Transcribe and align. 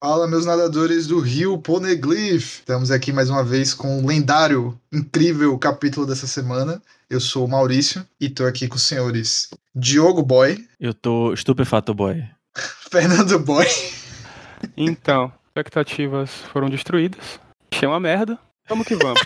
Fala, 0.00 0.28
meus 0.28 0.46
nadadores 0.46 1.08
do 1.08 1.18
Rio 1.18 1.58
Poneglyph! 1.58 2.60
Estamos 2.60 2.92
aqui 2.92 3.12
mais 3.12 3.28
uma 3.28 3.42
vez 3.42 3.74
com 3.74 3.98
o 3.98 4.06
lendário, 4.06 4.80
incrível 4.92 5.58
capítulo 5.58 6.06
dessa 6.06 6.24
semana. 6.24 6.80
Eu 7.10 7.18
sou 7.18 7.44
o 7.44 7.48
Maurício 7.48 8.06
e 8.20 8.30
tô 8.30 8.44
aqui 8.44 8.68
com 8.68 8.76
os 8.76 8.82
senhores 8.82 9.50
Diogo 9.74 10.22
Boy. 10.22 10.64
Eu 10.78 10.94
tô 10.94 11.32
estupefato 11.32 11.92
boy. 11.92 12.24
Fernando 12.92 13.40
Boy. 13.40 13.66
Então, 14.76 15.32
expectativas 15.48 16.30
foram 16.52 16.70
destruídas. 16.70 17.40
Achei 17.72 17.88
uma 17.88 17.98
merda. 17.98 18.38
Vamos 18.68 18.86
que 18.86 18.94
vamos. 18.94 19.20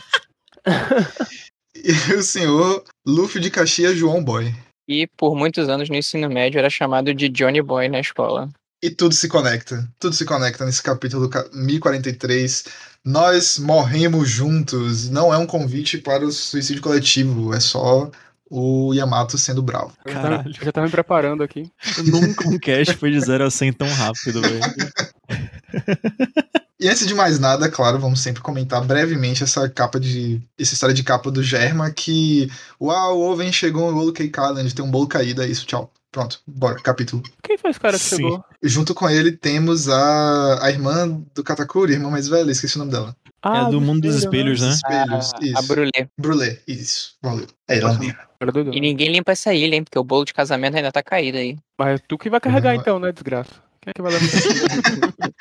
e 1.76 2.14
o 2.14 2.22
senhor 2.22 2.82
Luffy 3.06 3.42
de 3.42 3.50
Caxias 3.50 3.94
João 3.94 4.24
Boy. 4.24 4.54
E 4.88 5.06
por 5.18 5.36
muitos 5.36 5.68
anos 5.68 5.90
no 5.90 5.96
ensino 5.96 6.30
médio 6.30 6.58
era 6.58 6.70
chamado 6.70 7.12
de 7.12 7.28
Johnny 7.28 7.60
Boy 7.60 7.90
na 7.90 8.00
escola. 8.00 8.48
E 8.82 8.90
tudo 8.90 9.14
se 9.14 9.28
conecta. 9.28 9.88
Tudo 10.00 10.14
se 10.14 10.24
conecta 10.24 10.64
nesse 10.64 10.82
capítulo 10.82 11.30
1043. 11.52 12.64
Nós 13.04 13.58
morremos 13.58 14.28
juntos. 14.28 15.08
Não 15.08 15.32
é 15.32 15.38
um 15.38 15.46
convite 15.46 15.98
para 15.98 16.24
o 16.24 16.32
suicídio 16.32 16.82
coletivo. 16.82 17.54
É 17.54 17.60
só 17.60 18.10
o 18.50 18.92
Yamato 18.92 19.38
sendo 19.38 19.62
bravo. 19.62 19.92
Caralho. 20.04 20.52
Eu 20.58 20.64
já 20.64 20.72
tava 20.72 20.86
me 20.86 20.90
preparando 20.90 21.44
aqui. 21.44 21.70
Nunca 22.04 22.48
um 22.48 22.58
cast 22.58 22.96
foi 22.96 23.12
de 23.12 23.20
0 23.20 23.44
a 23.44 23.50
100 23.50 23.72
tão 23.72 23.88
rápido, 23.88 24.42
velho. 24.42 24.60
E 26.82 26.88
antes 26.88 27.06
de 27.06 27.14
mais 27.14 27.38
nada, 27.38 27.70
claro, 27.70 28.00
vamos 28.00 28.18
sempre 28.18 28.42
comentar 28.42 28.84
brevemente 28.84 29.44
essa 29.44 29.68
capa 29.68 30.00
de. 30.00 30.42
essa 30.58 30.74
história 30.74 30.92
de 30.92 31.04
capa 31.04 31.30
do 31.30 31.40
Germa 31.40 31.88
que. 31.92 32.50
Uau, 32.80 33.20
o 33.20 33.30
Oven 33.30 33.52
chegou 33.52 33.92
no 33.92 33.96
Roll 33.96 34.12
Cake 34.12 34.36
Island, 34.36 34.74
tem 34.74 34.84
um 34.84 34.90
bolo 34.90 35.06
caído, 35.06 35.44
é 35.44 35.46
isso, 35.46 35.64
tchau. 35.64 35.92
Pronto, 36.12 36.40
bora, 36.46 36.74
capítulo. 36.74 37.22
Quem 37.42 37.56
foi 37.56 37.70
esse 37.70 37.80
cara 37.80 37.96
que 37.98 38.04
Sim. 38.04 38.16
chegou? 38.16 38.44
Junto 38.62 38.94
com 38.94 39.08
ele 39.08 39.32
temos 39.32 39.88
a, 39.88 40.62
a 40.62 40.70
irmã 40.70 41.08
do 41.34 41.42
Katakuri, 41.42 41.94
a 41.94 41.96
irmã 41.96 42.10
mais 42.10 42.28
velha, 42.28 42.50
esqueci 42.50 42.76
o 42.76 42.80
nome 42.80 42.92
dela. 42.92 43.16
É 43.44 43.48
a 43.48 43.64
do 43.70 43.80
mundo 43.80 44.02
dos 44.02 44.16
espelhos, 44.16 44.60
né? 44.60 44.68
Espelhos, 44.70 45.32
a, 45.34 45.38
isso. 45.44 45.58
a 45.58 45.62
Brulé. 45.62 46.08
Brulé, 46.18 46.58
isso. 46.68 47.14
Valeu. 47.22 47.46
É 47.66 47.78
ela 47.78 47.94
mesmo. 47.94 48.14
Doido. 48.52 48.74
E 48.74 48.80
ninguém 48.80 49.10
limpa 49.10 49.32
essa 49.32 49.54
ilha, 49.54 49.74
hein? 49.74 49.82
Porque 49.84 49.98
o 49.98 50.04
bolo 50.04 50.24
de 50.24 50.34
casamento 50.34 50.76
ainda 50.76 50.92
tá 50.92 51.02
caído 51.02 51.38
aí. 51.38 51.56
Mas 51.78 51.98
é 51.98 52.04
tu 52.06 52.18
que 52.18 52.28
vai 52.28 52.40
carregar 52.40 52.74
Não. 52.74 52.80
então, 52.80 52.98
né, 52.98 53.10
desgraça? 53.10 53.50
Quem 53.80 53.90
é 53.90 53.92
que 53.94 54.02
vai 54.02 54.12
levar? 54.12 54.26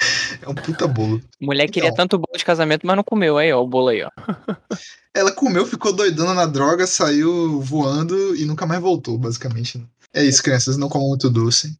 É 0.41 0.49
um 0.49 0.55
puta 0.55 0.87
bolo. 0.87 1.21
Mulher 1.39 1.69
queria 1.69 1.89
Então. 1.89 1.97
tanto 1.97 2.17
bolo 2.17 2.35
de 2.35 2.43
casamento, 2.45 2.87
mas 2.87 2.95
não 2.95 3.03
comeu. 3.03 3.37
Aí, 3.37 3.51
ó, 3.53 3.61
o 3.61 3.67
bolo 3.67 3.89
aí, 3.89 4.01
ó. 4.03 4.09
Ela 5.13 5.31
comeu, 5.31 5.67
ficou 5.67 5.93
doidona 5.93 6.33
na 6.33 6.45
droga, 6.47 6.87
saiu 6.87 7.59
voando 7.61 8.35
e 8.35 8.45
nunca 8.45 8.65
mais 8.65 8.81
voltou, 8.81 9.17
basicamente. 9.17 9.85
É 10.13 10.23
isso, 10.23 10.43
crianças, 10.43 10.77
não 10.77 10.89
comam 10.89 11.09
muito 11.09 11.29
doce. 11.29 11.75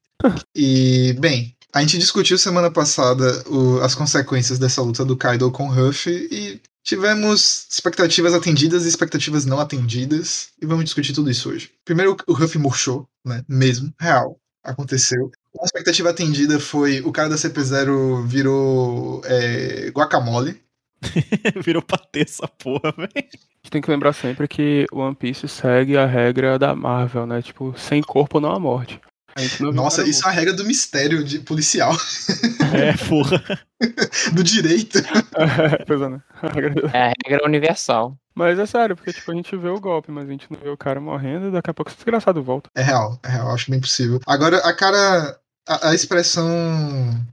E, 0.55 1.13
bem, 1.19 1.55
a 1.73 1.81
gente 1.81 1.97
discutiu 1.97 2.37
semana 2.37 2.69
passada 2.71 3.43
o- 3.49 3.79
as 3.81 3.95
consequências 3.95 4.59
dessa 4.59 4.81
luta 4.81 5.03
do 5.03 5.17
Kaido 5.17 5.51
com 5.51 5.67
Ruff 5.69 6.09
e 6.09 6.61
tivemos 6.83 7.65
expectativas 7.69 8.33
atendidas 8.33 8.85
e 8.85 8.87
expectativas 8.89 9.45
não 9.45 9.59
atendidas. 9.59 10.49
E 10.61 10.65
vamos 10.65 10.85
discutir 10.85 11.13
tudo 11.13 11.29
isso 11.31 11.49
hoje. 11.49 11.71
Primeiro, 11.85 12.15
o 12.27 12.33
Ruff 12.33 12.57
murchou, 12.57 13.07
né? 13.25 13.43
Mesmo, 13.47 13.93
real. 13.99 14.37
Aconteceu. 14.63 15.31
Uma 15.55 15.65
expectativa 15.65 16.09
atendida 16.11 16.59
foi 16.59 17.01
o 17.01 17.11
cara 17.11 17.29
da 17.29 17.35
CP0 17.35 18.25
virou 18.27 19.21
é, 19.25 19.89
guacamole. 19.89 20.61
Virou 21.63 21.81
patê 21.81 22.21
essa 22.21 22.47
porra, 22.47 22.91
velho. 22.97 23.11
A 23.15 23.19
gente 23.19 23.71
tem 23.71 23.81
que 23.81 23.89
lembrar 23.91 24.13
sempre 24.13 24.47
que 24.47 24.85
o 24.91 24.99
One 24.99 25.15
Piece 25.15 25.47
segue 25.47 25.97
a 25.97 26.05
regra 26.05 26.57
da 26.57 26.75
Marvel, 26.75 27.25
né? 27.25 27.41
Tipo, 27.41 27.73
sem 27.77 28.01
corpo 28.01 28.39
não 28.39 28.51
há 28.51 28.59
morte. 28.59 28.99
A 29.35 29.41
gente 29.41 29.61
não 29.63 29.71
viu 29.71 29.81
Nossa, 29.81 30.03
isso 30.05 30.23
é 30.23 30.27
uma 30.27 30.33
regra 30.33 30.53
do 30.53 30.65
mistério 30.65 31.23
de 31.23 31.39
policial, 31.39 31.93
É, 32.73 32.91
porra. 33.07 33.41
do 34.33 34.43
direito. 34.43 34.99
pois 35.87 36.01
é, 36.01 36.09
né? 36.09 36.21
A 36.41 36.47
regra- 36.49 36.91
É 36.93 37.03
a 37.09 37.13
regra 37.25 37.45
universal. 37.47 38.17
Mas 38.33 38.57
é 38.59 38.65
sério, 38.65 38.95
porque 38.95 39.11
tipo, 39.13 39.31
a 39.31 39.35
gente 39.35 39.55
vê 39.57 39.67
o 39.69 39.79
golpe, 39.79 40.11
mas 40.11 40.27
a 40.27 40.31
gente 40.31 40.47
não 40.49 40.59
vê 40.59 40.69
o 40.69 40.77
cara 40.77 40.99
morrendo 41.01 41.47
e 41.47 41.51
daqui 41.51 41.69
a 41.69 41.73
pouco 41.73 41.89
esse 41.91 41.97
desgraçado 41.97 42.41
volta. 42.41 42.69
É 42.75 42.81
real, 42.81 43.19
é 43.23 43.29
real, 43.29 43.49
acho 43.53 43.69
bem 43.69 43.79
possível. 43.79 44.19
Agora, 44.25 44.57
a 44.59 44.73
cara. 44.73 45.37
A, 45.67 45.89
a 45.89 45.93
expressão. 45.95 46.47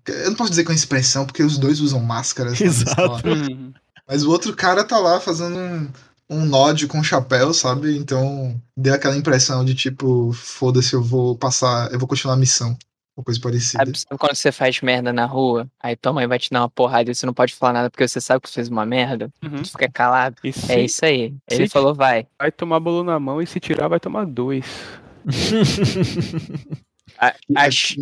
Eu 0.06 0.31
não 0.31 0.37
posso 0.37 0.50
dizer 0.50 0.65
com 0.65 0.72
a 0.72 0.75
expressão, 0.75 1.25
porque 1.27 1.43
os 1.43 1.56
dois 1.59 1.81
usam 1.81 2.00
máscaras. 2.00 2.61
Exato. 2.61 2.91
escola. 3.00 3.22
Uhum. 3.25 3.72
Mas 4.06 4.25
o 4.25 4.31
outro 4.31 4.55
cara 4.55 4.84
tá 4.84 4.99
lá 4.99 5.19
fazendo 5.21 5.56
um, 5.59 5.89
um 6.31 6.44
nod 6.44 6.87
com 6.87 7.03
chapéu, 7.03 7.53
sabe? 7.53 7.97
Então 7.97 8.61
deu 8.77 8.94
aquela 8.94 9.17
impressão 9.17 9.65
de 9.65 9.75
tipo, 9.75 10.33
foda-se, 10.33 10.94
eu 10.94 11.03
vou 11.03 11.37
passar, 11.37 11.91
eu 11.93 11.99
vou 11.99 12.09
continuar 12.09 12.34
a 12.34 12.38
missão. 12.38 12.77
Uma 13.17 13.25
coisa 13.25 13.41
parecida. 13.41 13.84
Sabe, 13.84 14.17
quando 14.17 14.37
você 14.37 14.53
faz 14.53 14.81
merda 14.81 15.12
na 15.12 15.27
rua? 15.27 15.67
Aí 15.83 15.97
tua 15.97 16.12
mãe 16.12 16.27
vai 16.28 16.38
te 16.38 16.50
dar 16.50 16.61
uma 16.61 16.69
porrada 16.71 17.11
e 17.11 17.15
você 17.15 17.27
não 17.27 17.34
pode 17.34 17.53
falar 17.53 17.72
nada 17.72 17.91
porque 17.91 18.06
você 18.06 18.21
sabe 18.21 18.41
que 18.43 18.49
você 18.49 18.55
fez 18.55 18.69
uma 18.69 18.87
merda? 18.87 19.28
Uhum. 19.43 19.61
Tu 19.62 19.71
fica 19.72 19.91
calado. 19.91 20.37
E 20.44 20.53
se 20.53 20.71
É 20.71 20.81
isso 20.84 21.05
aí. 21.05 21.34
Ele 21.50 21.67
se- 21.67 21.72
falou, 21.72 21.93
vai. 21.94 22.28
vai 22.38 22.53
tomar 22.53 22.78
bolo 22.78 23.03
na 23.03 23.19
mão 23.19 23.43
e 23.43 23.47
se 23.47 23.59
tirar, 23.59 23.88
vai 23.88 23.99
tomar 23.99 24.25
dois. 24.25 24.65
A- 27.21 27.34
Acho, 27.56 27.97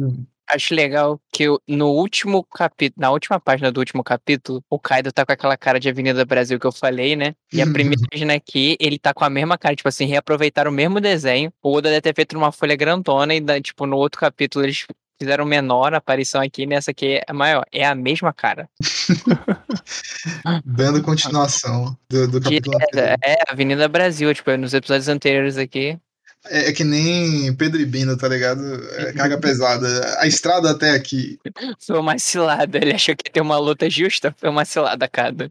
acho 0.49 0.75
legal 0.75 1.21
que 1.33 1.45
eu- 1.45 1.61
no 1.67 1.89
último 1.89 2.45
capítulo, 2.45 3.01
na 3.01 3.11
última 3.11 3.41
página 3.41 3.73
do 3.73 3.79
último 3.81 4.05
capítulo, 4.05 4.63
o 4.71 4.79
Kaido 4.79 5.11
tá 5.13 5.25
com 5.27 5.33
aquela 5.33 5.57
cara 5.57 5.81
de 5.81 5.89
Avenida 5.89 6.25
Brasil 6.25 6.59
que 6.61 6.67
eu 6.67 6.73
falei, 6.73 7.17
né? 7.17 7.35
E 7.53 7.61
a 7.63 7.67
primeira 7.67 8.01
página 8.13 8.35
aqui, 8.35 8.77
ele 8.79 8.99
tá 8.99 9.13
com 9.15 9.25
a 9.25 9.31
mesma 9.31 9.57
cara, 9.59 9.75
tipo 9.75 9.89
assim, 9.89 10.05
reaproveitaram 10.07 10.71
o 10.71 10.75
mesmo 10.75 11.01
desenho. 11.01 11.53
O 11.63 11.73
Oda 11.73 11.89
deve 11.89 12.03
ter 12.03 12.15
feito 12.15 12.35
numa 12.35 12.53
folha 12.53 12.77
grandona 12.77 13.35
e, 13.35 13.41
da- 13.41 13.61
tipo, 13.61 13.87
no 13.87 13.97
outro 13.97 14.21
capítulo 14.21 14.65
eles 14.65 14.87
fizeram 15.19 15.47
menor 15.47 15.95
a 15.95 15.97
aparição 15.97 16.43
aqui, 16.43 16.67
nessa 16.67 16.91
aqui 16.91 17.21
é 17.27 17.33
maior. 17.33 17.65
É 17.73 17.87
a 17.87 17.95
mesma 17.95 18.35
cara. 18.35 18.69
Dando 20.65 21.03
continuação 21.03 21.97
do, 22.09 22.29
do 22.29 22.41
capítulo 22.41 22.77
é, 22.95 23.17
é 23.23 23.39
Avenida 23.49 23.89
Brasil, 23.89 24.33
tipo, 24.35 24.55
nos 24.57 24.75
episódios 24.75 25.09
anteriores 25.09 25.57
aqui. 25.57 25.99
É, 26.49 26.69
é 26.69 26.73
que 26.73 26.85
nem 26.85 27.55
Pedro 27.55 27.81
e 27.81 27.87
Bino, 27.87 28.17
tá 28.17 28.29
ligado? 28.29 28.63
É, 28.95 29.13
carga 29.13 29.39
pesada. 29.39 30.17
A 30.21 30.27
estrada 30.27 30.71
até 30.71 30.91
aqui. 30.93 31.39
Foi 31.81 31.99
uma 31.99 32.19
cilada. 32.19 32.79
Ele 32.79 32.93
achou 32.95 33.15
que 33.17 33.29
ia 33.29 33.33
ter 33.33 33.41
uma 33.41 33.59
luta 33.59 33.89
justa, 33.91 34.35
foi 34.39 34.49
uma 34.49 34.65
cilada, 34.65 35.09
cara. 35.09 35.51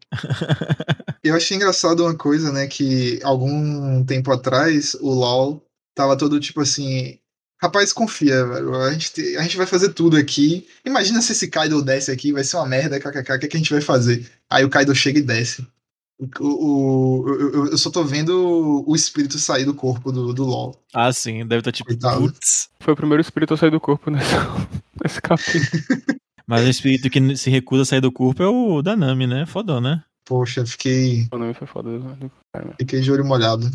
Eu 1.24 1.36
achei 1.36 1.58
engraçado 1.58 2.04
uma 2.04 2.16
coisa, 2.16 2.52
né? 2.52 2.68
Que 2.68 3.20
algum 3.24 4.04
tempo 4.04 4.32
atrás 4.32 4.96
o 5.02 5.10
LOL 5.12 5.64
tava 5.96 6.18
todo 6.18 6.40
tipo 6.40 6.62
assim. 6.62 7.18
Rapaz, 7.62 7.92
confia, 7.94 8.46
velho. 8.46 8.76
A 8.76 8.92
gente, 8.92 9.14
te- 9.14 9.38
a 9.38 9.42
gente 9.42 9.58
vai 9.58 9.66
fazer 9.66 9.90
tudo 9.94 10.18
aqui. 10.18 10.68
Imagina 10.86 11.22
se 11.22 11.32
esse 11.32 11.48
Kaido 11.48 11.82
desce 11.82 12.12
aqui, 12.12 12.32
vai 12.32 12.44
ser 12.44 12.58
uma 12.58 12.68
merda, 12.68 13.00
kkk. 13.00 13.32
O 13.34 13.40
que, 13.40 13.48
que 13.48 13.58
a 13.58 13.60
gente 13.60 13.72
vai 13.74 13.82
fazer? 13.82 14.30
Aí 14.50 14.64
o 14.64 14.70
Kaido 14.70 14.94
chega 14.94 15.20
e 15.20 15.24
desce. 15.24 15.66
O, 16.40 17.24
o- 17.24 17.30
eu- 17.30 17.66
eu, 17.72 17.78
só 17.78 17.90
tô 17.92 18.04
vendo 18.04 18.84
o 18.88 18.96
espírito 18.96 19.38
sair 19.38 19.66
do 19.66 19.74
corpo 19.74 20.12
do, 20.12 20.34
do 20.34 20.46
LOL. 20.46 20.82
ah, 20.94 21.12
sim, 21.12 21.40
deve 21.46 21.60
estar 21.60 21.72
tipo, 21.74 21.90
Coitado. 21.90 22.22
putz. 22.22 22.70
Foi 22.80 22.94
o 22.94 22.98
primeiro 22.98 23.22
espírito 23.22 23.54
a 23.54 23.58
sair 23.58 23.72
do 23.72 23.80
corpo 23.82 24.10
nesse, 24.10 24.32
nesse 25.04 25.22
capítulo. 25.22 25.66
Mas 26.48 26.64
o 26.66 26.70
espírito 26.70 27.10
que 27.10 27.36
se 27.36 27.50
recusa 27.50 27.82
a 27.82 27.86
sair 27.86 28.02
do 28.02 28.12
corpo 28.12 28.42
é 28.44 28.48
o 28.48 28.82
da 28.82 28.96
Nami, 28.96 29.26
né? 29.28 29.46
Fodão, 29.46 29.82
né? 29.82 30.04
Poxa, 30.24 30.66
fiquei, 30.66 31.28
O 31.32 31.38
nome 31.38 31.54
foi 31.54 31.68
foda. 31.68 31.90
né? 32.00 32.16
fiquei 32.80 33.02
de 33.02 33.12
olho 33.12 33.26
molhado. 33.26 33.70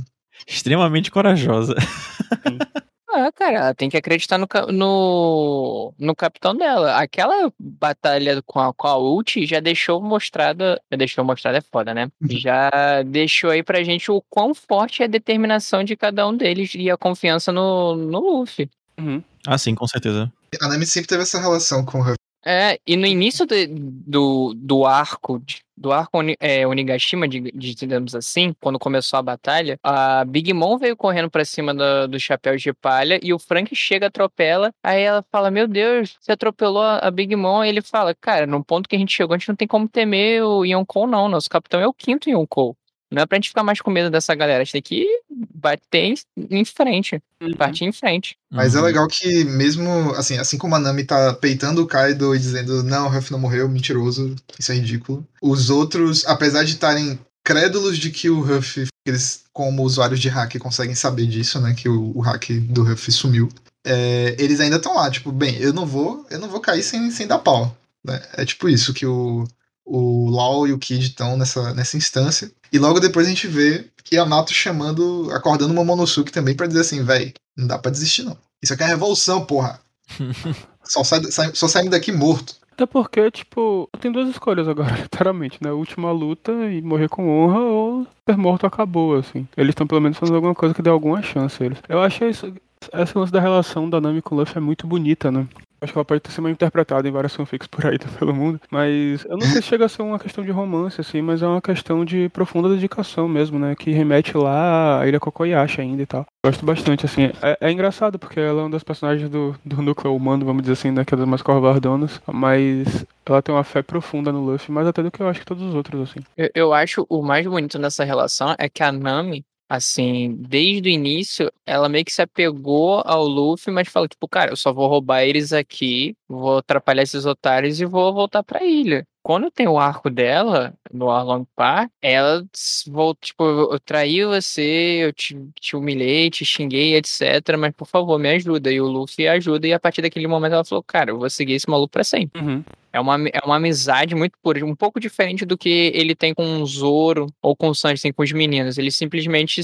Extremamente 0.46 1.10
corajosa. 1.10 1.74
Ah, 3.12 3.32
cara, 3.32 3.56
ela 3.56 3.74
tem 3.74 3.90
que 3.90 3.96
acreditar 3.96 4.38
no, 4.38 4.46
no, 4.72 5.94
no 5.98 6.14
capitão 6.14 6.54
dela. 6.54 6.96
Aquela 6.96 7.52
batalha 7.58 8.40
com 8.42 8.60
a, 8.60 8.72
com 8.72 8.86
a 8.86 8.96
ult 8.96 9.44
já 9.46 9.58
deixou 9.58 10.00
mostrada. 10.00 10.80
Já 10.90 10.96
deixou 10.96 11.24
mostrada 11.24 11.58
é 11.58 11.60
foda, 11.60 11.92
né? 11.92 12.10
Já 12.28 13.02
deixou 13.04 13.50
aí 13.50 13.62
pra 13.62 13.82
gente 13.82 14.10
o 14.10 14.22
quão 14.30 14.54
forte 14.54 15.02
é 15.02 15.06
a 15.06 15.08
determinação 15.08 15.82
de 15.82 15.96
cada 15.96 16.26
um 16.26 16.36
deles 16.36 16.72
e 16.74 16.88
a 16.88 16.96
confiança 16.96 17.52
no, 17.52 17.96
no 17.96 18.20
Luffy. 18.20 18.70
Uhum. 18.98 19.22
Ah, 19.46 19.58
sim, 19.58 19.74
com 19.74 19.86
certeza. 19.86 20.30
A 20.60 20.68
Nami 20.68 20.86
sempre 20.86 21.08
teve 21.08 21.22
essa 21.22 21.40
relação 21.40 21.84
com 21.84 22.00
o. 22.00 22.19
É, 22.44 22.80
e 22.86 22.96
no 22.96 23.06
início 23.06 23.44
de- 23.46 23.66
do, 23.68 24.54
do 24.56 24.86
arco, 24.86 25.42
do 25.76 25.92
arco 25.92 26.18
é, 26.40 26.66
Onigashima, 26.66 27.28
digamos 27.28 28.14
assim, 28.14 28.54
quando 28.60 28.78
começou 28.78 29.18
a 29.18 29.22
batalha, 29.22 29.78
a 29.82 30.24
Big 30.24 30.52
Mom 30.54 30.78
veio 30.78 30.96
correndo 30.96 31.30
pra 31.30 31.44
cima 31.44 31.74
do, 31.74 32.08
do 32.08 32.18
chapéu 32.18 32.56
de 32.56 32.72
palha 32.72 33.20
e 33.22 33.34
o 33.34 33.38
Frank 33.38 33.74
chega, 33.76 34.06
atropela, 34.06 34.72
aí 34.82 35.02
ela 35.02 35.22
fala, 35.30 35.50
meu 35.50 35.68
Deus, 35.68 36.16
você 36.18 36.32
atropelou 36.32 36.82
a 36.82 37.10
Big 37.10 37.36
Mom, 37.36 37.62
e 37.62 37.68
ele 37.68 37.82
fala, 37.82 38.14
cara, 38.14 38.46
no 38.46 38.64
ponto 38.64 38.88
que 38.88 38.96
a 38.96 38.98
gente 38.98 39.12
chegou, 39.14 39.34
a 39.34 39.38
gente 39.38 39.48
não 39.48 39.56
tem 39.56 39.68
como 39.68 39.86
temer 39.88 40.42
o 40.42 40.64
Yonkou 40.64 41.06
não, 41.06 41.28
nosso 41.28 41.48
capitão 41.50 41.80
é 41.80 41.86
o 41.86 41.92
quinto 41.94 42.30
Yonkou. 42.30 42.74
Não 43.10 43.22
é 43.22 43.26
pra 43.26 43.36
gente 43.36 43.48
ficar 43.48 43.62
mais 43.64 43.80
com 43.80 43.90
medo 43.90 44.08
dessa 44.10 44.34
galera, 44.34 44.60
a 44.60 44.64
gente 44.64 44.72
tem 44.72 44.82
que 44.82 45.06
bater 45.54 46.14
em, 46.50 46.64
frente, 46.64 47.20
partir 47.58 47.84
em 47.84 47.92
frente. 47.92 48.36
Mas 48.50 48.74
é 48.74 48.78
Uhum. 48.78 48.84
legal 48.84 49.06
que 49.08 49.44
mesmo, 49.44 50.12
assim, 50.14 50.38
assim 50.38 50.56
como 50.56 50.74
a 50.74 50.78
Nami 50.78 51.04
tá 51.04 51.34
peitando 51.34 51.82
o 51.82 51.86
Kaido 51.86 52.34
e 52.34 52.38
dizendo 52.38 52.82
não, 52.82 53.06
o 53.06 53.10
Ruff 53.10 53.32
não 53.32 53.38
morreu, 53.38 53.68
mentiroso, 53.68 54.34
isso 54.58 54.70
é 54.72 54.76
ridículo. 54.76 55.26
Os 55.42 55.70
outros, 55.70 56.24
apesar 56.26 56.62
de 56.64 56.72
estarem 56.74 57.18
crédulos 57.44 57.98
de 57.98 58.10
que 58.10 58.30
o 58.30 58.40
Ruff, 58.40 58.86
eles 59.06 59.42
como 59.52 59.82
usuários 59.82 60.20
de 60.20 60.28
hack 60.28 60.56
conseguem 60.58 60.94
saber 60.94 61.26
disso, 61.26 61.60
né, 61.60 61.74
que 61.74 61.88
o, 61.88 62.12
o 62.16 62.20
hack 62.20 62.48
do 62.60 62.84
Ruff 62.84 63.10
sumiu. 63.10 63.48
é, 63.84 64.36
eles 64.38 64.60
ainda 64.60 64.76
estão 64.76 64.94
lá, 64.94 65.10
tipo, 65.10 65.32
bem, 65.32 65.56
eu 65.56 65.72
não 65.72 65.86
vou, 65.86 66.24
eu 66.30 66.38
não 66.38 66.48
vou 66.48 66.60
cair 66.60 66.82
sem, 66.82 67.10
sem 67.10 67.26
dar 67.26 67.38
pau. 67.38 67.76
né? 68.04 68.22
É 68.34 68.44
tipo 68.44 68.68
isso 68.68 68.92
que 68.94 69.04
o, 69.06 69.44
o 69.84 70.28
Law 70.30 70.68
e 70.68 70.72
o 70.72 70.78
Kid 70.78 71.02
estão 71.06 71.36
nessa, 71.36 71.72
nessa 71.74 71.96
instância. 71.96 72.52
E 72.72 72.78
logo 72.78 73.00
depois 73.00 73.26
a 73.26 73.30
gente 73.30 73.46
vê 73.46 73.86
Yamato 74.12 74.52
chamando, 74.52 75.30
acordando 75.32 75.72
o 75.72 75.76
Momonosuke 75.76 76.32
também 76.32 76.54
pra 76.54 76.66
dizer 76.66 76.80
assim, 76.80 77.04
véi, 77.04 77.32
não 77.56 77.66
dá 77.66 77.78
pra 77.78 77.90
desistir 77.90 78.24
não. 78.24 78.36
Isso 78.62 78.74
aqui 78.74 78.82
é 78.82 78.86
revolução, 78.86 79.44
porra. 79.44 79.80
só, 80.84 81.04
sai, 81.04 81.22
sai, 81.30 81.50
só 81.54 81.68
saímos 81.68 81.92
daqui 81.92 82.12
morto. 82.12 82.56
Até 82.72 82.86
porque, 82.86 83.30
tipo, 83.30 83.88
tem 84.00 84.10
duas 84.10 84.28
escolhas 84.28 84.66
agora, 84.66 84.96
literalmente, 85.00 85.58
né? 85.62 85.70
Última 85.70 86.10
luta 86.10 86.52
e 86.52 86.80
morrer 86.82 87.08
com 87.08 87.28
honra 87.28 87.60
ou 87.60 88.06
ser 88.28 88.36
morto 88.36 88.66
acabou, 88.66 89.16
assim. 89.16 89.46
Eles 89.56 89.70
estão 89.70 89.86
pelo 89.86 90.00
menos 90.00 90.18
fazendo 90.18 90.36
alguma 90.36 90.54
coisa 90.54 90.74
que 90.74 90.82
dê 90.82 90.90
alguma 90.90 91.22
chance 91.22 91.62
a 91.62 91.66
eles. 91.66 91.78
Eu 91.88 92.00
achei 92.00 92.30
isso. 92.30 92.52
Essa 92.92 93.18
lance 93.18 93.30
da 93.30 93.40
relação 93.40 93.88
da 93.88 94.00
Nami 94.00 94.22
com 94.22 94.34
o 94.34 94.38
Luffy 94.38 94.56
é 94.56 94.60
muito 94.60 94.86
bonita, 94.86 95.30
né? 95.30 95.46
Acho 95.80 95.92
que 95.92 95.98
ela 95.98 96.04
pode 96.04 96.22
sido 96.28 96.42
mal 96.42 96.52
interpretada 96.52 97.08
em 97.08 97.12
várias 97.12 97.34
fanfics 97.34 97.66
por 97.66 97.86
aí 97.86 97.98
pelo 98.18 98.34
mundo. 98.34 98.60
Mas 98.70 99.24
eu 99.24 99.36
não 99.36 99.40
sei 99.42 99.62
se 99.62 99.68
chega 99.68 99.86
a 99.86 99.88
ser 99.88 100.02
uma 100.02 100.18
questão 100.18 100.44
de 100.44 100.50
romance, 100.50 101.00
assim, 101.00 101.22
mas 101.22 101.42
é 101.42 101.46
uma 101.46 101.60
questão 101.60 102.04
de 102.04 102.28
profunda 102.28 102.68
dedicação 102.68 103.28
mesmo, 103.28 103.58
né? 103.58 103.74
Que 103.74 103.90
remete 103.90 104.36
lá 104.36 105.00
à 105.00 105.06
Ilha 105.06 105.20
Kokoyashi 105.20 105.80
ainda 105.80 106.02
e 106.02 106.06
tal. 106.06 106.26
Gosto 106.44 106.64
bastante, 106.64 107.06
assim. 107.06 107.30
É, 107.42 107.58
é 107.60 107.70
engraçado, 107.70 108.18
porque 108.18 108.40
ela 108.40 108.60
é 108.60 108.64
uma 108.64 108.70
das 108.70 108.82
personagens 108.82 109.28
do, 109.28 109.54
do 109.64 109.82
núcleo 109.82 110.14
humano, 110.14 110.44
vamos 110.44 110.62
dizer 110.62 110.74
assim, 110.74 110.90
né? 110.90 111.04
Que 111.04 111.14
é 111.14 111.16
das 111.16 111.26
mais 111.26 111.42
covardonas. 111.42 112.20
Mas 112.26 113.06
ela 113.26 113.42
tem 113.42 113.54
uma 113.54 113.64
fé 113.64 113.82
profunda 113.82 114.32
no 114.32 114.44
Luffy, 114.44 114.72
mais 114.72 114.86
até 114.86 115.02
do 115.02 115.10
que 115.10 115.20
eu 115.20 115.28
acho 115.28 115.40
que 115.40 115.46
todos 115.46 115.62
os 115.62 115.74
outros, 115.74 116.10
assim. 116.10 116.20
Eu, 116.36 116.50
eu 116.54 116.72
acho 116.72 117.06
o 117.08 117.22
mais 117.22 117.46
bonito 117.46 117.78
nessa 117.78 118.04
relação 118.04 118.54
é 118.58 118.68
que 118.68 118.82
a 118.82 118.90
Nami, 118.90 119.44
assim, 119.70 120.36
desde 120.40 120.90
o 120.90 120.92
início, 120.92 121.52
ela 121.66 121.88
meio 121.88 122.04
que 122.04 122.12
se 122.12 122.22
apegou 122.22 123.02
ao 123.06 123.24
Luffy, 123.26 123.72
mas 123.72 123.88
falou, 123.88 124.08
tipo, 124.08 124.28
cara, 124.28 124.52
eu 124.52 124.56
só 124.56 124.72
vou 124.72 124.88
roubar 124.88 125.22
eles 125.24 125.52
aqui, 125.52 126.16
vou 126.28 126.58
atrapalhar 126.58 127.04
esses 127.04 127.26
otários 127.26 127.80
e 127.80 127.86
vou 127.86 128.12
voltar 128.14 128.42
pra 128.44 128.64
ilha. 128.64 129.06
Quando 129.30 129.48
tem 129.48 129.68
o 129.68 129.78
arco 129.78 130.10
dela, 130.10 130.74
no 130.92 131.08
Arlong 131.08 131.44
Park, 131.54 131.88
ela 132.02 132.44
volta, 132.88 133.20
tipo, 133.22 133.44
eu 133.44 133.78
traí 133.78 134.24
você, 134.24 135.04
eu 135.04 135.12
te, 135.12 135.38
te 135.54 135.76
humilhei, 135.76 136.28
te 136.30 136.44
xinguei, 136.44 136.96
etc, 136.96 137.56
mas 137.56 137.72
por 137.72 137.86
favor, 137.86 138.18
me 138.18 138.28
ajuda. 138.28 138.72
E 138.72 138.80
o 138.80 138.88
Luffy 138.88 139.28
ajuda, 139.28 139.68
e 139.68 139.72
a 139.72 139.78
partir 139.78 140.02
daquele 140.02 140.26
momento 140.26 140.54
ela 140.54 140.64
falou, 140.64 140.82
cara, 140.82 141.12
eu 141.12 141.18
vou 141.20 141.30
seguir 141.30 141.52
esse 141.52 141.70
maluco 141.70 141.92
pra 141.92 142.02
sempre. 142.02 142.42
Uhum. 142.42 142.64
É 142.92 142.98
uma, 142.98 143.28
é 143.28 143.38
uma 143.44 143.54
amizade 143.54 144.16
muito 144.16 144.36
pura, 144.42 144.66
um 144.66 144.74
pouco 144.74 144.98
diferente 144.98 145.46
do 145.46 145.56
que 145.56 145.92
ele 145.94 146.16
tem 146.16 146.34
com 146.34 146.60
o 146.60 146.66
Zoro 146.66 147.32
ou 147.40 147.54
com 147.54 147.68
o 147.68 147.74
Sanji, 147.74 147.94
assim, 147.94 148.12
com 148.12 148.24
os 148.24 148.32
meninos. 148.32 148.78
Eles 148.78 148.96
simplesmente 148.96 149.60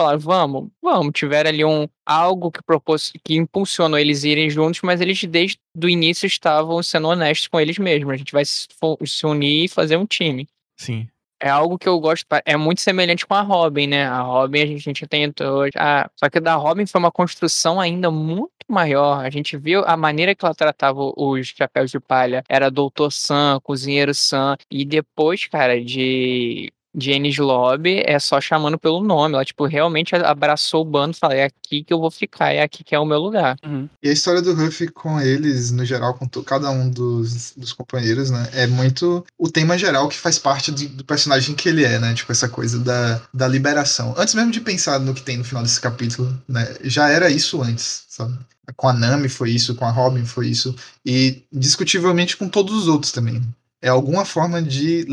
falaram, 0.00 0.18
vamos, 0.18 0.68
vamos. 0.82 1.12
Tiveram 1.14 1.50
ali 1.50 1.64
um, 1.64 1.86
algo 2.04 2.50
que 2.50 2.62
propôs, 2.62 3.12
que 3.22 3.34
impulsionou 3.34 3.98
eles 3.98 4.24
irem 4.24 4.48
juntos, 4.48 4.80
mas 4.82 5.00
eles 5.00 5.22
desde 5.24 5.58
o 5.82 5.88
início 5.88 6.26
estavam 6.26 6.82
sendo 6.82 7.08
honestos 7.08 7.48
com 7.48 7.60
eles 7.60 7.78
mesmos. 7.78 8.14
A 8.14 8.16
gente 8.16 8.32
vai 8.32 8.44
se, 8.44 8.66
se 9.04 9.26
unir 9.26 9.64
e 9.64 9.68
fazer 9.68 9.96
um 9.96 10.06
time. 10.06 10.48
Sim. 10.78 11.08
É 11.42 11.48
algo 11.48 11.78
que 11.78 11.88
eu 11.88 11.98
gosto, 11.98 12.26
é 12.44 12.54
muito 12.54 12.82
semelhante 12.82 13.26
com 13.26 13.34
a 13.34 13.40
Robin, 13.40 13.86
né? 13.86 14.04
A 14.06 14.20
Robin 14.20 14.60
a 14.60 14.66
gente, 14.66 14.80
a 14.80 14.82
gente 14.82 15.06
tentou. 15.06 15.64
Ah, 15.74 16.10
só 16.14 16.28
que 16.28 16.38
da 16.38 16.54
Robin 16.54 16.84
foi 16.84 16.98
uma 16.98 17.10
construção 17.10 17.80
ainda 17.80 18.10
muito 18.10 18.50
maior. 18.68 19.24
A 19.24 19.30
gente 19.30 19.56
viu 19.56 19.82
a 19.86 19.96
maneira 19.96 20.34
que 20.34 20.44
ela 20.44 20.54
tratava 20.54 21.00
os 21.16 21.48
chapéus 21.48 21.90
de 21.90 21.98
palha. 21.98 22.44
Era 22.46 22.70
doutor 22.70 23.10
Sam, 23.10 23.58
cozinheiro 23.62 24.12
Sam. 24.12 24.56
E 24.70 24.84
depois, 24.84 25.46
cara, 25.46 25.82
de 25.82 26.70
de 26.94 27.12
Ennis 27.12 27.38
Lobby 27.38 28.02
é 28.04 28.18
só 28.18 28.40
chamando 28.40 28.78
pelo 28.78 29.02
nome. 29.02 29.34
Ela, 29.34 29.44
tipo, 29.44 29.64
realmente 29.66 30.14
abraçou 30.14 30.82
o 30.82 30.84
bando 30.84 31.14
e 31.14 31.18
falou: 31.18 31.36
é 31.36 31.44
aqui 31.44 31.84
que 31.84 31.92
eu 31.92 32.00
vou 32.00 32.10
ficar, 32.10 32.52
é 32.52 32.62
aqui 32.62 32.82
que 32.82 32.94
é 32.94 32.98
o 32.98 33.06
meu 33.06 33.18
lugar. 33.18 33.56
Uhum. 33.64 33.88
E 34.02 34.08
a 34.08 34.12
história 34.12 34.42
do 34.42 34.54
Ruff 34.54 34.86
com 34.88 35.20
eles, 35.20 35.70
no 35.70 35.84
geral, 35.84 36.14
com 36.14 36.28
cada 36.42 36.70
um 36.70 36.90
dos, 36.90 37.52
dos 37.56 37.72
companheiros, 37.72 38.30
né? 38.30 38.48
É 38.52 38.66
muito 38.66 39.24
o 39.38 39.48
tema 39.48 39.78
geral 39.78 40.08
que 40.08 40.16
faz 40.16 40.38
parte 40.38 40.70
do, 40.70 40.88
do, 40.88 41.04
personagem 41.04 41.54
que 41.54 41.68
ele 41.68 41.84
é, 41.84 41.98
né? 41.98 42.14
Tipo, 42.14 42.32
essa 42.32 42.48
coisa 42.48 42.78
da, 42.78 43.20
da 43.32 43.46
liberação. 43.46 44.14
Antes 44.16 44.34
mesmo 44.34 44.50
de 44.50 44.60
pensar 44.60 44.98
no 44.98 45.14
que 45.14 45.22
tem 45.22 45.36
no 45.36 45.44
final 45.44 45.62
desse 45.62 45.80
capítulo, 45.80 46.36
né? 46.48 46.76
Já 46.82 47.08
era 47.08 47.30
isso 47.30 47.62
antes, 47.62 48.04
sabe? 48.08 48.36
Com 48.76 48.88
a 48.88 48.92
Nami 48.92 49.28
foi 49.28 49.50
isso, 49.50 49.74
com 49.74 49.84
a 49.84 49.90
Robin 49.90 50.24
foi 50.24 50.48
isso. 50.48 50.74
E 51.04 51.42
discutivelmente 51.52 52.36
com 52.36 52.48
todos 52.48 52.74
os 52.74 52.88
outros 52.88 53.12
também. 53.12 53.42
É 53.82 53.88
alguma 53.88 54.24
forma 54.24 54.62
de 54.62 55.04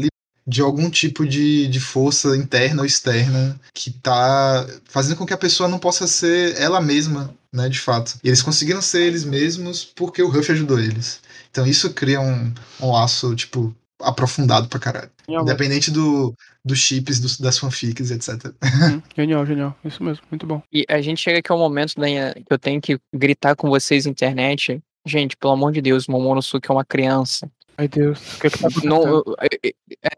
de 0.48 0.62
algum 0.62 0.90
tipo 0.90 1.28
de, 1.28 1.68
de 1.68 1.80
força 1.80 2.38
interna 2.38 2.82
ou 2.82 2.86
externa 2.86 3.60
que 3.74 3.92
tá 3.92 4.66
fazendo 4.86 5.18
com 5.18 5.26
que 5.26 5.34
a 5.34 5.38
pessoa 5.38 5.68
não 5.68 5.78
possa 5.78 6.08
ser 6.08 6.56
ela 6.60 6.80
mesma, 6.80 7.36
né, 7.54 7.68
de 7.68 7.80
fato. 7.80 8.18
E 8.24 8.30
eles 8.30 8.42
conseguiram 8.42 8.82
ser 8.82 9.06
eles 9.06 9.26
mesmos 9.26 9.84
porque 9.84 10.22
o 10.22 10.30
Ruff 10.30 10.50
ajudou 10.52 10.80
eles. 10.80 11.20
Então 11.52 11.68
isso 11.68 11.94
cria 11.94 12.22
um, 12.22 12.54
um 12.80 12.92
laço, 12.92 13.36
tipo, 13.36 13.76
aprofundado 14.02 14.70
pra 14.70 14.80
caralho. 14.80 15.10
Genial, 15.28 15.44
Independente 15.44 15.92
do, 15.92 16.34
dos 16.64 16.80
chips, 16.80 17.20
do, 17.20 17.44
das 17.44 17.58
fanfics, 17.58 18.12
etc. 18.12 18.46
Uhum. 18.64 19.02
Genial, 19.18 19.46
genial. 19.46 19.76
Isso 19.84 20.02
mesmo, 20.02 20.24
muito 20.32 20.46
bom. 20.46 20.62
E 20.72 20.86
a 20.88 21.02
gente 21.02 21.22
chega 21.22 21.40
aqui 21.40 21.52
ao 21.52 21.58
momento 21.58 21.96
da, 21.96 22.08
que 22.34 22.46
eu 22.50 22.60
tenho 22.60 22.80
que 22.80 22.98
gritar 23.14 23.56
com 23.56 23.70
vocês 23.70 24.06
internet. 24.06 24.80
Gente, 25.06 25.36
pelo 25.36 25.54
amor 25.54 25.72
de 25.72 25.82
Deus, 25.82 26.08
Momonosuke 26.08 26.70
é 26.70 26.74
uma 26.74 26.86
criança. 26.86 27.50
Ai, 27.78 27.88
Deus. 27.88 28.36
O 28.36 28.40
que, 28.40 28.48
é 28.48 28.50
que 28.50 28.58
tá 28.58 28.70
Não, 28.84 29.24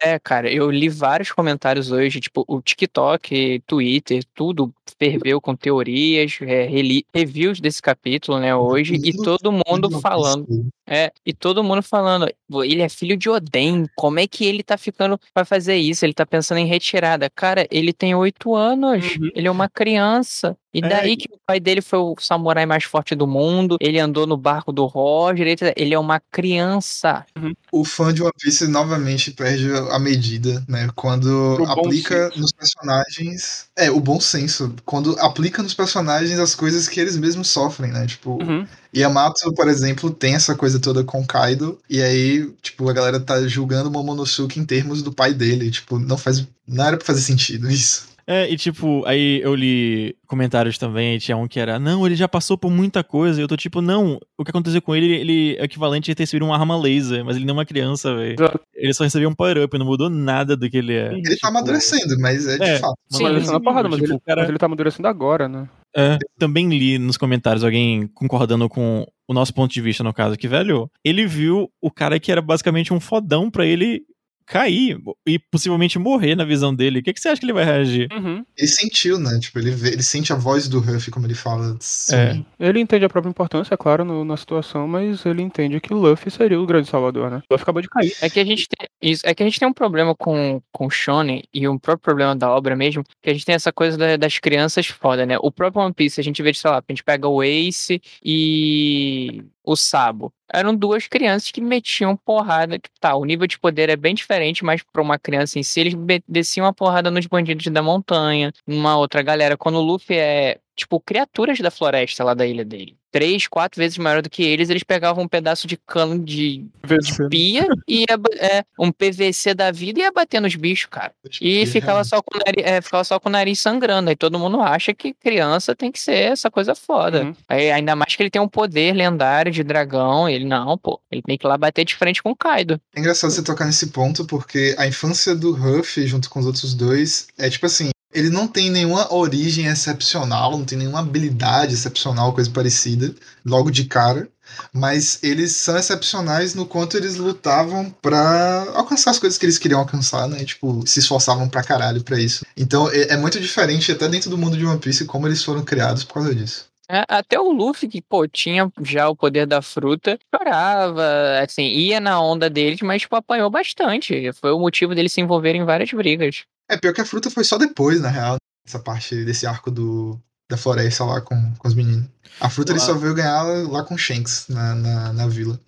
é, 0.02 0.18
cara, 0.18 0.50
eu 0.50 0.72
li 0.72 0.88
vários 0.88 1.30
comentários 1.30 1.92
hoje, 1.92 2.22
tipo, 2.22 2.46
o 2.48 2.62
TikTok, 2.62 3.62
Twitter, 3.68 4.24
tudo 4.34 4.74
ferveu 4.98 5.42
com 5.42 5.56
teorias, 5.56 6.40
é, 6.42 6.70
reviews 7.14 7.60
desse 7.60 7.82
capítulo, 7.82 8.40
né, 8.40 8.56
hoje, 8.56 8.96
e 8.96 9.12
todo 9.12 9.52
mundo 9.52 10.00
falando. 10.00 10.48
É, 10.88 11.12
e 11.26 11.34
todo 11.34 11.64
mundo 11.64 11.84
falando, 11.84 12.28
ele 12.64 12.82
é 12.82 12.90
filho 12.90 13.18
de 13.18 13.30
Oden, 13.30 13.86
como 13.96 14.20
é 14.20 14.28
que 14.28 14.46
ele 14.46 14.64
tá 14.64 14.78
ficando 14.78 15.20
pra 15.34 15.44
fazer 15.44 15.76
isso? 15.76 16.06
Ele 16.06 16.14
tá 16.14 16.26
pensando 16.26 16.60
em 16.60 16.66
retirada. 16.66 17.30
Cara, 17.30 17.68
ele 17.70 17.92
tem 17.92 18.16
oito 18.16 18.56
anos, 18.56 19.18
uhum. 19.18 19.30
ele 19.36 19.48
é 19.48 19.52
uma 19.52 19.70
criança. 19.70 20.58
E 20.74 20.82
daí 20.82 21.14
é. 21.14 21.16
que 21.16 21.28
o 21.32 21.40
pai 21.46 21.60
dele 21.60 21.82
foi 21.82 22.00
o 22.00 22.16
samurai 22.20 22.66
mais 22.66 22.84
forte 22.84 23.16
do 23.16 23.26
mundo, 23.26 23.78
ele 23.82 24.00
andou 24.00 24.28
no 24.28 24.38
barco 24.38 24.72
do 24.72 24.86
Roger, 24.86 25.48
ele 25.76 25.94
é 25.94 26.00
uma 26.00 26.20
criança. 26.32 27.26
Uhum. 27.36 27.54
O 27.72 27.84
fã 27.84 28.14
de 28.14 28.22
One 28.22 28.32
Piece 28.40 28.68
novamente 28.68 29.32
perde 29.32 29.72
a 29.90 29.98
medida, 29.98 30.64
né? 30.68 30.90
Quando 30.96 31.60
o 31.60 31.64
aplica 31.66 32.32
nos 32.36 32.52
personagens. 32.52 33.68
É, 33.76 33.90
o 33.90 34.00
bom 34.00 34.20
senso. 34.20 34.76
Quando 34.86 35.18
aplica 35.20 35.64
nos 35.64 35.74
personagens 35.74 36.40
as 36.40 36.54
coisas 36.54 36.88
que 36.88 37.00
eles 37.00 37.18
mesmos 37.18 37.50
sofrem, 37.50 37.92
né? 37.92 38.06
Tipo, 38.06 38.42
uhum. 38.42 38.68
Yamato, 38.96 39.54
por 39.54 39.68
exemplo, 39.68 40.12
tem 40.12 40.36
essa 40.36 40.56
coisa 40.56 40.80
toda 40.80 41.04
com 41.04 41.26
Kaido, 41.26 41.80
e 41.90 42.02
aí, 42.02 42.52
tipo, 42.62 42.90
a 42.90 42.94
galera 42.94 43.20
tá 43.20 43.48
julgando 43.48 43.92
Momonosuke 43.92 44.60
em 44.60 44.66
termos 44.66 45.02
do 45.02 45.12
pai 45.12 45.34
dele. 45.34 45.72
Tipo, 45.72 45.98
não 45.98 46.18
faz. 46.18 46.48
Não 46.68 46.86
era 46.86 46.98
pra 46.98 47.06
fazer 47.06 47.22
sentido 47.22 47.70
isso. 47.70 48.10
É, 48.30 48.48
e 48.48 48.56
tipo, 48.56 49.04
aí 49.08 49.42
eu 49.42 49.56
li 49.56 50.16
comentários 50.28 50.78
também, 50.78 51.18
tinha 51.18 51.36
um 51.36 51.48
que 51.48 51.60
era, 51.60 51.80
não, 51.80 52.06
ele 52.06 52.16
já 52.16 52.28
passou 52.28 52.56
por 52.56 52.70
muita 52.70 53.04
coisa, 53.04 53.42
e 53.42 53.44
eu 53.44 53.48
tô 53.48 53.58
tipo, 53.58 53.82
não, 53.82 54.20
o 54.38 54.44
que 54.44 54.52
aconteceu 54.52 54.80
com 54.84 54.96
ele, 54.96 55.16
ele 55.16 55.58
é 55.58 55.64
equivalente 55.64 56.12
a 56.12 56.16
ter 56.16 56.22
recebido 56.22 56.46
uma 56.46 56.56
arma 56.56 56.78
laser, 56.80 57.26
mas 57.26 57.36
ele 57.36 57.46
não 57.46 57.56
é 57.56 57.58
uma 57.58 57.66
criança, 57.66 58.14
velho. 58.16 58.36
Ele 58.76 58.94
só 58.94 59.04
recebeu 59.04 59.28
um 59.28 59.34
power-up, 59.34 59.76
não 59.80 59.86
mudou 59.88 60.12
nada 60.12 60.56
do 60.56 60.70
que 60.70 60.78
ele 60.78 60.94
é. 60.94 61.08
Ele 61.08 61.24
tá 61.24 61.30
tipo, 61.32 61.42
tá 61.42 61.48
amadurecendo, 61.48 62.20
mas 62.20 62.46
é 62.46 62.58
de 62.60 62.64
é, 62.64 62.78
fato. 62.78 62.94
Sim, 63.10 63.24
mas, 63.24 63.48
sim, 63.48 63.60
porrada, 63.62 63.90
mas, 63.90 64.00
tipo, 64.00 64.14
ele, 64.14 64.20
cara... 64.24 64.42
mas 64.42 64.50
ele 64.50 64.60
tá 64.60 64.68
amadurecendo 64.68 65.08
agora, 65.08 65.50
né? 65.50 65.68
É, 65.98 66.20
também 66.38 66.70
li 66.70 67.00
nos 67.00 67.18
comentários 67.18 67.64
alguém 67.64 68.06
concordando 68.14 68.70
com 68.70 69.08
o 69.28 69.34
nosso 69.34 69.56
ponto 69.56 69.74
de 69.74 69.82
vista, 69.82 70.04
no 70.04 70.14
caso, 70.14 70.38
que, 70.38 70.48
velho, 70.48 70.88
ele 71.04 71.26
viu 71.26 71.68
o 71.82 71.90
cara 71.90 72.20
que 72.20 72.32
era 72.32 72.44
basicamente 72.44 72.94
um 72.94 73.00
fodão 73.00 73.50
para 73.50 73.66
ele 73.66 74.04
cair 74.50 75.00
e 75.28 75.38
possivelmente 75.38 76.00
morrer 76.00 76.36
na 76.36 76.44
visão 76.44 76.74
dele. 76.74 77.00
O 77.00 77.04
que, 77.04 77.14
que 77.14 77.22
você 77.22 77.30
acha 77.30 77.40
que 77.40 77.46
ele 77.46 77.54
vai 77.54 77.64
reagir? 77.64 78.10
Uhum. 78.12 78.44
Ele 78.58 78.68
sentiu, 78.68 79.20
né? 79.20 79.40
Tipo, 79.40 79.60
ele, 79.60 79.70
vê, 79.70 79.90
ele 79.90 80.02
sente 80.02 80.34
a 80.34 80.36
voz 80.36 80.68
do 80.68 80.80
Huff, 80.80 81.12
como 81.12 81.28
ele 81.28 81.36
fala. 81.36 81.78
Assim. 81.80 82.16
É. 82.16 82.68
Ele 82.68 82.80
entende 82.80 83.06
a 83.06 83.10
própria 83.10 83.30
importância, 83.30 83.76
é 83.76 83.78
claro, 83.78 84.04
no, 84.04 84.26
na 84.26 84.36
situação, 84.36 84.88
mas 84.88 85.24
ele 85.24 85.44
entende 85.44 85.80
que 85.80 85.94
o 85.94 85.98
Luffy 85.98 86.32
seria 86.32 86.60
o 86.60 86.66
grande 86.66 86.90
salvador, 86.90 87.30
né? 87.30 87.44
O 87.48 87.54
Luffy 87.54 87.64
acabou 87.64 87.82
de 87.82 87.90
cair. 87.90 88.12
É 88.22 88.30
que 88.30 88.40
a 88.40 88.46
gente 88.46 88.68
tem, 88.68 88.90
isso, 89.00 89.22
é 89.26 89.36
que 89.36 89.44
a 89.44 89.46
gente 89.46 89.60
tem 89.60 89.68
um 89.68 89.74
problema 89.74 90.16
com, 90.16 90.60
com 90.72 90.88
o 90.88 90.90
Shonen 90.90 91.44
e 91.54 91.68
um 91.68 91.78
próprio 91.78 92.04
problema 92.04 92.36
da 92.36 92.50
obra 92.50 92.76
mesmo, 92.76 93.04
que 93.22 93.30
a 93.30 93.34
gente 93.34 93.46
tem 93.46 93.54
essa 93.54 93.72
coisa 93.72 93.96
da, 93.98 94.18
das 94.18 94.40
crianças 94.40 94.88
foda, 94.88 95.28
né? 95.28 95.38
O 95.42 95.52
próprio 95.52 95.84
One 95.84 95.94
Piece, 95.94 96.20
a 96.20 96.24
gente 96.24 96.42
vê, 96.42 96.52
sei 96.56 96.72
lá, 96.72 96.78
a 96.78 96.84
gente 96.92 97.04
pega 97.04 97.28
o 97.28 97.44
Ace 97.44 98.02
e 98.24 99.44
o 99.64 99.76
Sabo. 99.76 100.34
Eram 100.52 100.76
duas 100.76 101.08
crianças 101.08 101.52
que 101.52 101.62
metiam 101.62 102.16
porrada. 102.16 102.80
Tipo, 102.80 103.00
tá, 103.00 103.16
o 103.16 103.26
nível 103.26 103.46
de 103.46 103.60
poder 103.60 103.90
é 103.90 103.96
bem 103.96 104.16
diferente, 104.16 104.64
mas 104.64 104.82
para 104.82 105.02
uma 105.02 105.20
criança 105.20 105.60
em 105.60 105.64
si, 105.64 105.80
eles 105.80 105.94
desciam 106.28 106.66
a 106.66 106.74
porrada 106.74 107.12
nos 107.12 107.28
bandidos 107.28 107.68
da 107.68 107.82
montanha, 107.84 108.52
numa 108.66 108.98
outra 108.98 109.22
galera. 109.22 109.58
Quando 109.58 109.76
o 109.76 109.82
Luffy 109.84 110.18
é 110.18 110.60
tipo, 110.80 111.00
criaturas 111.00 111.60
da 111.60 111.70
floresta 111.70 112.24
lá 112.24 112.34
da 112.34 112.46
ilha 112.46 112.66
dele. 112.66 112.98
Três, 113.12 113.48
quatro 113.48 113.80
vezes 113.80 113.98
maior 113.98 114.22
do 114.22 114.30
que 114.30 114.44
eles, 114.44 114.70
eles 114.70 114.84
pegavam 114.84 115.24
um 115.24 115.28
pedaço 115.28 115.68
de 115.68 115.76
cano 115.76 116.20
de, 116.24 116.68
de 116.84 117.28
pia 117.28 117.68
e 117.88 118.02
ia, 118.02 118.20
é, 118.38 118.64
um 118.80 118.92
PVC 118.92 119.56
da 119.56 119.72
vida 119.72 120.00
e 120.00 120.04
ia 120.04 120.12
bater 120.12 120.40
nos 120.40 120.56
bichos, 120.56 120.86
cara. 120.86 121.12
E 121.42 121.66
ficava 121.66 122.04
só, 122.04 122.22
com 122.22 122.38
o 122.38 122.40
nariz, 122.46 122.64
é, 122.64 122.82
ficava 122.82 123.04
só 123.04 123.20
com 123.20 123.28
o 123.28 123.32
nariz 123.32 123.60
sangrando. 123.60 124.12
Aí 124.12 124.16
todo 124.16 124.38
mundo 124.38 124.62
acha 124.62 124.94
que 124.94 125.14
criança 125.14 125.76
tem 125.76 125.92
que 125.92 126.00
ser 126.00 126.32
essa 126.32 126.52
coisa 126.52 126.76
foda. 126.76 127.24
Uhum. 127.24 127.36
Aí, 127.48 127.72
ainda 127.72 127.96
mais 127.96 128.16
que 128.16 128.22
ele 128.22 128.30
tem 128.30 128.42
um 128.42 128.48
poder 128.48 128.94
lendário 128.94 129.52
de 129.52 129.64
dragão. 129.64 130.30
Ele 130.30 130.46
não, 130.46 130.78
pô. 130.78 131.02
Ele 131.12 131.24
tem 131.24 131.36
que 131.36 131.48
ir 131.48 131.50
lá 131.50 131.58
bater 131.58 131.84
de 131.86 131.96
frente 131.96 132.22
com 132.22 132.30
o 132.30 132.36
Kaido. 132.36 132.80
É 132.96 133.00
engraçado 133.00 133.32
você 133.32 133.42
tocar 133.42 133.66
nesse 133.66 133.88
ponto, 133.88 134.24
porque 134.26 134.76
a 134.78 134.86
infância 134.86 135.36
do 135.36 135.52
Ruff, 135.52 136.06
junto 136.06 136.30
com 136.30 136.40
os 136.40 136.46
outros 136.46 136.76
dois, 136.76 137.28
é 137.40 137.50
tipo 137.50 137.66
assim: 137.66 137.90
ele 138.14 138.30
não 138.30 138.48
tem 138.48 138.70
nenhuma 138.70 139.14
origem 139.14 139.66
excepcional, 139.66 140.52
não 140.52 140.66
tem 140.66 140.78
nenhuma 140.78 141.00
habilidade 141.00 141.74
excepcional, 141.74 142.34
coisa 142.34 142.50
parecida, 142.50 143.14
logo 143.46 143.70
de 143.70 143.86
cara. 143.86 144.28
Mas 144.74 145.20
eles 145.22 145.56
são 145.56 145.78
excepcionais 145.78 146.56
no 146.56 146.66
quanto 146.66 146.98
eles 146.98 147.18
lutavam 147.18 147.92
pra 148.02 148.66
alcançar 148.74 149.12
as 149.12 149.20
coisas 149.20 149.38
que 149.38 149.46
eles 149.46 149.60
queriam 149.60 149.80
alcançar, 149.80 150.28
né? 150.28 150.44
Tipo, 150.44 150.86
se 150.88 151.00
esforçavam 151.00 151.48
pra 151.48 151.64
caralho 151.64 152.04
pra 152.04 152.20
isso. 152.20 152.44
Então 152.58 152.90
é, 152.90 153.14
é 153.14 153.18
muito 153.18 153.40
diferente, 153.40 153.92
até 153.92 154.08
dentro 154.08 154.30
do 154.30 154.38
mundo 154.38 154.58
de 154.58 154.66
One 154.66 154.80
Piece, 154.80 155.06
como 155.06 155.28
eles 155.28 155.44
foram 155.44 155.64
criados 155.64 156.04
por 156.04 156.16
causa 156.16 156.34
disso. 156.34 156.68
É, 156.92 157.06
até 157.08 157.40
o 157.40 157.52
Luffy, 157.52 157.88
que, 157.88 158.02
pô, 158.02 158.28
tinha 158.28 158.72
já 158.82 159.08
o 159.08 159.16
poder 159.16 159.46
da 159.46 159.62
fruta, 159.62 160.18
chorava, 160.34 161.40
assim, 161.44 161.68
ia 161.68 162.00
na 162.00 162.20
onda 162.20 162.50
deles, 162.50 162.82
mas, 162.82 163.04
tipo, 163.04 163.16
apanhou 163.16 163.48
bastante. 163.48 164.34
Foi 164.34 164.52
o 164.52 164.60
motivo 164.60 164.96
deles 164.96 165.14
se 165.14 165.22
envolverem 165.22 165.62
em 165.62 165.66
várias 165.66 165.92
brigas. 165.92 166.46
É 166.70 166.78
pior 166.78 166.94
que 166.94 167.02
a 167.02 167.06
fruta 167.06 167.30
foi 167.32 167.44
só 167.44 167.58
depois, 167.58 168.00
na 168.00 168.10
real, 168.10 168.38
essa 168.66 168.80
parte 168.80 169.26
desse 169.26 169.48
arco 169.48 169.72
do, 169.72 170.20
da 170.50 170.58
floresta 170.58 171.04
lá 171.04 171.22
com, 171.22 171.54
com 171.58 171.68
os 171.68 171.74
meninos. 171.74 172.06
A 172.40 172.50
fruta 172.50 172.72
ele 172.72 172.80
Uau. 172.80 172.88
só 172.88 172.94
veio 172.94 173.16
ganhar 173.16 173.44
lá 173.44 173.84
com 173.84 173.96
o 173.96 173.98
Shanks 173.98 174.46
na, 174.48 174.76
na, 174.76 175.14
na 175.14 175.28
vila. 175.28 175.60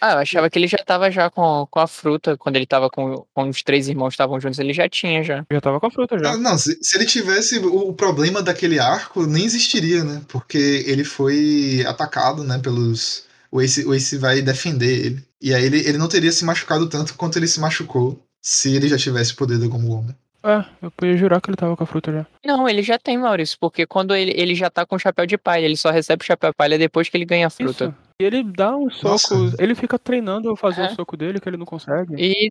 Ah, 0.00 0.12
eu 0.12 0.18
achava 0.18 0.48
que 0.48 0.58
ele 0.58 0.68
já 0.68 0.78
tava 0.78 1.10
já 1.10 1.28
com, 1.28 1.66
com 1.68 1.80
a 1.80 1.86
fruta, 1.86 2.36
quando 2.36 2.54
ele 2.54 2.66
tava 2.66 2.88
com, 2.88 3.26
com 3.34 3.48
os 3.48 3.62
três 3.62 3.88
irmãos 3.88 4.10
que 4.10 4.14
estavam 4.14 4.40
juntos, 4.40 4.58
ele 4.58 4.72
já 4.72 4.88
tinha 4.88 5.24
já. 5.24 5.44
Já 5.50 5.60
tava 5.60 5.80
com 5.80 5.86
a 5.86 5.90
fruta 5.90 6.16
já. 6.18 6.32
Ah, 6.32 6.36
não, 6.36 6.56
se, 6.56 6.78
se 6.80 6.96
ele 6.96 7.04
tivesse 7.04 7.58
o, 7.58 7.88
o 7.88 7.92
problema 7.92 8.40
daquele 8.40 8.78
arco, 8.78 9.26
nem 9.26 9.44
existiria, 9.44 10.04
né? 10.04 10.22
Porque 10.28 10.84
ele 10.86 11.02
foi 11.02 11.84
atacado, 11.86 12.44
né, 12.44 12.58
pelos. 12.58 13.24
O 13.50 13.60
Ace, 13.60 13.84
o 13.84 13.94
Ace 13.94 14.16
vai 14.18 14.40
defender 14.40 15.06
ele. 15.06 15.24
E 15.40 15.54
aí 15.54 15.64
ele, 15.64 15.78
ele 15.78 15.98
não 15.98 16.08
teria 16.08 16.30
se 16.30 16.44
machucado 16.44 16.88
tanto 16.88 17.14
quanto 17.14 17.36
ele 17.36 17.48
se 17.48 17.58
machucou 17.58 18.22
se 18.42 18.74
ele 18.74 18.88
já 18.88 18.98
tivesse 18.98 19.32
o 19.32 19.36
poder 19.36 19.58
da 19.58 19.66
Gomu 19.66 19.88
Gomu. 19.88 20.14
É, 20.42 20.64
eu 20.80 20.90
podia 20.92 21.16
jurar 21.16 21.40
que 21.40 21.50
ele 21.50 21.56
tava 21.56 21.76
com 21.76 21.82
a 21.82 21.86
fruta 21.86 22.12
já. 22.12 22.26
Não, 22.44 22.68
ele 22.68 22.82
já 22.82 22.96
tem, 22.98 23.18
Maurício, 23.18 23.56
porque 23.60 23.84
quando 23.86 24.14
ele, 24.14 24.32
ele 24.36 24.54
já 24.54 24.70
tá 24.70 24.86
com 24.86 24.94
o 24.94 24.98
chapéu 24.98 25.26
de 25.26 25.36
palha, 25.36 25.64
ele 25.64 25.76
só 25.76 25.90
recebe 25.90 26.22
o 26.22 26.26
chapéu 26.26 26.50
de 26.50 26.56
palha 26.56 26.78
depois 26.78 27.08
que 27.08 27.16
ele 27.16 27.24
ganha 27.24 27.48
a 27.48 27.50
fruta. 27.50 27.86
Isso. 27.86 27.94
E 28.20 28.24
ele 28.24 28.42
dá 28.42 28.76
uns 28.76 28.96
socos. 28.96 29.30
Nossa. 29.30 29.56
Ele 29.62 29.74
fica 29.76 29.96
treinando 29.98 30.54
fazer 30.56 30.82
É. 30.82 30.86
o 30.86 30.94
soco 30.94 31.16
dele 31.16 31.38
que 31.40 31.48
ele 31.48 31.56
não 31.56 31.66
consegue. 31.66 32.14
Isso, 32.20 32.50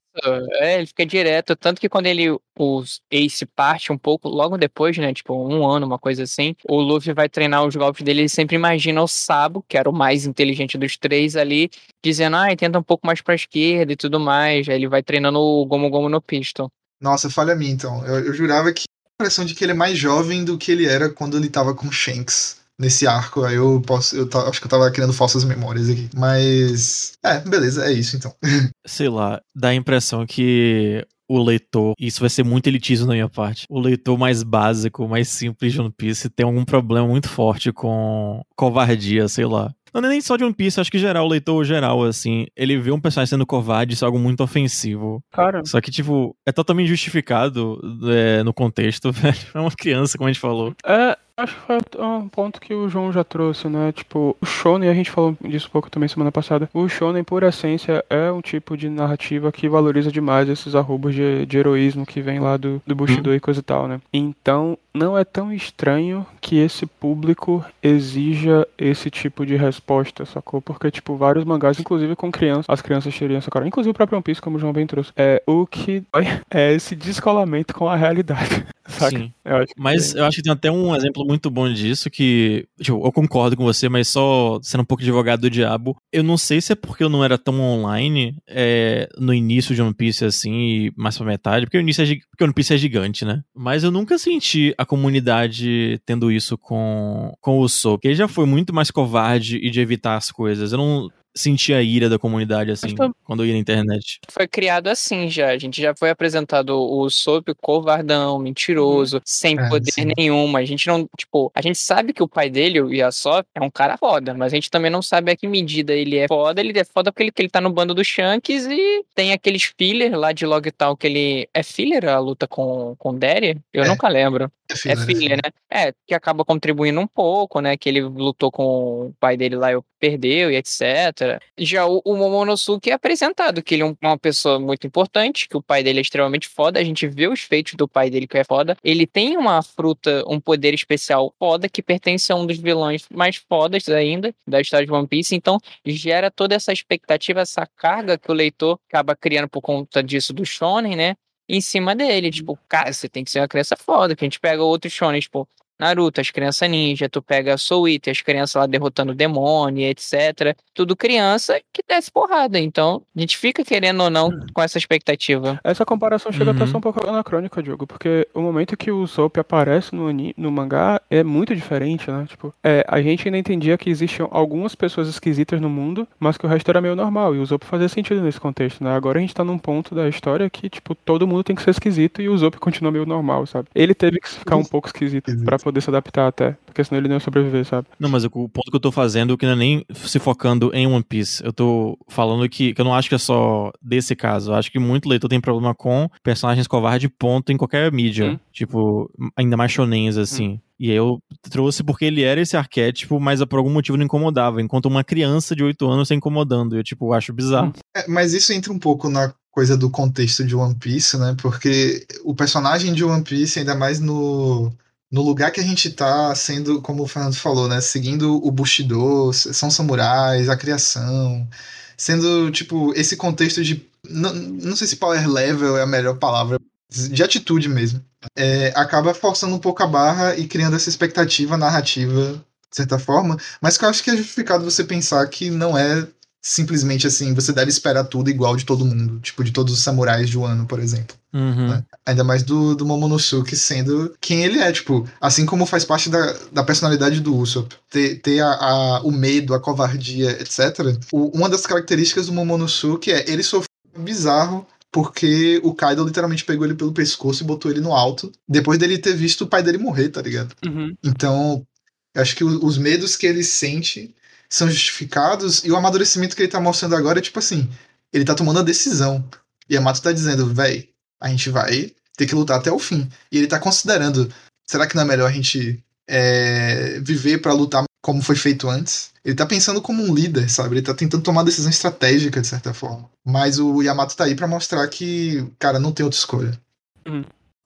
é, 0.62 0.78
ele 0.78 0.88
fica 0.88 1.06
direto. 1.06 1.56
Tanto 1.58 1.80
que 1.82 1.90
quando 1.90 2.06
ele, 2.08 2.30
o 2.30 2.84
Ace 3.12 3.46
parte 3.46 3.92
um 3.92 3.98
pouco, 3.98 4.30
logo 4.30 4.58
depois, 4.58 4.98
né, 4.98 5.14
tipo 5.14 5.34
um 5.34 5.66
ano, 5.70 5.86
uma 5.86 6.00
coisa 6.00 6.24
assim, 6.24 6.56
o 6.70 6.80
Luffy 6.80 7.14
vai 7.14 7.28
treinar 7.28 7.66
os 7.66 7.76
golpes 7.76 8.02
dele, 8.04 8.22
ele 8.22 8.30
sempre 8.30 8.56
imagina 8.56 9.02
o 9.02 9.08
Sabo, 9.08 9.64
que 9.68 9.78
era 9.78 9.90
o 9.90 9.94
mais 9.94 10.26
inteligente 10.26 10.78
dos 10.78 10.98
três 10.98 11.36
ali, 11.36 11.70
dizendo, 12.04 12.38
ah, 12.38 12.56
tenta 12.56 12.80
um 12.80 12.84
pouco 12.84 13.06
mais 13.06 13.22
pra 13.22 13.36
esquerda 13.36 13.92
e 13.92 13.98
tudo 13.98 14.20
mais. 14.22 14.70
Aí 14.70 14.76
ele 14.76 14.88
vai 14.88 15.04
treinando 15.04 15.40
o 15.40 15.66
Gomu 15.66 15.90
Gomu 15.90 16.08
no 16.10 16.22
pistol. 16.22 16.70
Nossa, 17.02 17.30
falha 17.30 17.54
a 17.54 17.56
mim 17.56 17.70
então. 17.70 18.06
Eu, 18.06 18.26
eu 18.26 18.34
jurava 18.34 18.72
que 18.74 18.84
a 18.84 19.24
impressão 19.24 19.46
de 19.46 19.54
que 19.54 19.64
ele 19.64 19.72
é 19.72 19.76
mais 19.76 19.98
jovem 19.98 20.44
do 20.44 20.58
que 20.58 20.72
ele 20.72 20.86
era 20.86 21.10
quando 21.10 21.38
ele 21.38 21.50
tava 21.50 21.74
com 21.74 21.92
Shanks 21.92 22.58
nesse 22.80 23.08
arco. 23.08 23.44
Aí 23.44 23.56
eu 23.56 23.82
posso. 23.86 24.16
Eu 24.16 24.30
acho 24.48 24.60
que 24.60 24.66
eu 24.66 24.72
tava 24.72 24.92
criando 24.92 25.14
falsas 25.14 25.44
memórias 25.44 25.90
aqui. 25.90 26.10
Mas. 26.16 27.14
É, 27.24 27.40
beleza, 27.40 27.86
é 27.86 27.92
isso 27.92 28.16
então. 28.16 28.34
sei 28.86 29.10
lá, 29.10 29.42
dá 29.56 29.70
a 29.70 29.76
impressão 29.76 30.26
que 30.26 31.06
o 31.30 31.44
leitor, 31.44 31.94
isso 32.00 32.22
vai 32.22 32.30
ser 32.30 32.44
muito 32.44 32.68
elitismo 32.68 33.08
da 33.08 33.14
minha 33.14 33.30
parte, 33.30 33.66
o 33.70 33.80
leitor 33.80 34.18
mais 34.18 34.44
básico, 34.44 35.08
mais 35.08 35.28
simples 35.28 35.74
de 35.74 35.82
One 35.82 35.92
Piece 35.92 36.30
tem 36.30 36.46
algum 36.46 36.64
problema 36.64 37.06
muito 37.06 37.28
forte 37.28 37.72
com 37.74 38.42
covardia, 38.56 39.28
sei 39.28 39.46
lá. 39.46 39.74
Não 39.94 40.02
é 40.04 40.10
nem 40.10 40.22
só 40.22 40.38
de 40.38 40.44
One 40.44 40.54
Piece, 40.54 40.80
acho 40.80 40.92
que 40.92 41.00
geral, 41.00 41.26
o 41.26 41.30
leitor 41.30 41.64
geral, 41.66 42.04
assim, 42.04 42.48
ele 42.56 42.78
vê 42.78 42.92
um 42.92 43.00
personagem 43.00 43.30
sendo 43.30 43.46
covarde, 43.46 43.94
isso 43.94 44.04
é 44.04 44.08
algo 44.08 44.20
muito 44.20 44.44
ofensivo. 44.44 45.22
Cara, 45.32 45.64
Só 45.66 45.80
que, 45.82 45.92
tipo, 45.92 46.36
é 46.46 46.52
totalmente 46.52 46.88
justificado 46.88 47.80
é, 48.10 48.44
no 48.44 48.54
contexto, 48.54 49.12
velho. 49.14 49.38
É 49.54 49.60
uma 49.60 49.72
criança, 49.72 50.18
como 50.18 50.28
a 50.30 50.32
gente 50.32 50.42
falou. 50.42 50.74
é. 50.86 51.18
Acho 51.40 51.54
que 51.54 51.62
foi 51.62 51.78
um 52.00 52.28
ponto 52.28 52.60
que 52.60 52.74
o 52.74 52.90
João 52.90 53.14
já 53.14 53.24
trouxe, 53.24 53.68
né? 53.68 53.92
Tipo, 53.92 54.36
o 54.42 54.46
Shonen, 54.46 54.90
a 54.90 54.94
gente 54.94 55.12
falou 55.12 55.38
disso 55.40 55.68
um 55.68 55.72
pouco 55.72 55.88
também 55.88 56.10
semana 56.10 56.32
passada. 56.32 56.68
O 56.74 56.90
Shonen, 56.90 57.24
por 57.24 57.44
essência, 57.44 58.04
é 58.10 58.32
um 58.32 58.42
tipo 58.42 58.76
de 58.76 58.90
narrativa 58.90 59.52
que 59.52 59.70
valoriza 59.70 60.12
demais 60.12 60.50
esses 60.50 60.74
arrobos 60.74 61.14
de, 61.14 61.46
de 61.46 61.58
heroísmo 61.60 62.08
que 62.08 62.22
vem 62.22 62.40
lá 62.40 62.58
do, 62.58 62.82
do 62.88 62.96
Bushido 62.96 63.36
e 63.36 63.40
coisa 63.40 63.60
e 63.60 63.64
tal, 63.64 63.88
né? 63.88 64.02
Então, 64.12 64.80
não 64.98 65.16
é 65.16 65.24
tão 65.24 65.54
estranho 65.54 66.26
que 66.42 66.58
esse 66.58 66.88
público 66.88 67.64
exija 67.84 68.68
esse 68.76 69.12
tipo 69.12 69.46
de 69.46 69.56
resposta, 69.56 70.26
sacou? 70.26 70.60
Porque, 70.60 70.90
tipo, 70.90 71.16
vários 71.16 71.46
mangás, 71.46 71.80
inclusive 71.80 72.16
com 72.16 72.32
crianças, 72.32 72.66
as 72.68 72.82
crianças 72.82 73.16
teriam 73.16 73.38
essa 73.38 73.52
cara. 73.52 73.68
Inclusive 73.68 73.92
o 73.92 73.94
próprio 73.94 74.18
One 74.18 74.24
Piece, 74.24 74.42
como 74.42 74.58
o 74.58 74.60
João 74.60 74.74
bem 74.74 74.88
trouxe. 74.88 75.12
É, 75.16 75.44
o 75.46 75.68
que 75.68 76.04
é 76.50 76.74
esse 76.74 76.96
descolamento 76.96 77.76
com 77.76 77.88
a 77.88 77.96
realidade, 77.96 78.66
saca? 78.88 79.20
Sim. 79.20 79.32
Eu 79.46 79.66
Mas 79.78 80.16
eu 80.16 80.26
acho 80.26 80.38
que 80.38 80.44
tem 80.44 80.52
até 80.52 80.72
um 80.72 80.96
exemplo 80.96 81.27
muito 81.28 81.50
bom 81.50 81.72
disso 81.72 82.10
que, 82.10 82.66
tipo, 82.82 83.06
eu 83.06 83.12
concordo 83.12 83.58
com 83.58 83.64
você, 83.64 83.90
mas 83.90 84.08
só 84.08 84.60
sendo 84.62 84.82
um 84.82 84.86
pouco 84.86 85.04
advogado 85.04 85.42
do 85.42 85.50
diabo, 85.50 85.98
eu 86.12 86.24
não 86.24 86.38
sei 86.38 86.62
se 86.62 86.72
é 86.72 86.76
porque 86.76 87.04
eu 87.04 87.10
não 87.10 87.24
era 87.24 87.38
tão 87.38 87.60
online 87.60 88.38
é, 88.48 89.10
no 89.18 89.34
início 89.34 89.76
de 89.76 89.82
One 89.82 89.94
Piece 89.94 90.24
assim, 90.24 90.90
mais 90.96 91.18
pra 91.18 91.26
metade, 91.26 91.66
porque 91.66 91.78
o 91.78 91.82
início 91.82 92.04
é, 92.04 92.08
porque 92.30 92.44
One 92.44 92.54
Piece 92.54 92.74
é 92.74 92.78
gigante, 92.78 93.26
né? 93.26 93.42
Mas 93.56 93.84
eu 93.84 93.92
nunca 93.92 94.18
senti 94.18 94.74
a 94.78 94.86
comunidade 94.86 96.00
tendo 96.06 96.32
isso 96.32 96.58
com, 96.58 97.34
com 97.42 97.60
o 97.60 97.68
Soap. 97.68 98.06
Ele 98.06 98.16
já 98.16 98.28
foi 98.28 98.46
muito 98.46 98.74
mais 98.74 98.90
covarde 98.90 99.58
e 99.58 99.70
de 99.70 99.80
evitar 99.82 100.16
as 100.16 100.32
coisas. 100.32 100.72
Eu 100.72 100.78
não 100.78 101.10
senti 101.38 101.74
a 101.74 101.82
ira 101.82 102.10
da 102.10 102.20
comunidade 102.20 102.72
assim, 102.72 102.96
quando 103.24 103.44
eu 103.44 103.48
ia 103.48 103.54
na 103.54 103.60
internet. 103.60 104.20
Foi 104.30 104.48
criado 104.48 104.88
assim 104.88 105.30
já. 105.30 105.50
A 105.50 105.58
gente 105.58 105.82
já 105.82 105.96
foi 105.96 106.10
apresentado 106.10 106.70
o 106.78 107.10
Soap 107.10 107.48
covardão, 107.62 108.40
mentiroso, 108.40 109.22
sem 109.26 109.58
É, 109.58 109.70
poder 109.70 109.92
sim. 109.92 110.12
nenhum. 110.18 110.56
A 110.58 110.66
gente 110.66 110.88
não, 110.88 111.08
tipo, 111.18 111.52
a 111.56 111.62
gente 111.62 111.78
sabe 111.78 112.14
que 112.14 112.24
o 112.24 112.28
pai 112.28 112.50
dele, 112.50 112.82
o 112.82 112.94
Yasop, 112.94 113.48
é 113.56 113.62
um 113.62 113.70
cara 113.70 113.98
foda, 113.98 114.34
mas 114.34 114.52
a 114.52 114.56
gente 114.56 114.70
também 114.70 114.92
não 114.92 115.02
sabe 115.02 115.32
a 115.32 115.36
que 115.38 115.48
medida 115.48 115.94
ele 115.94 116.18
é 116.18 116.28
foda. 116.28 116.60
Ele 116.60 116.78
é 116.78 116.84
foda 116.84 117.12
porque 117.12 117.24
ele, 117.24 117.32
ele 117.38 117.50
tá 117.50 117.62
no 117.62 117.70
bando 117.72 117.94
do 117.94 118.04
Shanks 118.04 118.66
e 118.66 119.04
tem 119.16 119.32
aqueles 119.34 119.72
filler 119.78 120.18
lá 120.18 120.32
de 120.32 120.46
Logtown 120.46 120.96
que 120.96 121.08
ele. 121.08 121.48
É 121.54 121.64
filler 121.64 122.08
a 122.08 122.20
luta 122.20 122.48
com, 122.48 122.96
com 122.98 123.16
Derry? 123.16 123.58
Eu 123.74 123.84
É. 123.84 123.88
nunca 123.88 124.08
lembro. 124.08 124.52
É 124.70 124.74
É 124.74 124.96
filler, 124.96 125.06
filler, 125.06 125.38
né? 125.44 125.52
É, 125.70 125.94
que 126.06 126.14
acaba 126.14 126.44
contribuindo 126.44 127.00
um 127.00 127.08
pouco, 127.08 127.60
né? 127.62 127.78
Que 127.78 127.90
ele 127.90 128.02
lutou 128.02 128.52
com 128.52 129.08
o 129.08 129.14
pai 129.20 129.38
dele 129.38 129.56
lá 129.56 129.72
e 129.74 129.80
perdeu 130.00 130.52
e 130.52 130.56
etc. 130.56 131.40
Já 131.58 131.86
o, 131.88 132.02
o 132.06 132.16
Momonosuke 132.16 132.90
é 132.90 132.94
apresentado 132.94 133.64
que 133.64 133.74
ele 133.76 133.82
é 133.84 133.86
um- 133.86 133.96
uma 134.02 134.18
pessoa 134.18 134.60
muito 134.60 134.86
importante, 134.86 135.48
que 135.48 135.58
o 135.58 135.62
pai 135.62 135.84
dele 135.84 136.00
é 136.00 136.02
extremamente 136.02 136.48
foda. 136.48 136.80
A 136.80 136.84
gente 136.84 137.08
vê 137.08 137.28
os 137.28 137.42
feitos 137.42 137.74
do 137.76 137.88
pai 137.88 138.10
dele 138.10 138.28
que 138.28 138.38
é 138.38 138.44
foda. 138.44 138.78
Ele 138.84 139.08
tem 139.08 139.38
uma 139.38 139.62
fruta, 139.64 140.24
um 140.28 140.40
poder 140.40 140.74
especial 140.74 141.34
foda 141.40 141.68
que 141.70 141.82
pertence 141.82 142.32
a 142.32 142.36
um 142.36 142.46
dos 142.46 142.58
vilões 142.58 143.06
mais 143.12 143.38
fodas 143.38 143.88
ainda 143.90 144.34
da 144.48 144.62
história 144.62 144.86
de 144.86 144.92
One 144.92 145.08
Piece. 145.08 145.36
Então 145.36 145.58
gera 145.86 146.30
toda 146.30 146.56
essa 146.56 146.72
expectativa, 146.74 147.42
essa 147.42 147.66
carga 147.76 148.18
que 148.18 148.30
o 148.32 148.34
leitor 148.36 148.80
acaba 148.90 149.16
criando 149.16 149.48
por 149.50 149.62
conta 149.62 150.04
disso 150.04 150.34
do 150.34 150.46
Shonen, 150.46 150.96
né? 150.96 151.16
Em 151.48 151.62
cima 151.62 151.96
dele. 151.96 152.32
Tipo, 152.32 152.58
cara, 152.68 152.92
você 152.92 153.08
tem 153.08 153.24
que 153.24 153.32
ser 153.32 153.40
uma 153.40 153.48
criança 153.48 153.76
foda. 153.76 154.16
Que 154.16 154.24
a 154.24 154.28
gente 154.28 154.40
pega 154.40 154.64
outros 154.64 154.94
shonen, 154.94 155.22
tipo, 155.22 155.48
Naruto, 155.80 156.20
as 156.22 156.32
crianças 156.32 156.70
ninja, 156.70 157.08
tu 157.10 157.22
pega 157.22 157.58
Soul 157.58 157.88
Eater, 157.90 158.12
as 158.12 158.22
crianças 158.22 158.56
lá 158.60 158.66
derrotando 158.66 159.12
o 159.12 159.16
demônio, 159.16 159.84
etc. 159.86 160.56
Tudo 160.74 160.96
criança 160.96 161.60
que 161.74 161.82
desce 161.88 162.12
porrada. 162.12 162.60
Então, 162.60 163.02
a 163.16 163.20
gente 163.20 163.38
fica 163.38 163.64
querendo 163.64 164.02
ou 164.04 164.10
não 164.10 164.34
com 164.54 164.62
essa 164.62 164.78
expectativa. 164.78 165.60
Essa 165.64 165.86
comparação 165.86 166.32
chega 166.32 166.52
até 166.52 166.64
a 166.64 166.66
Uhum. 166.66 166.72
ser 166.72 166.78
um 166.78 166.82
pouco 166.82 167.08
anacrônica, 167.08 167.62
Diogo, 167.64 167.86
porque 167.88 168.28
o 168.34 168.42
momento 168.42 168.76
que 168.76 168.92
o 168.92 169.06
Soap 169.08 169.38
aparece 169.38 169.94
no, 169.96 170.08
no 170.36 170.52
mangá 170.52 171.02
é 171.10 171.24
muito 171.24 171.56
diferente, 171.56 172.10
né? 172.12 172.26
Tipo, 172.28 172.54
é, 172.64 172.84
a 172.88 173.02
gente 173.02 173.28
ainda 173.28 173.38
entendia 173.38 173.78
que 173.78 173.90
existiam 173.90 174.28
algumas 174.32 174.76
pessoas 174.76 175.08
esquisitas 175.08 175.62
no 175.62 175.70
mundo, 175.70 176.08
mas 176.20 176.38
que 176.38 176.46
o 176.46 176.50
resto 176.50 176.70
era 176.70 176.82
meio 176.82 176.96
normal, 176.96 177.36
e 177.36 177.40
o 177.40 177.46
Soap 177.46 177.64
fazia 177.64 177.88
sentido 177.90 178.22
nesse 178.22 178.40
contexto, 178.40 178.84
né? 178.84 178.92
Agora 178.96 179.18
a 179.20 179.22
gente 179.22 179.34
tá 179.34 179.44
num 179.44 179.58
ponto 179.58 179.94
da 179.96 180.08
história 180.10 180.50
que, 180.50 180.70
tipo, 180.70 180.94
todo 180.96 181.28
mundo 181.28 181.44
tem 181.44 181.56
que 181.56 181.62
ser 181.62 181.72
esquisito 181.72 182.22
e 182.22 182.30
o 182.30 182.38
Soap 182.38 182.56
continua 182.56 182.92
meio 182.92 183.06
normal, 183.06 183.46
sabe? 183.46 183.68
Ele 183.76 183.94
teve 183.94 184.20
que 184.20 184.30
ficar 184.30 184.56
um 184.56 184.64
pouco 184.66 184.88
esquisito 184.88 185.28
Esquisito. 185.30 185.46
pra 185.46 185.58
poder 185.68 185.82
se 185.82 185.90
adaptar 185.90 186.28
até. 186.28 186.58
Porque 186.66 186.84
senão 186.84 187.00
ele 187.00 187.08
não 187.08 187.16
ia 187.16 187.20
sobreviver, 187.20 187.66
sabe? 187.66 187.88
Não, 188.00 188.10
mas 188.10 188.24
o 188.24 188.30
ponto 188.30 188.70
que 188.70 188.76
eu 188.76 188.80
tô 188.80 188.92
fazendo 188.92 189.34
é 189.34 189.38
que 189.38 189.46
não 189.46 189.54
é 189.54 189.56
nem 189.56 189.86
se 189.94 190.20
focando 190.20 190.72
em 190.74 190.88
One 190.88 191.04
Piece. 191.04 191.44
Eu 191.44 191.52
tô 191.52 191.98
falando 192.08 192.48
que, 192.48 192.74
que 192.74 192.82
eu 192.82 192.86
não 192.86 192.94
acho 192.94 193.10
que 193.10 193.16
é 193.16 193.20
só 193.20 193.72
desse 193.82 194.16
caso. 194.16 194.52
Eu 194.52 194.56
acho 194.56 194.72
que 194.72 194.80
muito 194.80 195.10
leitor 195.10 195.30
tem 195.30 195.42
problema 195.42 195.76
com 195.76 196.10
personagens 196.24 196.68
covarde 196.68 197.10
ponto 197.10 197.52
em 197.52 197.58
qualquer 197.58 197.92
mídia. 197.92 198.32
Hum. 198.32 198.40
Tipo, 198.52 199.12
ainda 199.36 199.58
mais 199.58 199.72
shonens, 199.72 200.18
assim. 200.18 200.60
E 200.80 200.92
aí 200.92 200.98
eu 200.98 201.20
trouxe 201.50 201.84
porque 201.84 202.06
ele 202.06 202.22
era 202.22 202.40
esse 202.40 202.56
arquétipo, 202.56 203.20
mas 203.20 203.44
por 203.46 203.58
algum 203.58 203.72
motivo 203.72 203.98
não 203.98 204.06
incomodava. 204.06 204.62
Enquanto 204.62 204.86
uma 204.86 205.04
criança 205.04 205.56
de 205.56 205.64
8 205.64 205.90
anos 205.90 206.10
tá 206.10 206.16
incomodando. 206.16 206.78
Eu, 206.78 206.84
tipo, 206.84 207.12
acho 207.14 207.34
bizarro. 207.34 207.74
É, 207.96 208.08
mas 208.08 208.34
isso 208.34 208.54
entra 208.54 208.72
um 208.72 208.80
pouco 208.80 209.10
na 209.10 209.34
coisa 209.52 209.76
do 209.76 209.90
contexto 209.90 210.46
de 210.46 210.56
One 210.56 210.76
Piece, 210.76 211.18
né? 211.18 211.36
Porque 211.42 212.06
o 212.24 212.36
personagem 212.36 212.94
de 212.94 213.04
One 213.04 213.24
Piece, 213.24 213.58
ainda 213.58 213.74
mais 213.74 214.00
no, 214.00 214.72
no 215.12 215.22
lugar 215.22 215.52
que 215.52 215.60
a 215.60 215.64
gente 215.64 215.90
tá 215.90 216.34
sendo, 216.36 216.82
como 216.82 217.04
o 217.04 217.08
Fernando 217.08 217.36
falou, 217.36 217.68
né? 217.68 217.80
Seguindo 217.82 218.46
o 218.46 218.52
Bushido, 218.52 219.32
são 219.34 219.72
samurais, 219.72 220.50
a 220.50 220.58
criação, 220.58 221.48
sendo, 221.96 222.52
tipo, 222.52 222.94
esse 222.96 223.16
contexto 223.16 223.64
de. 223.64 223.88
Não, 224.10 224.34
não 224.34 224.76
sei 224.76 224.88
se 224.88 224.98
power 224.98 225.28
level 225.28 225.78
é 225.78 225.82
a 225.84 225.88
melhor 225.88 226.18
palavra, 226.18 226.60
de 226.90 227.24
atitude 227.24 227.70
mesmo. 227.70 228.04
É, 228.36 228.74
acaba 228.76 229.14
forçando 229.14 229.56
um 229.56 229.60
pouco 229.60 229.84
a 229.84 229.88
barra 229.88 230.36
e 230.36 230.48
criando 230.48 230.76
essa 230.76 230.90
expectativa 230.90 231.58
narrativa, 231.58 232.44
de 232.70 232.76
certa 232.76 233.00
forma, 233.00 233.38
mas 233.62 233.78
que 233.78 233.86
eu 233.86 233.90
acho 233.90 234.04
que 234.04 234.10
é 234.10 234.18
justificado 234.18 234.64
você 234.64 234.84
pensar 234.84 235.26
que 235.28 235.50
não 235.50 235.78
é 235.78 236.08
simplesmente 236.48 237.06
assim, 237.06 237.34
você 237.34 237.52
deve 237.52 237.70
esperar 237.70 238.06
tudo 238.06 238.30
igual 238.30 238.56
de 238.56 238.66
todo 238.66 238.86
mundo, 238.86 239.20
tipo 239.20 239.44
de 239.44 239.52
todos 239.52 239.74
os 239.74 239.82
samurais 239.82 240.30
de 240.30 240.38
Wano, 240.38 240.66
por 240.66 240.80
exemplo. 240.80 241.14
Uhum. 241.34 241.68
Né? 241.68 241.84
Ainda 242.06 242.24
mais 242.24 242.42
do, 242.42 242.74
do 242.74 242.86
Momonosuke 242.86 243.54
sendo 243.54 244.16
quem 244.22 244.46
ele 244.46 244.60
é, 244.60 244.72
tipo, 244.72 245.06
assim 245.20 245.46
como 245.46 245.66
faz 245.66 245.84
parte 245.84 246.10
da, 246.10 246.38
da 246.54 246.64
personalidade 246.64 247.20
do 247.20 247.36
Usopp, 247.36 247.76
ter, 247.90 248.22
ter 248.22 248.40
a, 248.40 248.48
a, 248.48 249.02
o 249.02 249.12
medo, 249.12 249.54
a 249.54 249.60
covardia, 249.60 250.32
etc. 250.42 250.98
O, 251.12 251.38
uma 251.38 251.50
das 251.50 251.66
características 251.66 252.28
do 252.28 252.34
Momonosuke 252.34 253.12
é 253.12 253.30
ele 253.30 253.44
sofreu 253.44 253.68
bizarro 253.98 254.66
porque 254.90 255.60
o 255.66 255.76
Kaido 255.76 256.06
literalmente 256.06 256.46
pegou 256.46 256.66
ele 256.66 256.76
pelo 256.76 256.94
pescoço 256.94 257.44
e 257.44 257.46
botou 257.46 257.70
ele 257.70 257.82
no 257.82 257.94
alto, 257.94 258.32
depois 258.48 258.80
dele 258.80 258.98
ter 258.98 259.18
visto 259.18 259.42
o 259.44 259.48
pai 259.48 259.62
dele 259.62 259.78
morrer, 259.78 260.08
tá 260.08 260.22
ligado? 260.22 260.56
Uhum. 260.66 260.96
Então, 261.04 261.68
eu 262.16 262.22
acho 262.22 262.38
que 262.38 262.46
os 262.46 262.78
medos 262.78 263.18
que 263.18 263.28
ele 263.28 263.44
sente 263.44 264.16
são 264.50 264.70
justificados 264.70 265.64
e 265.64 265.72
o 265.72 265.76
amadurecimento 265.76 266.36
que 266.36 266.44
ele 266.44 266.52
tá 266.52 266.60
mostrando 266.60 266.96
agora 266.96 267.20
é 267.20 267.22
tipo 267.22 267.40
assim, 267.40 267.70
ele 268.12 268.26
tá 268.26 268.34
tomando 268.34 268.60
a 268.60 268.64
decisão. 268.64 269.24
E 269.70 269.76
Yamato 269.76 270.02
tá 270.02 270.12
dizendo, 270.12 270.54
véi, 270.54 270.90
a 271.20 271.30
gente 271.30 271.50
vai 271.50 271.94
ter 272.16 272.26
que 272.26 272.36
lutar 272.36 272.58
até 272.58 272.72
o 272.72 272.80
fim. 272.80 273.10
E 273.32 273.38
ele 273.38 273.48
tá 273.48 273.60
considerando, 273.60 274.32
será 274.66 274.88
que 274.88 274.96
não 274.96 275.04
é 275.04 275.06
melhor 275.06 275.28
a 275.30 275.34
gente 275.34 275.84
é, 276.08 277.00
viver 277.02 277.40
pra 277.40 277.54
lutar 277.54 277.84
como 278.02 278.22
foi 278.22 278.36
feito 278.36 278.70
antes? 278.70 279.12
Ele 279.24 279.36
tá 279.36 279.46
pensando 279.46 279.82
como 279.82 280.02
um 280.02 280.14
líder, 280.14 280.50
sabe? 280.50 280.76
Ele 280.76 280.82
tá 280.82 280.94
tentando 280.94 281.24
tomar 281.24 281.44
decisão 281.44 281.70
estratégica, 281.70 282.40
de 282.40 282.48
certa 282.48 282.74
forma. 282.74 283.10
Mas 283.26 283.60
o 283.60 283.82
Yamato 283.82 284.16
tá 284.16 284.24
aí 284.24 284.36
pra 284.36 284.48
mostrar 284.48 284.88
que, 284.88 285.46
cara, 285.60 285.80
não 285.80 285.92
tem 285.92 286.06
outra 286.06 286.18
escolha. 286.18 286.58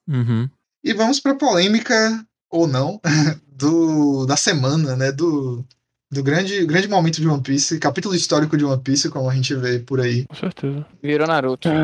Uhum. 0.08 0.50
E 0.82 0.92
vamos 0.92 1.20
pra 1.20 1.36
polêmica, 1.36 2.26
ou 2.50 2.66
não, 2.66 3.00
do, 3.46 4.26
da 4.26 4.36
semana, 4.36 4.96
né? 4.96 5.12
Do, 5.12 5.64
do 6.12 6.22
grande, 6.22 6.64
grande 6.66 6.86
momento 6.88 7.22
de 7.22 7.26
One 7.26 7.42
Piece, 7.42 7.78
capítulo 7.78 8.14
histórico 8.14 8.54
de 8.54 8.66
One 8.66 8.82
Piece, 8.82 9.08
como 9.08 9.30
a 9.30 9.34
gente 9.34 9.54
vê 9.54 9.78
por 9.78 9.98
aí. 9.98 10.26
Com 10.26 10.34
certeza. 10.34 10.84
Virou 11.02 11.26
Naruto. 11.26 11.70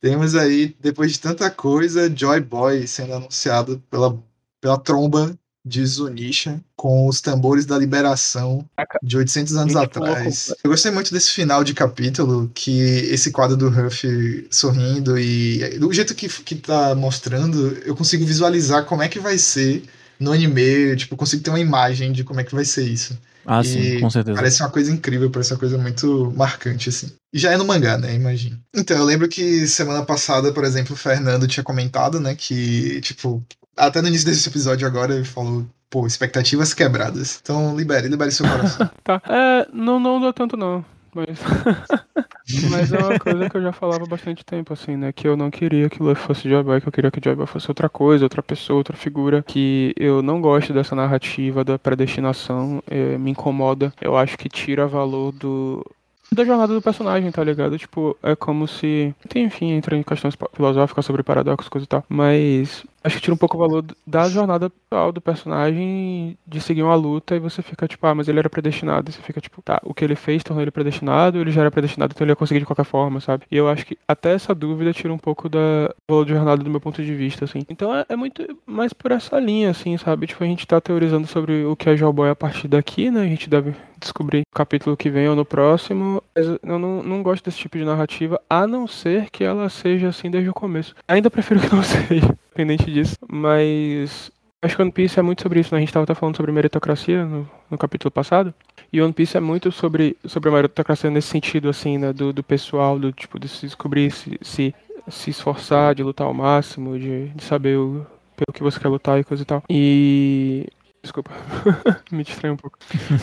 Temos 0.00 0.36
aí, 0.36 0.76
depois 0.80 1.12
de 1.12 1.18
tanta 1.18 1.50
coisa, 1.50 2.08
Joy 2.14 2.40
Boy 2.40 2.86
sendo 2.86 3.14
anunciado 3.14 3.82
pela, 3.90 4.16
pela 4.60 4.78
tromba 4.78 5.36
de 5.64 5.84
Zunisha, 5.84 6.60
com 6.76 7.08
os 7.08 7.20
tambores 7.20 7.66
da 7.66 7.76
liberação 7.76 8.64
de 9.02 9.16
800 9.16 9.56
anos 9.56 9.74
louco. 9.74 9.98
atrás. 9.98 10.54
Eu 10.62 10.70
gostei 10.70 10.92
muito 10.92 11.12
desse 11.12 11.32
final 11.32 11.64
de 11.64 11.74
capítulo, 11.74 12.48
que 12.54 12.78
esse 12.80 13.32
quadro 13.32 13.56
do 13.56 13.68
Ruff 13.68 14.46
sorrindo 14.48 15.18
e 15.18 15.76
do 15.76 15.92
jeito 15.92 16.14
que, 16.14 16.28
que 16.28 16.54
tá 16.54 16.94
mostrando, 16.94 17.76
eu 17.84 17.96
consigo 17.96 18.24
visualizar 18.24 18.84
como 18.84 19.02
é 19.02 19.08
que 19.08 19.18
vai 19.18 19.38
ser 19.38 19.82
no 20.18 20.32
anime, 20.32 20.96
tipo, 20.96 21.14
eu 21.14 21.18
consigo 21.18 21.42
ter 21.42 21.50
uma 21.50 21.60
imagem 21.60 22.12
de 22.12 22.24
como 22.24 22.40
é 22.40 22.44
que 22.44 22.54
vai 22.54 22.64
ser 22.64 22.84
isso. 22.84 23.18
Ah, 23.46 23.60
E 23.60 23.64
sim, 23.64 24.00
com 24.00 24.10
certeza. 24.10 24.36
Parece 24.36 24.60
uma 24.62 24.70
coisa 24.70 24.92
incrível, 24.92 25.30
parece 25.30 25.52
uma 25.52 25.58
coisa 25.58 25.78
muito 25.78 26.32
marcante, 26.36 26.88
assim. 26.88 27.12
E 27.32 27.38
já 27.38 27.52
é 27.52 27.56
no 27.56 27.64
mangá, 27.64 27.96
né? 27.96 28.12
Imagino. 28.14 28.58
Então, 28.74 28.96
eu 28.96 29.04
lembro 29.04 29.28
que 29.28 29.66
semana 29.68 30.04
passada, 30.04 30.52
por 30.52 30.64
exemplo, 30.64 30.94
o 30.94 30.98
Fernando 30.98 31.46
tinha 31.46 31.62
comentado, 31.62 32.18
né? 32.18 32.34
Que, 32.34 33.00
tipo, 33.02 33.44
até 33.76 34.02
no 34.02 34.08
início 34.08 34.26
desse 34.26 34.48
episódio 34.48 34.86
agora, 34.86 35.14
ele 35.14 35.24
falou, 35.24 35.64
pô, 35.88 36.06
expectativas 36.06 36.74
quebradas. 36.74 37.38
Então, 37.40 37.76
libere, 37.76 38.08
libere 38.08 38.32
seu 38.32 38.48
coração. 38.48 38.90
Tá. 39.04 39.22
É, 39.28 39.68
não, 39.72 40.00
não 40.00 40.20
deu 40.20 40.32
tanto 40.32 40.56
não. 40.56 40.84
Mas. 41.16 41.40
mas 42.70 42.92
é 42.92 42.98
uma 42.98 43.18
coisa 43.18 43.48
que 43.48 43.56
eu 43.56 43.62
já 43.62 43.72
falava 43.72 44.04
há 44.04 44.06
bastante 44.06 44.44
tempo, 44.44 44.74
assim, 44.74 44.96
né? 44.96 45.12
Que 45.12 45.26
eu 45.26 45.36
não 45.36 45.50
queria 45.50 45.88
que 45.88 46.02
o 46.02 46.04
Luffy 46.04 46.22
fosse 46.22 46.48
Joy 46.48 46.80
que 46.80 46.88
eu 46.88 46.92
queria 46.92 47.10
que 47.10 47.18
o 47.18 47.22
Joy 47.24 47.46
fosse 47.46 47.70
outra 47.70 47.88
coisa, 47.88 48.24
outra 48.24 48.42
pessoa, 48.42 48.76
outra 48.76 48.96
figura. 48.96 49.42
Que 49.42 49.94
eu 49.96 50.20
não 50.20 50.40
gosto 50.40 50.74
dessa 50.74 50.94
narrativa 50.94 51.64
da 51.64 51.78
predestinação, 51.78 52.82
eh, 52.90 53.16
me 53.16 53.30
incomoda. 53.30 53.92
Eu 54.00 54.16
acho 54.16 54.36
que 54.36 54.48
tira 54.48 54.86
valor 54.86 55.32
do. 55.32 55.84
Da 56.30 56.44
jornada 56.44 56.74
do 56.74 56.82
personagem, 56.82 57.30
tá 57.30 57.42
ligado? 57.42 57.78
Tipo, 57.78 58.16
é 58.22 58.36
como 58.36 58.68
se. 58.68 59.14
Enfim, 59.34 59.72
entra 59.72 59.96
em 59.96 60.02
questões 60.02 60.36
filosóficas 60.54 61.06
sobre 61.06 61.22
paradoxos, 61.22 61.68
coisa 61.68 61.84
e 61.84 61.88
tal. 61.88 62.04
Mas 62.08 62.84
acho 63.06 63.16
que 63.16 63.22
tira 63.22 63.34
um 63.34 63.38
pouco 63.38 63.56
o 63.56 63.60
valor 63.60 63.84
da 64.06 64.28
jornada 64.28 64.68
pessoal 64.68 65.12
do 65.12 65.20
personagem 65.20 66.36
de 66.46 66.60
seguir 66.60 66.82
uma 66.82 66.94
luta 66.96 67.36
e 67.36 67.38
você 67.38 67.62
fica 67.62 67.86
tipo, 67.86 68.04
ah, 68.06 68.14
mas 68.14 68.28
ele 68.28 68.40
era 68.40 68.50
predestinado. 68.50 69.08
E 69.08 69.12
você 69.12 69.22
fica 69.22 69.40
tipo, 69.40 69.62
tá, 69.62 69.80
o 69.84 69.94
que 69.94 70.04
ele 70.04 70.16
fez 70.16 70.42
tornou 70.42 70.62
ele 70.62 70.72
predestinado, 70.72 71.38
ele 71.38 71.52
já 71.52 71.60
era 71.60 71.70
predestinado, 71.70 72.12
então 72.12 72.24
ele 72.24 72.32
ia 72.32 72.36
conseguir 72.36 72.60
de 72.60 72.66
qualquer 72.66 72.84
forma, 72.84 73.20
sabe? 73.20 73.44
E 73.50 73.56
eu 73.56 73.68
acho 73.68 73.86
que 73.86 73.96
até 74.08 74.32
essa 74.32 74.54
dúvida 74.54 74.92
tira 74.92 75.12
um 75.12 75.18
pouco 75.18 75.48
da 75.48 75.94
valor 76.08 76.24
de 76.24 76.32
jornada 76.32 76.64
do 76.64 76.70
meu 76.70 76.80
ponto 76.80 77.02
de 77.02 77.14
vista, 77.14 77.44
assim. 77.44 77.60
Então 77.68 77.94
é, 77.94 78.04
é 78.08 78.16
muito 78.16 78.44
mais 78.66 78.92
por 78.92 79.12
essa 79.12 79.38
linha, 79.38 79.70
assim, 79.70 79.96
sabe? 79.96 80.26
Tipo, 80.26 80.42
a 80.42 80.46
gente 80.46 80.66
tá 80.66 80.80
teorizando 80.80 81.28
sobre 81.28 81.64
o 81.64 81.76
que 81.76 81.88
é 81.88 81.96
Jawboy 81.96 82.30
a 82.30 82.36
partir 82.36 82.66
daqui, 82.66 83.10
né? 83.10 83.22
A 83.22 83.28
gente 83.28 83.48
deve 83.48 83.74
descobrir 84.00 84.40
no 84.40 84.56
capítulo 84.56 84.96
que 84.96 85.10
vem 85.10 85.28
ou 85.28 85.36
no 85.36 85.44
próximo. 85.44 86.22
Mas 86.34 86.46
eu 86.46 86.78
não, 86.78 87.02
não 87.02 87.22
gosto 87.22 87.44
desse 87.44 87.58
tipo 87.58 87.78
de 87.78 87.84
narrativa, 87.84 88.40
a 88.48 88.66
não 88.66 88.86
ser 88.86 89.30
que 89.30 89.44
ela 89.44 89.68
seja 89.68 90.08
assim 90.08 90.30
desde 90.30 90.50
o 90.50 90.54
começo. 90.54 90.94
Ainda 91.08 91.30
prefiro 91.30 91.60
que 91.60 91.74
não 91.74 91.82
seja, 91.84 92.36
independente 92.48 92.90
disso. 92.90 93.16
Mas 93.30 94.30
acho 94.62 94.76
que 94.76 94.82
One 94.82 94.92
Piece 94.92 95.18
é 95.18 95.22
muito 95.22 95.42
sobre 95.42 95.60
isso, 95.60 95.74
né? 95.74 95.78
A 95.78 95.80
gente 95.80 95.92
tava 95.92 96.04
até 96.04 96.14
falando 96.14 96.36
sobre 96.36 96.52
meritocracia 96.52 97.24
no, 97.24 97.48
no 97.70 97.78
capítulo 97.78 98.10
passado. 98.10 98.52
E 98.92 99.00
One 99.00 99.12
Piece 99.12 99.36
é 99.36 99.40
muito 99.40 99.72
sobre, 99.72 100.16
sobre 100.24 100.48
a 100.50 100.52
meritocracia 100.52 101.10
nesse 101.10 101.28
sentido, 101.28 101.68
assim, 101.68 101.98
né? 101.98 102.12
Do, 102.12 102.32
do 102.32 102.42
pessoal, 102.42 102.98
do 102.98 103.12
tipo, 103.12 103.38
de 103.38 103.48
se 103.48 103.66
descobrir, 103.66 104.10
se, 104.10 104.38
se, 104.42 104.74
se 105.08 105.30
esforçar, 105.30 105.94
de 105.94 106.02
lutar 106.02 106.26
ao 106.26 106.34
máximo, 106.34 106.98
de, 106.98 107.28
de 107.28 107.42
saber 107.42 107.76
o, 107.76 108.06
pelo 108.36 108.52
que 108.52 108.62
você 108.62 108.78
quer 108.78 108.88
lutar 108.88 109.18
e 109.18 109.24
coisa 109.24 109.42
e 109.42 109.46
tal. 109.46 109.62
E. 109.68 110.66
Desculpa, 111.06 111.30
me 112.10 112.24
distraí 112.24 112.50
um 112.50 112.56
pouco. 112.56 112.76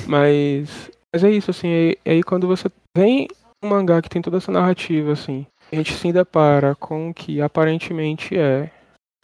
Mas. 0.07 0.89
Mas 1.13 1.23
é 1.23 1.29
isso, 1.29 1.51
assim, 1.51 1.67
é, 1.67 1.97
é 2.05 2.11
aí 2.13 2.23
quando 2.23 2.47
você 2.47 2.69
vem 2.97 3.27
um 3.61 3.67
mangá 3.67 4.01
que 4.01 4.09
tem 4.09 4.21
toda 4.21 4.37
essa 4.37 4.51
narrativa, 4.51 5.11
assim, 5.11 5.45
a 5.71 5.75
gente 5.75 5.93
se 5.93 6.11
depara 6.13 6.75
com 6.75 7.09
o 7.09 7.13
que 7.13 7.41
aparentemente 7.41 8.37
é 8.37 8.71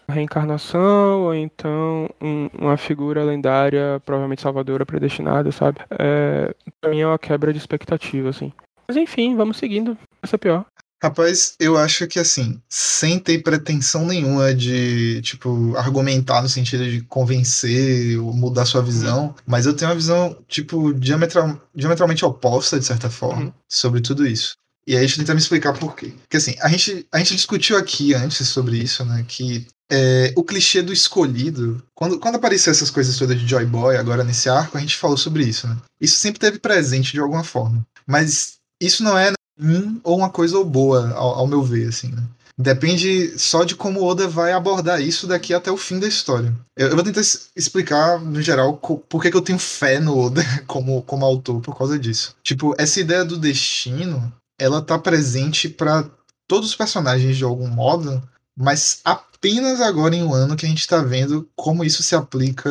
a 0.07 0.13
reencarnação, 0.13 1.21
ou 1.23 1.33
então 1.33 2.09
um- 2.21 2.49
uma 2.59 2.75
figura 2.77 3.23
lendária, 3.23 4.01
provavelmente 4.05 4.41
salvadora, 4.41 4.85
predestinada, 4.85 5.51
sabe? 5.53 5.79
É, 5.97 6.53
pra 6.81 6.91
mim 6.91 6.99
é 6.99 7.07
uma 7.07 7.17
quebra 7.17 7.53
de 7.53 7.59
expectativa, 7.59 8.29
assim. 8.29 8.51
Mas 8.87 8.97
enfim, 8.97 9.35
vamos 9.35 9.57
seguindo. 9.57 9.97
Essa 10.21 10.35
é 10.35 10.37
pior. 10.37 10.65
Rapaz, 11.01 11.53
eu 11.59 11.77
acho 11.77 12.05
que 12.07 12.19
assim, 12.19 12.61
sem 12.67 13.17
ter 13.19 13.41
pretensão 13.41 14.05
nenhuma 14.05 14.53
de, 14.53 15.21
tipo, 15.21 15.75
argumentar 15.77 16.41
no 16.41 16.49
sentido 16.49 16.83
de 16.89 17.01
convencer 17.01 18.19
ou 18.19 18.33
mudar 18.33 18.65
sua 18.65 18.81
visão, 18.81 19.33
mas 19.47 19.65
eu 19.65 19.73
tenho 19.73 19.89
uma 19.89 19.95
visão, 19.95 20.37
tipo, 20.47 20.93
diametral, 20.93 21.59
diametralmente 21.73 22.25
oposta, 22.25 22.77
de 22.77 22.85
certa 22.85 23.09
forma, 23.09 23.43
Uhum. 23.45 23.53
sobre 23.69 24.01
tudo 24.01 24.27
isso. 24.27 24.55
E 24.85 24.93
aí, 24.93 24.99
deixa 24.99 25.15
eu 25.15 25.19
tentar 25.19 25.35
me 25.35 25.39
explicar 25.39 25.73
por 25.73 25.95
quê. 25.95 26.13
Porque 26.21 26.37
assim, 26.37 26.55
a 26.61 26.67
gente, 26.67 27.05
a 27.11 27.19
gente 27.19 27.35
discutiu 27.35 27.77
aqui 27.77 28.13
antes 28.13 28.47
sobre 28.47 28.77
isso, 28.77 29.05
né? 29.05 29.23
Que 29.27 29.67
é, 29.91 30.33
o 30.35 30.43
clichê 30.43 30.81
do 30.81 30.91
escolhido. 30.91 31.81
Quando, 31.95 32.19
quando 32.19 32.35
apareceu 32.35 32.71
essas 32.71 32.89
coisas 32.89 33.15
todas 33.17 33.39
de 33.39 33.47
Joy 33.47 33.65
Boy, 33.65 33.97
agora 33.97 34.23
nesse 34.23 34.49
arco, 34.49 34.77
a 34.77 34.81
gente 34.81 34.95
falou 34.97 35.15
sobre 35.17 35.43
isso, 35.43 35.67
né? 35.67 35.77
Isso 36.01 36.17
sempre 36.17 36.39
teve 36.39 36.59
presente 36.59 37.11
de 37.13 37.19
alguma 37.19 37.43
forma. 37.43 37.85
Mas 38.07 38.53
isso 38.81 39.03
não 39.03 39.17
é 39.17 39.31
um 39.59 39.99
ou 40.03 40.17
uma 40.17 40.29
coisa 40.29 40.63
boa, 40.63 41.11
ao, 41.11 41.39
ao 41.39 41.47
meu 41.47 41.61
ver, 41.61 41.89
assim, 41.89 42.09
né? 42.09 42.23
Depende 42.61 43.39
só 43.39 43.63
de 43.63 43.73
como 43.73 44.03
Oda 44.03 44.27
vai 44.27 44.51
abordar 44.51 45.01
isso 45.01 45.25
daqui 45.25 45.53
até 45.53 45.71
o 45.71 45.77
fim 45.77 45.97
da 45.97 46.07
história. 46.07 46.53
Eu, 46.75 46.89
eu 46.89 46.95
vou 46.95 47.05
tentar 47.05 47.21
explicar, 47.55 48.19
no 48.19 48.41
geral, 48.41 48.75
por 48.75 49.21
que, 49.21 49.31
que 49.31 49.37
eu 49.37 49.41
tenho 49.41 49.57
fé 49.57 49.97
no 49.97 50.17
Oda 50.17 50.43
como, 50.67 51.01
como 51.03 51.25
autor 51.25 51.61
por 51.61 51.77
causa 51.77 51.97
disso. 51.97 52.35
Tipo, 52.43 52.75
essa 52.77 52.99
ideia 52.99 53.23
do 53.23 53.37
destino, 53.37 54.31
ela 54.59 54.81
tá 54.81 54.99
presente 54.99 55.69
para 55.69 56.03
todos 56.49 56.69
os 56.69 56.75
personagens 56.75 57.37
de 57.37 57.45
algum 57.45 57.67
modo, 57.67 58.21
mas 58.57 58.99
apenas 59.05 59.79
agora 59.79 60.13
em 60.13 60.23
um 60.23 60.33
ano 60.33 60.57
que 60.57 60.65
a 60.65 60.69
gente 60.69 60.81
está 60.81 61.01
vendo 61.01 61.47
como 61.55 61.85
isso 61.85 62.03
se 62.03 62.13
aplica 62.13 62.69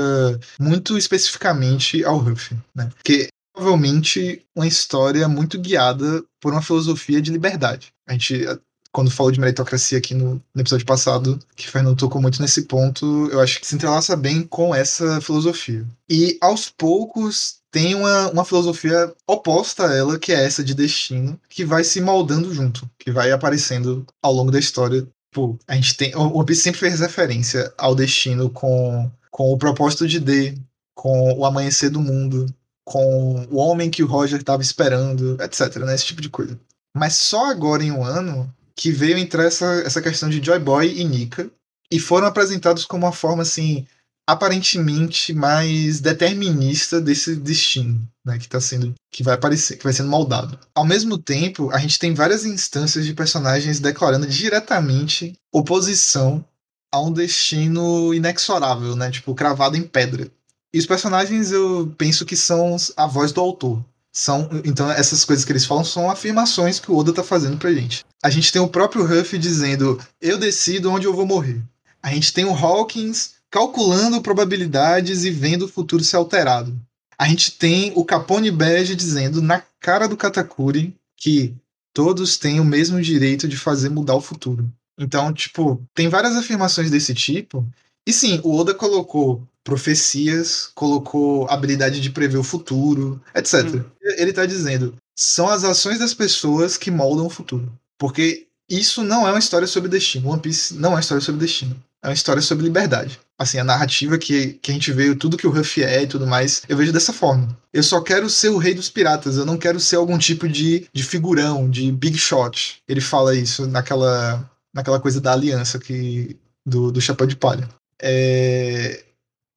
muito 0.61 0.99
especificamente 0.99 2.05
ao 2.05 2.19
Ruff, 2.19 2.55
né? 2.75 2.91
Porque 2.95 3.29
provavelmente 3.59 4.43
uma 4.55 4.67
história 4.67 5.29
muito 5.29 5.59
guiada 5.59 6.23
por 6.41 6.53
uma 6.53 6.63
filosofia 6.63 7.21
de 7.21 7.33
liberdade. 7.33 7.93
A 8.07 8.13
gente 8.13 8.47
quando 8.91 9.11
falou 9.11 9.31
de 9.31 9.39
meritocracia 9.39 9.99
aqui 9.99 10.15
no, 10.15 10.43
no, 10.55 10.61
episódio 10.61 10.87
passado, 10.87 11.39
que 11.55 11.69
o 11.69 11.71
Fernando 11.71 11.97
tocou 11.97 12.23
muito 12.23 12.41
nesse 12.41 12.63
ponto, 12.63 13.29
eu 13.31 13.39
acho 13.39 13.61
que 13.61 13.67
se 13.67 13.75
entrelaça 13.75 14.17
bem 14.17 14.43
com 14.43 14.75
essa 14.75 15.21
filosofia. 15.21 15.87
E 16.09 16.39
aos 16.41 16.71
poucos 16.71 17.59
tem 17.71 17.95
uma, 17.95 18.31
uma 18.31 18.45
filosofia 18.47 19.13
oposta 19.27 19.87
a 19.87 19.95
ela, 19.95 20.19
que 20.19 20.33
é 20.33 20.43
essa 20.43 20.65
de 20.65 20.75
destino, 20.75 21.39
que 21.51 21.67
vai 21.67 21.85
se 21.85 22.01
moldando 22.01 22.53
junto, 22.53 22.91
que 22.99 23.13
vai 23.13 23.31
aparecendo 23.31 24.07
ao 24.23 24.33
longo 24.33 24.51
da 24.51 24.59
história. 24.59 25.07
Pô, 25.31 25.57
a 25.69 25.75
gente 25.75 25.95
tem. 25.97 26.17
O 26.17 26.43
Piece 26.43 26.63
sempre 26.63 26.81
fez 26.81 27.01
referência 27.01 27.73
ao 27.77 27.95
destino 27.95 28.49
com, 28.49 29.11
com 29.31 29.53
o 29.53 29.59
propósito 29.59 30.09
de 30.09 30.19
D, 30.19 30.59
com 30.95 31.35
o 31.35 31.45
amanhecer 31.45 31.91
do 31.91 32.01
mundo, 32.01 32.47
com 32.89 33.47
o 33.51 33.57
homem 33.57 33.91
que 33.91 34.03
o 34.03 34.07
Roger 34.07 34.41
estava 34.41 34.63
esperando, 34.63 35.37
etc. 35.43 35.77
Né? 35.77 35.95
Esse 35.95 36.07
tipo 36.07 36.23
de 36.23 36.31
coisa. 36.31 36.59
Mas 36.97 37.15
só 37.15 37.51
agora 37.51 37.85
em 37.85 37.93
um 37.93 38.03
ano 38.03 38.53
que 38.75 38.91
veio 38.91 39.19
entrar 39.19 39.45
essa, 39.45 39.67
essa 39.85 40.01
questão 40.01 40.29
de 40.29 40.43
Joy 40.43 40.59
Boy 40.59 40.99
e 40.99 41.05
Nika 41.05 41.51
e 41.91 42.01
foram 42.01 42.27
apresentados 42.27 42.87
como 42.87 43.05
uma 43.05 43.13
forma 43.13 43.43
assim 43.43 43.87
aparentemente 44.27 45.33
mais 45.33 46.01
determinista 46.01 47.01
desse 47.01 47.35
destino, 47.35 48.07
né, 48.25 48.39
que 48.39 48.49
tá 48.49 48.61
sendo 48.61 48.95
que 49.11 49.23
vai 49.23 49.35
aparecer, 49.35 49.77
que 49.79 49.85
vai 49.85 49.93
sendo 49.93 50.11
moldado. 50.11 50.59
Ao 50.75 50.85
mesmo 50.85 51.17
tempo, 51.17 51.71
a 51.71 51.79
gente 51.79 51.99
tem 51.99 52.13
várias 52.13 52.45
instâncias 52.45 53.07
de 53.07 53.15
personagens 53.15 53.81
declarando 53.81 54.27
diretamente 54.27 55.35
oposição 55.53 56.45
a 56.93 57.01
um 57.01 57.11
destino 57.13 58.13
inexorável, 58.13 58.95
né, 58.95 59.11
tipo 59.11 59.35
cravado 59.35 59.77
em 59.77 59.83
pedra. 59.83 60.31
E 60.79 60.81
os 60.81 60.87
personagens 60.87 61.51
eu 61.51 61.93
penso 61.99 62.25
que 62.25 62.37
são 62.37 62.77
a 62.97 63.05
voz 63.05 63.33
do 63.33 63.41
autor. 63.41 63.85
São, 64.13 64.49
então 64.65 64.89
essas 64.89 65.25
coisas 65.25 65.45
que 65.45 65.51
eles 65.51 65.65
falam 65.65 65.83
são 65.83 66.09
afirmações 66.09 66.79
que 66.79 66.89
o 66.89 66.97
Oda 66.97 67.13
tá 67.13 67.25
fazendo 67.25 67.57
pra 67.57 67.73
gente. 67.73 68.05
A 68.23 68.31
gente 68.31 68.53
tem 68.53 68.63
o 68.63 68.69
próprio 68.69 69.03
Huff 69.03 69.37
dizendo: 69.39 70.01
"Eu 70.21 70.39
decido 70.39 70.89
onde 70.93 71.05
eu 71.05 71.13
vou 71.13 71.27
morrer". 71.27 71.61
A 72.01 72.15
gente 72.15 72.33
tem 72.33 72.45
o 72.45 72.55
Hawkins 72.55 73.33
calculando 73.51 74.23
probabilidades 74.23 75.25
e 75.25 75.33
vendo 75.33 75.65
o 75.65 75.69
futuro 75.69 76.05
ser 76.05 76.15
alterado. 76.15 76.73
A 77.19 77.27
gente 77.27 77.51
tem 77.51 77.93
o 77.97 78.05
Capone 78.05 78.49
Bege 78.49 78.95
dizendo 78.95 79.43
na 79.43 79.61
cara 79.81 80.07
do 80.07 80.17
Katakuri 80.17 80.95
que 81.17 81.57
todos 81.93 82.39
têm 82.39 82.61
o 82.61 82.65
mesmo 82.65 83.03
direito 83.03 83.49
de 83.49 83.57
fazer 83.57 83.89
mudar 83.89 84.15
o 84.15 84.21
futuro. 84.21 84.73
Então, 84.97 85.33
tipo, 85.33 85.83
tem 85.93 86.09
várias 86.09 86.37
afirmações 86.37 86.89
desse 86.89 87.13
tipo. 87.15 87.67
E 88.07 88.13
sim, 88.13 88.41
o 88.45 88.57
Oda 88.57 88.73
colocou 88.73 89.43
profecias, 89.69 90.71
colocou 90.75 91.47
habilidade 91.51 92.01
de 92.01 92.09
prever 92.09 92.39
o 92.39 92.43
futuro, 92.43 93.21
etc. 93.35 93.67
Hum. 93.67 93.85
Ele 94.17 94.31
está 94.31 94.47
dizendo: 94.47 94.95
são 95.15 95.47
as 95.47 95.63
ações 95.63 95.99
das 95.99 96.15
pessoas 96.15 96.79
que 96.79 96.91
moldam 96.91 97.27
o 97.27 97.31
futuro. 97.31 97.71
Porque 97.99 98.47
isso 98.71 99.03
não 99.03 99.29
é 99.29 99.31
uma 99.31 99.39
história 99.39 99.67
sobre 99.67 99.91
destino. 99.91 100.31
One 100.31 100.41
Piece 100.41 100.75
não 100.75 100.91
é 100.91 100.95
uma 100.95 101.01
história 101.01 101.21
sobre 101.21 101.43
destino. 101.43 101.77
É 102.03 102.09
uma 102.09 102.15
história 102.15 102.41
sobre 102.41 102.65
liberdade. 102.65 103.21
Assim, 103.39 103.59
a 103.59 103.65
narrativa 103.65 104.17
que, 104.17 104.55
que 104.55 104.71
a 104.71 104.75
gente 104.75 104.91
vê, 104.91 105.15
tudo 105.15 105.37
que 105.37 105.47
o 105.47 105.51
Ruffy 105.51 105.83
é 105.83 106.03
e 106.03 106.07
tudo 106.07 106.27
mais, 106.27 106.63
eu 106.67 106.77
vejo 106.77 106.93
dessa 106.93 107.13
forma. 107.13 107.57
Eu 107.73 107.83
só 107.83 108.01
quero 108.01 108.31
ser 108.31 108.49
o 108.49 108.57
rei 108.57 108.73
dos 108.73 108.89
piratas, 108.89 109.37
eu 109.37 109.45
não 109.45 109.59
quero 109.59 109.79
ser 109.79 109.97
algum 109.97 110.17
tipo 110.17 110.49
de, 110.49 110.87
de 110.93 111.03
figurão, 111.03 111.69
de 111.69 111.93
big 111.93 112.17
shot. 112.17 112.81
Ele 112.89 113.01
fala 113.01 113.35
isso 113.35 113.67
naquela, 113.67 114.49
naquela 114.73 114.99
coisa 114.99 115.21
da 115.21 115.33
aliança 115.33 115.79
que 115.79 116.37
do, 116.65 116.91
do 116.91 117.01
Chapéu 117.01 117.27
de 117.27 117.37
Palha. 117.37 117.69
É, 118.01 119.05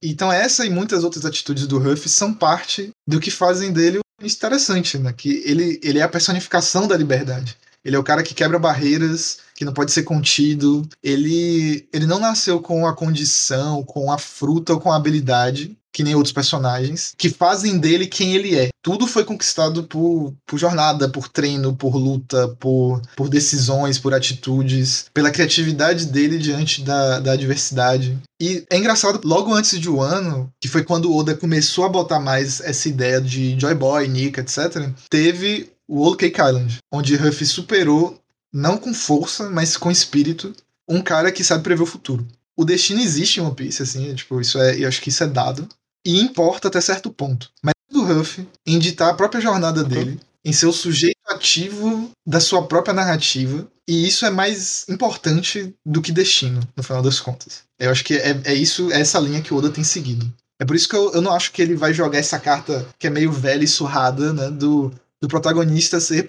então 0.09 0.31
essa 0.31 0.65
e 0.65 0.69
muitas 0.69 1.03
outras 1.03 1.25
atitudes 1.25 1.67
do 1.67 1.77
Huff 1.77 2.09
são 2.09 2.33
parte 2.33 2.91
do 3.07 3.19
que 3.19 3.29
fazem 3.29 3.71
dele 3.71 3.99
interessante, 4.21 4.97
né? 4.97 5.13
Que 5.13 5.43
ele, 5.45 5.79
ele 5.83 5.99
é 5.99 6.03
a 6.03 6.09
personificação 6.09 6.87
da 6.87 6.97
liberdade. 6.97 7.57
Ele 7.83 7.95
é 7.95 7.99
o 7.99 8.03
cara 8.03 8.21
que 8.21 8.35
quebra 8.35 8.59
barreiras, 8.59 9.39
que 9.61 9.65
não 9.65 9.73
pode 9.73 9.91
ser 9.91 10.01
contido. 10.01 10.81
Ele, 11.03 11.87
ele 11.93 12.07
não 12.07 12.19
nasceu 12.19 12.59
com 12.59 12.87
a 12.87 12.95
condição, 12.95 13.83
com 13.83 14.11
a 14.11 14.17
fruta 14.17 14.73
ou 14.73 14.79
com 14.79 14.91
a 14.91 14.95
habilidade 14.95 15.77
que 15.93 16.03
nem 16.03 16.15
outros 16.15 16.33
personagens, 16.33 17.13
que 17.17 17.29
fazem 17.29 17.77
dele 17.77 18.07
quem 18.07 18.33
ele 18.33 18.57
é. 18.57 18.69
Tudo 18.81 19.05
foi 19.05 19.25
conquistado 19.25 19.83
por, 19.83 20.33
por 20.47 20.57
jornada, 20.57 21.09
por 21.09 21.27
treino, 21.27 21.75
por 21.75 21.95
luta, 21.95 22.47
por, 22.59 23.01
por 23.15 23.29
decisões, 23.29 23.99
por 23.99 24.13
atitudes, 24.13 25.07
pela 25.13 25.29
criatividade 25.29 26.05
dele 26.05 26.39
diante 26.39 26.81
da, 26.81 27.19
da 27.19 27.33
adversidade. 27.33 28.17
E 28.41 28.65
é 28.71 28.77
engraçado, 28.77 29.19
logo 29.25 29.53
antes 29.53 29.77
de 29.77 29.89
um 29.89 30.01
ano, 30.01 30.49
que 30.61 30.69
foi 30.69 30.83
quando 30.83 31.11
o 31.11 31.17
Oda 31.17 31.35
começou 31.35 31.83
a 31.83 31.89
botar 31.89 32.21
mais 32.21 32.61
essa 32.61 32.87
ideia 32.87 33.21
de 33.21 33.59
Joy 33.59 33.75
Boy, 33.75 34.07
Nika, 34.07 34.39
etc., 34.39 34.89
teve 35.09 35.69
o 35.91 35.99
Old 35.99 36.15
Cake 36.15 36.39
Island, 36.39 36.77
onde 36.89 37.17
Ruffy 37.17 37.45
superou, 37.45 38.17
não 38.53 38.77
com 38.77 38.93
força, 38.93 39.49
mas 39.49 39.77
com 39.77 39.91
espírito, 39.91 40.53
um 40.87 41.01
cara 41.01 41.31
que 41.31 41.43
sabe 41.43 41.63
prever 41.63 41.83
o 41.83 41.87
futuro. 41.87 42.27
O 42.57 42.65
destino 42.65 42.99
existe 42.99 43.39
em 43.39 43.43
One 43.43 43.55
Piece, 43.55 43.81
assim, 43.81 44.13
tipo, 44.13 44.39
isso 44.41 44.59
é, 44.59 44.77
eu 44.77 44.87
acho 44.87 45.01
que 45.01 45.09
isso 45.09 45.23
é 45.23 45.27
dado 45.27 45.67
e 46.05 46.19
importa 46.19 46.67
até 46.67 46.81
certo 46.81 47.11
ponto. 47.11 47.49
Mas 47.63 47.73
do 47.89 48.03
Huff 48.03 48.47
em 48.65 48.79
ditar 48.79 49.09
a 49.09 49.13
própria 49.13 49.41
jornada 49.41 49.83
dele, 49.83 50.19
em 50.43 50.51
ser 50.51 50.65
o 50.65 50.73
sujeito 50.73 51.17
ativo 51.27 52.11
da 52.25 52.39
sua 52.39 52.67
própria 52.67 52.93
narrativa, 52.93 53.67
e 53.87 54.07
isso 54.07 54.25
é 54.25 54.29
mais 54.29 54.85
importante 54.89 55.73
do 55.85 56.01
que 56.01 56.11
destino, 56.11 56.61
no 56.75 56.83
final 56.83 57.01
das 57.01 57.19
contas. 57.19 57.63
Eu 57.79 57.91
acho 57.91 58.03
que 58.03 58.15
é, 58.15 58.39
é 58.45 58.53
isso, 58.53 58.91
é 58.91 59.01
essa 59.01 59.19
linha 59.19 59.41
que 59.41 59.53
o 59.53 59.57
Oda 59.57 59.69
tem 59.69 59.83
seguido. 59.83 60.31
É 60.59 60.65
por 60.65 60.75
isso 60.75 60.87
que 60.87 60.95
eu, 60.95 61.11
eu 61.13 61.21
não 61.21 61.33
acho 61.33 61.51
que 61.51 61.61
ele 61.61 61.75
vai 61.75 61.93
jogar 61.93 62.19
essa 62.19 62.39
carta 62.39 62.87
que 62.99 63.07
é 63.07 63.09
meio 63.09 63.31
velha 63.31 63.63
e 63.63 63.67
surrada, 63.67 64.31
né, 64.31 64.49
do, 64.49 64.93
do 65.21 65.27
protagonista 65.27 65.99
ser 65.99 66.27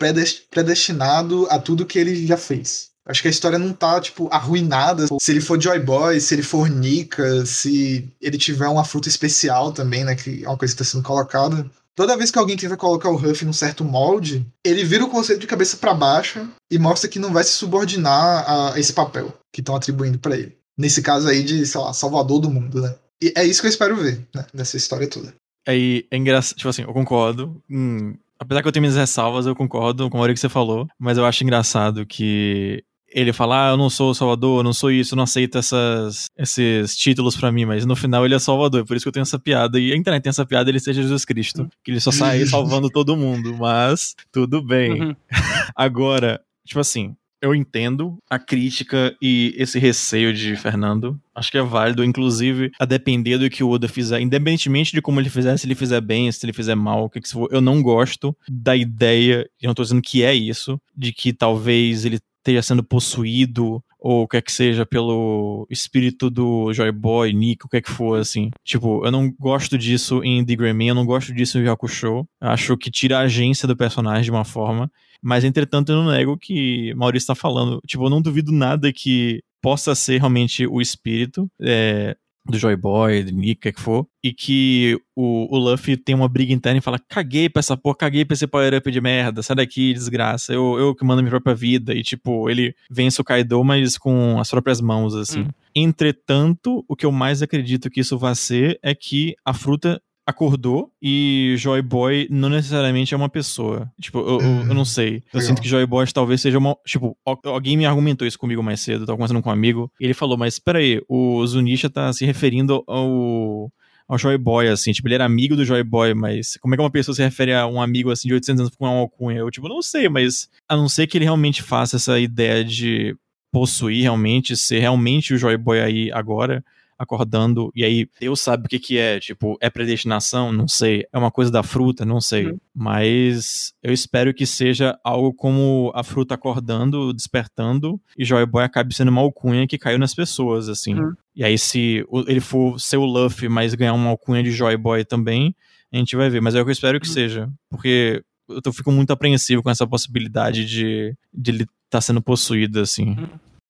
predestinado 0.50 1.46
a 1.50 1.58
tudo 1.58 1.86
que 1.86 1.98
ele 1.98 2.26
já 2.26 2.36
fez. 2.36 2.90
Acho 3.04 3.22
que 3.22 3.28
a 3.28 3.30
história 3.30 3.58
não 3.58 3.72
tá, 3.72 4.00
tipo, 4.00 4.28
arruinada. 4.30 5.06
Se 5.20 5.32
ele 5.32 5.40
for 5.40 5.60
Joy 5.60 5.80
Boy, 5.80 6.20
se 6.20 6.34
ele 6.34 6.42
for 6.42 6.68
Nika, 6.68 7.44
se 7.44 8.08
ele 8.20 8.38
tiver 8.38 8.68
uma 8.68 8.84
fruta 8.84 9.08
especial 9.08 9.72
também, 9.72 10.04
né? 10.04 10.14
Que 10.14 10.44
é 10.44 10.48
uma 10.48 10.56
coisa 10.56 10.72
que 10.72 10.78
tá 10.78 10.84
sendo 10.84 11.02
colocada. 11.02 11.68
Toda 11.96 12.16
vez 12.16 12.30
que 12.30 12.38
alguém 12.38 12.56
tenta 12.56 12.76
colocar 12.76 13.10
o 13.10 13.16
Huff 13.16 13.44
num 13.44 13.52
certo 13.52 13.84
molde, 13.84 14.46
ele 14.64 14.84
vira 14.84 15.04
o 15.04 15.10
conceito 15.10 15.40
de 15.40 15.46
cabeça 15.46 15.76
para 15.76 15.92
baixo 15.92 16.48
e 16.70 16.78
mostra 16.78 17.08
que 17.08 17.18
não 17.18 17.32
vai 17.32 17.44
se 17.44 17.50
subordinar 17.50 18.44
a 18.48 18.78
esse 18.78 18.92
papel 18.92 19.32
que 19.52 19.60
estão 19.60 19.74
atribuindo 19.76 20.18
para 20.18 20.36
ele. 20.36 20.56
Nesse 20.78 21.02
caso 21.02 21.28
aí 21.28 21.42
de, 21.42 21.66
sei 21.66 21.80
lá, 21.80 21.92
salvador 21.92 22.40
do 22.40 22.50
mundo, 22.50 22.80
né? 22.80 22.94
E 23.22 23.32
é 23.36 23.44
isso 23.44 23.60
que 23.60 23.66
eu 23.66 23.70
espero 23.70 23.96
ver, 23.96 24.26
né? 24.34 24.46
Dessa 24.54 24.76
história 24.76 25.06
toda. 25.06 25.34
Aí 25.68 26.06
é 26.10 26.16
engraçado, 26.16 26.56
tipo 26.56 26.68
assim, 26.68 26.82
eu 26.82 26.92
concordo. 26.92 27.62
Hum, 27.70 28.16
apesar 28.42 28.62
que 28.62 28.68
eu 28.68 28.72
tenho 28.72 28.82
minhas 28.82 28.96
ressalvas, 28.96 29.46
eu 29.46 29.54
concordo 29.54 30.10
com 30.10 30.18
a 30.18 30.20
hora 30.20 30.34
que 30.34 30.40
você 30.40 30.48
falou, 30.48 30.86
mas 30.98 31.16
eu 31.16 31.24
acho 31.24 31.42
engraçado 31.42 32.04
que 32.04 32.84
ele 33.14 33.32
fala, 33.32 33.68
ah, 33.68 33.70
eu 33.72 33.76
não 33.76 33.90
sou 33.90 34.10
o 34.10 34.14
Salvador, 34.14 34.60
eu 34.60 34.64
não 34.64 34.72
sou 34.72 34.90
isso, 34.90 35.14
eu 35.14 35.16
não 35.16 35.24
aceito 35.24 35.58
essas, 35.58 36.26
esses 36.36 36.96
títulos 36.96 37.36
para 37.36 37.52
mim, 37.52 37.64
mas 37.66 37.84
no 37.84 37.94
final 37.94 38.24
ele 38.24 38.34
é 38.34 38.38
Salvador, 38.38 38.86
por 38.86 38.96
isso 38.96 39.04
que 39.04 39.08
eu 39.08 39.12
tenho 39.12 39.22
essa 39.22 39.38
piada. 39.38 39.78
E 39.78 39.92
a 39.92 39.96
internet 39.96 40.22
tem 40.22 40.30
essa 40.30 40.46
piada, 40.46 40.70
ele 40.70 40.80
seja 40.80 41.02
Jesus 41.02 41.24
Cristo, 41.24 41.68
que 41.84 41.90
ele 41.90 42.00
só 42.00 42.10
sai 42.10 42.44
salvando 42.46 42.88
todo 42.88 43.16
mundo, 43.16 43.54
mas 43.58 44.14
tudo 44.32 44.62
bem. 44.62 45.02
Uhum. 45.02 45.16
Agora, 45.76 46.40
tipo 46.66 46.80
assim, 46.80 47.14
eu 47.42 47.54
entendo 47.54 48.16
a 48.30 48.38
crítica 48.38 49.14
e 49.20 49.52
esse 49.58 49.78
receio 49.78 50.32
de 50.32 50.56
Fernando. 50.56 51.20
Acho 51.34 51.50
que 51.50 51.58
é 51.58 51.62
válido, 51.62 52.04
inclusive, 52.04 52.70
a 52.78 52.84
depender 52.84 53.36
do 53.36 53.50
que 53.50 53.64
o 53.64 53.70
Oda 53.70 53.88
fizer, 53.88 54.20
independentemente 54.20 54.92
de 54.92 55.02
como 55.02 55.20
ele 55.20 55.28
fizer, 55.28 55.56
se 55.56 55.66
ele 55.66 55.74
fizer 55.74 56.00
bem, 56.00 56.30
se 56.30 56.44
ele 56.46 56.52
fizer 56.52 56.76
mal, 56.76 57.04
o 57.04 57.10
que, 57.10 57.20
que 57.20 57.28
for. 57.28 57.48
Eu 57.50 57.60
não 57.60 57.82
gosto 57.82 58.36
da 58.48 58.76
ideia, 58.76 59.44
eu 59.60 59.66
não 59.66 59.74
tô 59.74 59.82
dizendo 59.82 60.00
que 60.00 60.22
é 60.22 60.32
isso, 60.32 60.80
de 60.96 61.12
que 61.12 61.32
talvez 61.32 62.04
ele 62.04 62.20
esteja 62.38 62.62
sendo 62.62 62.82
possuído 62.82 63.82
ou 63.98 64.22
o 64.22 64.28
que 64.28 64.36
é 64.36 64.42
que 64.42 64.50
seja 64.50 64.84
pelo 64.84 65.64
espírito 65.70 66.28
do 66.28 66.72
Joy 66.72 66.90
Boy, 66.90 67.32
Nick, 67.32 67.64
o 67.64 67.68
que 67.68 67.76
é 67.76 67.80
que 67.80 67.90
for, 67.90 68.18
assim. 68.18 68.50
Tipo, 68.64 69.06
eu 69.06 69.12
não 69.12 69.30
gosto 69.30 69.78
disso 69.78 70.24
em 70.24 70.44
The 70.44 70.56
Grammy, 70.56 70.88
eu 70.88 70.94
não 70.94 71.06
gosto 71.06 71.32
disso 71.32 71.58
em 71.58 71.68
Hakusho. 71.68 72.26
Acho 72.40 72.76
que 72.76 72.90
tira 72.90 73.18
a 73.18 73.22
agência 73.22 73.68
do 73.68 73.76
personagem 73.76 74.24
de 74.24 74.30
uma 74.32 74.44
forma. 74.44 74.90
Mas, 75.22 75.44
entretanto, 75.44 75.92
eu 75.92 76.02
não 76.02 76.10
nego 76.10 76.36
que 76.36 76.92
Maurício 76.94 77.28
tá 77.28 77.34
falando. 77.34 77.80
Tipo, 77.86 78.06
eu 78.06 78.10
não 78.10 78.20
duvido 78.20 78.50
nada 78.52 78.92
que 78.92 79.42
possa 79.60 79.94
ser 79.94 80.18
realmente 80.18 80.66
o 80.66 80.80
espírito. 80.80 81.48
É, 81.60 82.16
do 82.44 82.58
Joy 82.58 82.76
Boy, 82.76 83.22
do 83.22 83.32
Nick, 83.32 83.58
o 83.58 83.62
que, 83.62 83.68
é 83.68 83.72
que 83.72 83.80
for, 83.80 84.06
e 84.22 84.32
que 84.32 85.00
o, 85.14 85.54
o 85.54 85.58
Luffy 85.58 85.96
tem 85.96 86.14
uma 86.14 86.28
briga 86.28 86.52
interna 86.52 86.78
e 86.78 86.82
fala: 86.82 86.98
caguei 86.98 87.48
pra 87.48 87.60
essa 87.60 87.76
porra, 87.76 87.96
caguei 87.96 88.24
pra 88.24 88.34
esse 88.34 88.46
power-up 88.46 88.90
de 88.90 89.00
merda, 89.00 89.42
sai 89.42 89.56
daqui, 89.56 89.92
desgraça, 89.92 90.52
eu, 90.52 90.76
eu 90.78 90.94
que 90.94 91.04
mando 91.04 91.22
minha 91.22 91.30
própria 91.30 91.54
vida. 91.54 91.94
E, 91.94 92.02
tipo, 92.02 92.50
ele 92.50 92.74
vence 92.90 93.20
o 93.20 93.24
Kaido, 93.24 93.62
mas 93.62 93.96
com 93.96 94.40
as 94.40 94.50
próprias 94.50 94.80
mãos, 94.80 95.14
assim. 95.14 95.42
Hum. 95.42 95.48
Entretanto, 95.74 96.84
o 96.88 96.96
que 96.96 97.06
eu 97.06 97.12
mais 97.12 97.42
acredito 97.42 97.88
que 97.88 98.00
isso 98.00 98.18
vai 98.18 98.34
ser 98.34 98.78
é 98.82 98.94
que 98.94 99.36
a 99.44 99.54
fruta 99.54 100.02
acordou 100.26 100.90
e 101.02 101.54
Joy 101.58 101.82
Boy 101.82 102.26
não 102.30 102.48
necessariamente 102.48 103.12
é 103.12 103.16
uma 103.16 103.28
pessoa. 103.28 103.90
Tipo, 104.00 104.18
eu, 104.20 104.40
eu, 104.40 104.68
eu 104.68 104.74
não 104.74 104.84
sei. 104.84 105.22
Eu 105.32 105.40
sinto 105.40 105.60
que 105.62 105.68
Joy 105.68 105.86
Boy 105.86 106.06
talvez 106.12 106.40
seja 106.40 106.58
uma. 106.58 106.76
Tipo, 106.86 107.16
al- 107.26 107.40
alguém 107.44 107.76
me 107.76 107.86
argumentou 107.86 108.26
isso 108.26 108.38
comigo 108.38 108.62
mais 108.62 108.80
cedo. 108.80 109.02
Eu 109.02 109.06
tava 109.06 109.16
conversando 109.16 109.42
com 109.42 109.50
um 109.50 109.52
amigo. 109.52 109.90
E 110.00 110.04
ele 110.04 110.14
falou: 110.14 110.36
Mas 110.36 110.58
peraí, 110.58 111.00
o 111.08 111.44
Zunisha 111.46 111.90
tá 111.90 112.12
se 112.12 112.24
referindo 112.24 112.82
ao. 112.86 113.70
Ao 114.08 114.18
Joy 114.18 114.36
Boy, 114.36 114.68
assim, 114.68 114.92
tipo, 114.92 115.06
ele 115.08 115.14
era 115.14 115.24
amigo 115.24 115.56
do 115.56 115.64
Joy 115.64 115.82
Boy, 115.84 116.12
mas 116.12 116.58
como 116.60 116.74
é 116.74 116.76
que 116.76 116.82
uma 116.82 116.90
pessoa 116.90 117.14
se 117.14 117.22
refere 117.22 117.54
a 117.54 117.66
um 117.66 117.80
amigo, 117.80 118.10
assim, 118.10 118.28
de 118.28 118.34
800 118.34 118.60
anos 118.60 118.76
com 118.76 118.84
uma 118.84 118.98
alcunha? 118.98 119.38
Eu, 119.38 119.50
tipo, 119.50 119.68
não 119.68 119.80
sei, 119.80 120.06
mas 120.08 120.50
a 120.68 120.76
não 120.76 120.86
ser 120.88 121.06
que 121.06 121.16
ele 121.16 121.24
realmente 121.24 121.62
faça 121.62 121.96
essa 121.96 122.18
ideia 122.18 122.62
de 122.62 123.16
possuir 123.50 124.02
realmente, 124.02 124.56
ser 124.56 124.80
realmente 124.80 125.32
o 125.32 125.38
Joy 125.38 125.56
Boy 125.56 125.80
aí 125.80 126.10
agora, 126.12 126.62
acordando, 127.02 127.70
e 127.74 127.84
aí 127.84 128.08
Deus 128.20 128.40
sabe 128.40 128.66
o 128.66 128.68
que 128.68 128.78
que 128.78 128.96
é, 128.98 129.18
tipo, 129.18 129.56
é 129.60 129.68
predestinação? 129.68 130.52
Não 130.52 130.68
sei. 130.68 131.04
É 131.12 131.18
uma 131.18 131.30
coisa 131.30 131.50
da 131.50 131.62
fruta? 131.62 132.04
Não 132.04 132.20
sei. 132.20 132.46
Uhum. 132.46 132.58
Mas 132.74 133.74
eu 133.82 133.92
espero 133.92 134.32
que 134.32 134.46
seja 134.46 134.98
algo 135.02 135.32
como 135.34 135.90
a 135.94 136.02
fruta 136.04 136.34
acordando, 136.34 137.12
despertando, 137.12 138.00
e 138.16 138.24
Joy 138.24 138.46
Boy 138.46 138.64
acabe 138.64 138.94
sendo 138.94 139.08
uma 139.10 139.20
alcunha 139.20 139.66
que 139.66 139.78
caiu 139.78 139.98
nas 139.98 140.14
pessoas, 140.14 140.68
assim. 140.68 140.94
Uhum. 140.94 141.12
E 141.34 141.44
aí 141.44 141.58
se 141.58 142.04
ele 142.26 142.40
for 142.40 142.78
ser 142.80 142.98
o 142.98 143.04
Luffy, 143.04 143.48
mas 143.48 143.74
ganhar 143.74 143.94
uma 143.94 144.10
alcunha 144.10 144.42
de 144.42 144.50
Joy 144.52 144.76
Boy 144.76 145.04
também, 145.04 145.54
a 145.92 145.96
gente 145.96 146.16
vai 146.16 146.30
ver. 146.30 146.40
Mas 146.40 146.54
é 146.54 146.60
o 146.60 146.64
que 146.64 146.70
eu 146.70 146.72
espero 146.72 147.00
que 147.00 147.08
Uhum. 147.08 147.12
seja, 147.12 147.50
porque 147.68 148.22
eu 148.64 148.72
fico 148.72 148.92
muito 148.92 149.12
apreensivo 149.12 149.62
com 149.62 149.70
essa 149.70 149.86
possibilidade 149.86 150.66
de, 150.66 151.16
de 151.32 151.50
ele 151.50 151.66
estar 151.86 152.00
sendo 152.00 152.20
possuído, 152.22 152.80
assim. 152.80 153.16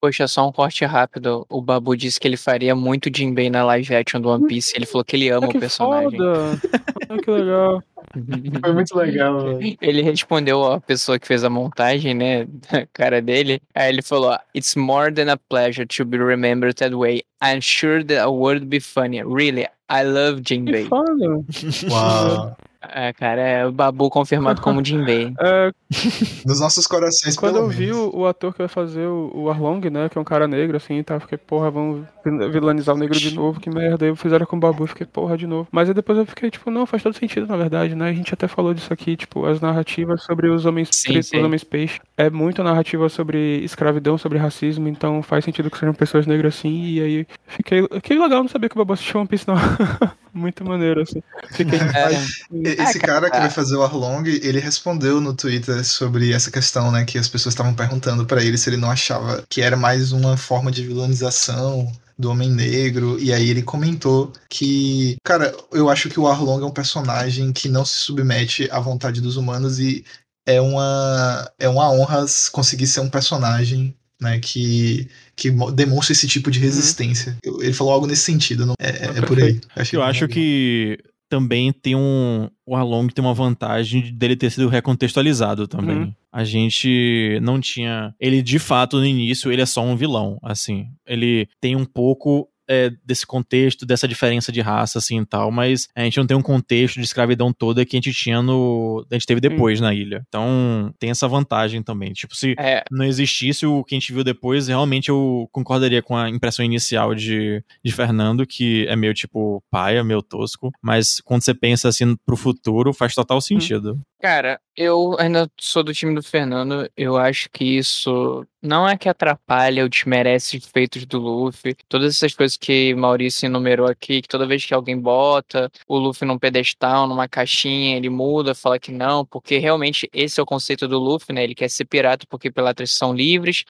Poxa, 0.03 0.27
só 0.27 0.49
um 0.49 0.51
corte 0.51 0.85
rápido. 0.85 1.47
O 1.49 1.63
Babu 1.63 1.97
disse 1.97 2.19
que 2.19 2.27
ele 2.27 2.37
faria 2.37 2.75
muito 2.75 3.09
Jinbei 3.15 3.49
na 3.49 3.65
live 3.65 3.95
action 3.95 4.21
do 4.21 4.31
One 4.31 4.49
Piece. 4.49 4.73
Ele 4.75 4.85
falou 4.85 5.05
que 5.05 5.15
ele 5.15 5.29
ama 5.29 5.47
Ah, 5.47 5.51
que 5.51 5.57
o 5.59 5.61
personagem. 5.61 6.19
foda! 6.19 6.61
Ah, 7.09 7.19
que 7.19 7.31
legal. 7.31 7.83
Foi 8.61 8.73
muito 8.73 8.97
legal, 8.97 9.45
velho. 9.61 9.77
Ele 9.81 10.03
respondeu 10.03 10.65
a 10.65 10.81
pessoa 10.81 11.21
que 11.21 11.27
fez 11.29 11.45
a 11.45 11.49
montagem, 11.49 12.15
né? 12.15 12.49
A 12.73 12.85
cara 12.93 13.23
dele. 13.23 13.61
Aí 13.77 13.89
ele 13.91 14.03
falou: 14.03 14.37
It's 14.53 14.75
more 14.75 15.13
than 15.15 15.31
a 15.33 15.37
pleasure 15.37 15.87
to 15.87 16.05
be 16.05 16.19
remembered 16.19 16.75
that 16.79 16.93
way. 16.97 17.23
I'm 17.41 17.61
sure 17.63 18.03
that 18.05 18.27
would 18.29 18.67
be 18.67 18.81
funny. 18.81 19.23
Really, 19.23 19.69
I 19.89 20.03
love 20.03 20.43
Que 20.43 20.57
Jinbei. 20.57 20.89
foda. 20.89 21.45
Uau. 21.89 22.57
É, 22.91 23.13
cara, 23.13 23.41
é 23.41 23.67
o 23.67 23.73
Babu 23.73 24.11
confirmado 24.11 24.61
como 24.61 24.85
Jinbei. 24.85 25.33
É, 25.41 25.71
Nos 26.47 26.61
nossos 26.61 26.87
corações, 26.87 27.37
quando 27.37 27.55
pelo 27.55 27.67
eu 27.67 27.71
vi 27.71 27.87
menos. 27.87 27.99
o, 27.99 28.19
o 28.21 28.27
ator 28.27 28.53
que 28.53 28.59
vai 28.59 28.69
fazer 28.69 29.07
o, 29.07 29.31
o 29.35 29.51
Arlong, 29.51 29.81
né, 29.91 30.09
que 30.09 30.17
é 30.17 30.21
um 30.21 30.25
cara 30.25 30.49
negro, 30.49 30.77
assim, 30.77 31.03
tá, 31.03 31.21
fiquei, 31.21 31.37
porra, 31.39 31.71
vamos 31.71 32.07
vil- 32.25 32.51
vilanizar 32.51 32.95
o 32.95 32.99
negro 32.99 33.19
de 33.19 33.35
novo, 33.35 33.61
que 33.61 33.69
merda. 33.71 34.05
Aí 34.05 34.11
eu 34.11 34.17
fizeram 34.17 34.47
com 34.47 34.57
o 34.57 34.61
Babu, 34.61 34.87
fiquei, 34.87 35.07
porra, 35.07 35.37
de 35.37 35.47
novo. 35.47 35.69
Mas 35.71 35.89
aí 35.89 35.95
depois 35.95 36.19
eu 36.19 36.27
fiquei, 36.27 36.51
tipo, 36.51 36.71
não, 36.71 36.87
faz 36.87 37.03
todo 37.03 37.15
sentido, 37.17 37.47
na 37.47 37.57
verdade, 37.57 37.95
né? 37.95 38.09
A 38.09 38.13
gente 38.13 38.33
até 38.33 38.49
falou 38.49 38.73
disso 38.75 38.93
aqui, 38.93 39.17
tipo, 39.17 39.45
as 39.47 39.61
narrativas 39.61 40.23
sobre 40.25 40.49
os 40.49 40.65
homens 40.65 40.89
pretos, 41.03 41.31
os 41.33 41.45
homens 41.45 41.65
peixe. 41.65 42.01
É 42.17 42.31
muito 42.31 42.63
narrativa 42.63 43.09
sobre 43.09 43.59
escravidão, 43.59 44.17
sobre 44.17 44.39
racismo, 44.39 44.89
então 44.89 45.23
faz 45.23 45.45
sentido 45.45 45.71
que 45.71 45.79
sejam 45.79 45.95
pessoas 45.95 46.27
negras 46.27 46.55
assim, 46.57 46.85
e 46.85 47.01
aí 47.01 47.27
fiquei. 47.47 47.87
Que 48.03 48.15
legal, 48.15 48.43
não 48.43 48.49
sabia 48.49 48.69
que 48.69 48.77
o 48.77 48.79
Babu 48.79 48.95
assistiu 48.95 49.21
One 49.21 49.29
Piece, 49.29 49.47
não. 49.47 49.55
muito 50.35 50.65
maneiro, 50.65 51.03
assim. 51.03 51.23
Fiquei. 51.51 51.79
É, 51.79 52.13
E- 52.57 52.72
Esse 52.73 52.99
Ah, 52.99 53.01
cara 53.01 53.27
que 53.27 53.33
cara. 53.33 53.43
vai 53.45 53.51
fazer 53.51 53.77
o 53.77 53.83
Arlong, 53.83 54.25
ele 54.27 54.59
respondeu 54.61 55.21
no 55.21 55.35
Twitter 55.35 55.85
sobre 55.85 56.33
essa 56.33 56.51
questão, 56.51 56.91
né? 56.91 57.05
Que 57.05 57.19
as 57.19 57.29
pessoas 57.29 57.53
estavam 57.55 57.75
perguntando 57.75 58.25
pra 58.27 58.43
ele 58.43 58.57
se 58.59 58.69
ele 58.71 58.77
não 58.77 58.91
achava 58.91 59.43
que 59.49 59.61
era 59.61 59.77
mais 59.77 60.13
uma 60.13 60.37
forma 60.37 60.71
de 60.71 60.85
vilanização 60.87 61.91
do 62.19 62.31
Homem 62.31 62.51
Negro. 62.51 63.19
E 63.21 63.33
aí 63.33 63.49
ele 63.51 63.63
comentou 63.63 64.33
que, 64.49 65.17
cara, 65.25 65.55
eu 65.73 65.89
acho 65.89 66.09
que 66.09 66.21
o 66.21 66.27
Arlong 66.29 66.63
é 66.63 66.67
um 66.67 66.71
personagem 66.71 67.53
que 67.53 67.69
não 67.69 67.85
se 67.85 67.95
submete 67.95 68.69
à 68.71 68.79
vontade 68.81 69.21
dos 69.21 69.37
humanos 69.37 69.79
e 69.79 70.05
é 70.47 70.61
uma, 70.61 71.51
é 71.59 71.69
uma 71.69 71.91
honra 71.93 72.25
conseguir 72.53 72.87
ser 72.87 73.01
um 73.01 73.09
personagem. 73.09 73.95
Né, 74.21 74.39
que, 74.39 75.09
que 75.35 75.51
mo- 75.51 75.73
demonstra 75.73 76.13
esse 76.13 76.29
tipo 76.29 76.49
de 76.49 76.61
resistência. 76.61 77.37
Eu- 77.43 77.61
Ele 77.61 77.73
falou 77.73 77.93
algo 77.93 78.07
nesse 78.07 78.23
sentido, 78.23 78.65
não, 78.65 78.75
é, 78.81 78.89
é- 78.91 79.19
é 79.19 79.21
por 79.23 79.37
aí. 79.37 79.55
Eu 79.55 79.55
bem 79.55 79.61
acho 79.75 79.97
legal. 79.97 80.29
que 80.29 80.97
também 81.33 81.73
tem 81.73 81.97
um. 81.97 82.51
O 82.67 82.77
Arlong 82.77 83.09
tem 83.09 83.25
uma 83.25 83.33
vantagem 83.33 84.13
dele 84.13 84.37
ter 84.37 84.51
sido 84.51 84.69
recontextualizado 84.69 85.67
também. 85.67 85.97
Uhum. 85.97 86.15
A 86.31 86.45
gente 86.45 87.39
não 87.41 87.59
tinha. 87.59 88.15
Ele, 88.21 88.43
de 88.43 88.59
fato, 88.59 88.99
no 88.99 89.07
início, 89.07 89.51
ele 89.51 89.63
é 89.63 89.67
só 89.67 89.83
um 89.83 89.97
vilão, 89.97 90.39
assim. 90.43 90.89
Ele 91.07 91.49
tem 91.59 91.75
um 91.75 91.87
pouco. 91.87 92.51
É, 92.69 92.91
desse 93.05 93.27
contexto, 93.27 93.85
dessa 93.85 94.07
diferença 94.09 94.53
de 94.53 94.61
raça, 94.61 94.99
assim 94.99 95.21
e 95.21 95.27
tal, 95.27 95.51
mas 95.51 95.89
a 95.95 96.03
gente 96.03 96.19
não 96.19 96.27
tem 96.27 96.37
um 96.37 96.43
contexto 96.43 96.97
de 96.97 97.05
escravidão 97.05 97.53
toda 97.53 97.85
que 97.85 97.97
a 97.97 97.99
gente 97.99 98.13
tinha 98.13 98.43
no. 98.43 99.05
A 99.11 99.15
gente 99.15 99.27
teve 99.27 99.41
depois 99.41 99.81
na 99.81 99.95
ilha. 99.95 100.25
Então 100.29 100.93
tem 100.99 101.11
essa 101.11 101.29
vantagem 101.29 101.83
também. 101.83 102.13
Tipo, 102.13 102.35
se 102.35 102.55
é, 102.59 102.83
não 102.91 103.05
existisse 103.05 103.67
o 103.67 103.85
que 103.85 103.95
a 103.95 103.99
gente 103.99 104.13
viu 104.13 104.25
depois, 104.25 104.69
realmente 104.69 105.09
eu 105.09 105.49
concordaria 105.53 106.03
com 106.03 106.17
a 106.17 106.29
impressão 106.29 106.65
inicial 106.65 107.15
de, 107.15 107.63
de 107.85 107.93
Fernando, 107.93 108.47
que 108.47 108.87
é 108.89 108.97
meio 108.97 109.15
tipo 109.15 109.63
paia, 109.71 110.05
meio 110.05 110.23
tosco, 110.23 110.71
mas 110.81 111.21
quando 111.21 111.43
você 111.43 111.55
pensa 111.55 111.89
assim 111.89 112.17
pro 112.25 112.37
futuro, 112.37 112.93
faz 112.93 113.15
total 113.15 113.41
sentido. 113.41 114.01
Cara, 114.23 114.61
eu 114.77 115.17
ainda 115.19 115.51
sou 115.61 115.83
do 115.83 115.93
time 115.93 116.15
do 116.15 116.23
Fernando. 116.23 116.89
Eu 116.97 117.17
acho 117.17 117.51
que 117.51 117.65
isso 117.65 118.47
não 118.63 118.89
é 118.89 118.97
que 118.97 119.09
atrapalha 119.09 119.83
ou 119.83 119.89
desmerece 119.89 120.57
os 120.57 120.65
feitos 120.67 121.05
do 121.05 121.19
Luffy. 121.19 121.75
Todas 121.89 122.15
essas 122.15 122.33
coisas 122.33 122.57
que 122.57 122.95
Maurício 122.95 123.47
enumerou 123.47 123.89
aqui, 123.89 124.23
que 124.23 124.29
toda 124.29 124.47
vez 124.47 124.65
que 124.65 124.73
alguém 124.73 124.97
bota 124.97 125.69
o 125.89 125.99
Luffy 125.99 126.27
num 126.27 126.39
pedestal, 126.39 127.09
numa 127.09 127.27
caixinha, 127.27 127.97
ele 127.97 128.09
muda, 128.09 128.55
fala 128.55 128.79
que 128.79 128.93
não, 128.93 129.27
porque 129.27 129.59
realmente 129.59 130.09
esse 130.13 130.39
é 130.39 130.43
o 130.43 130.47
conceito 130.47 130.87
do 130.87 131.01
Luffy, 131.01 131.35
né? 131.35 131.43
Ele 131.43 131.55
quer 131.57 131.69
ser 131.69 131.85
pirata 131.85 132.25
porque 132.31 132.49
piratas 132.49 132.93
são 132.93 133.13
livres. 133.13 133.65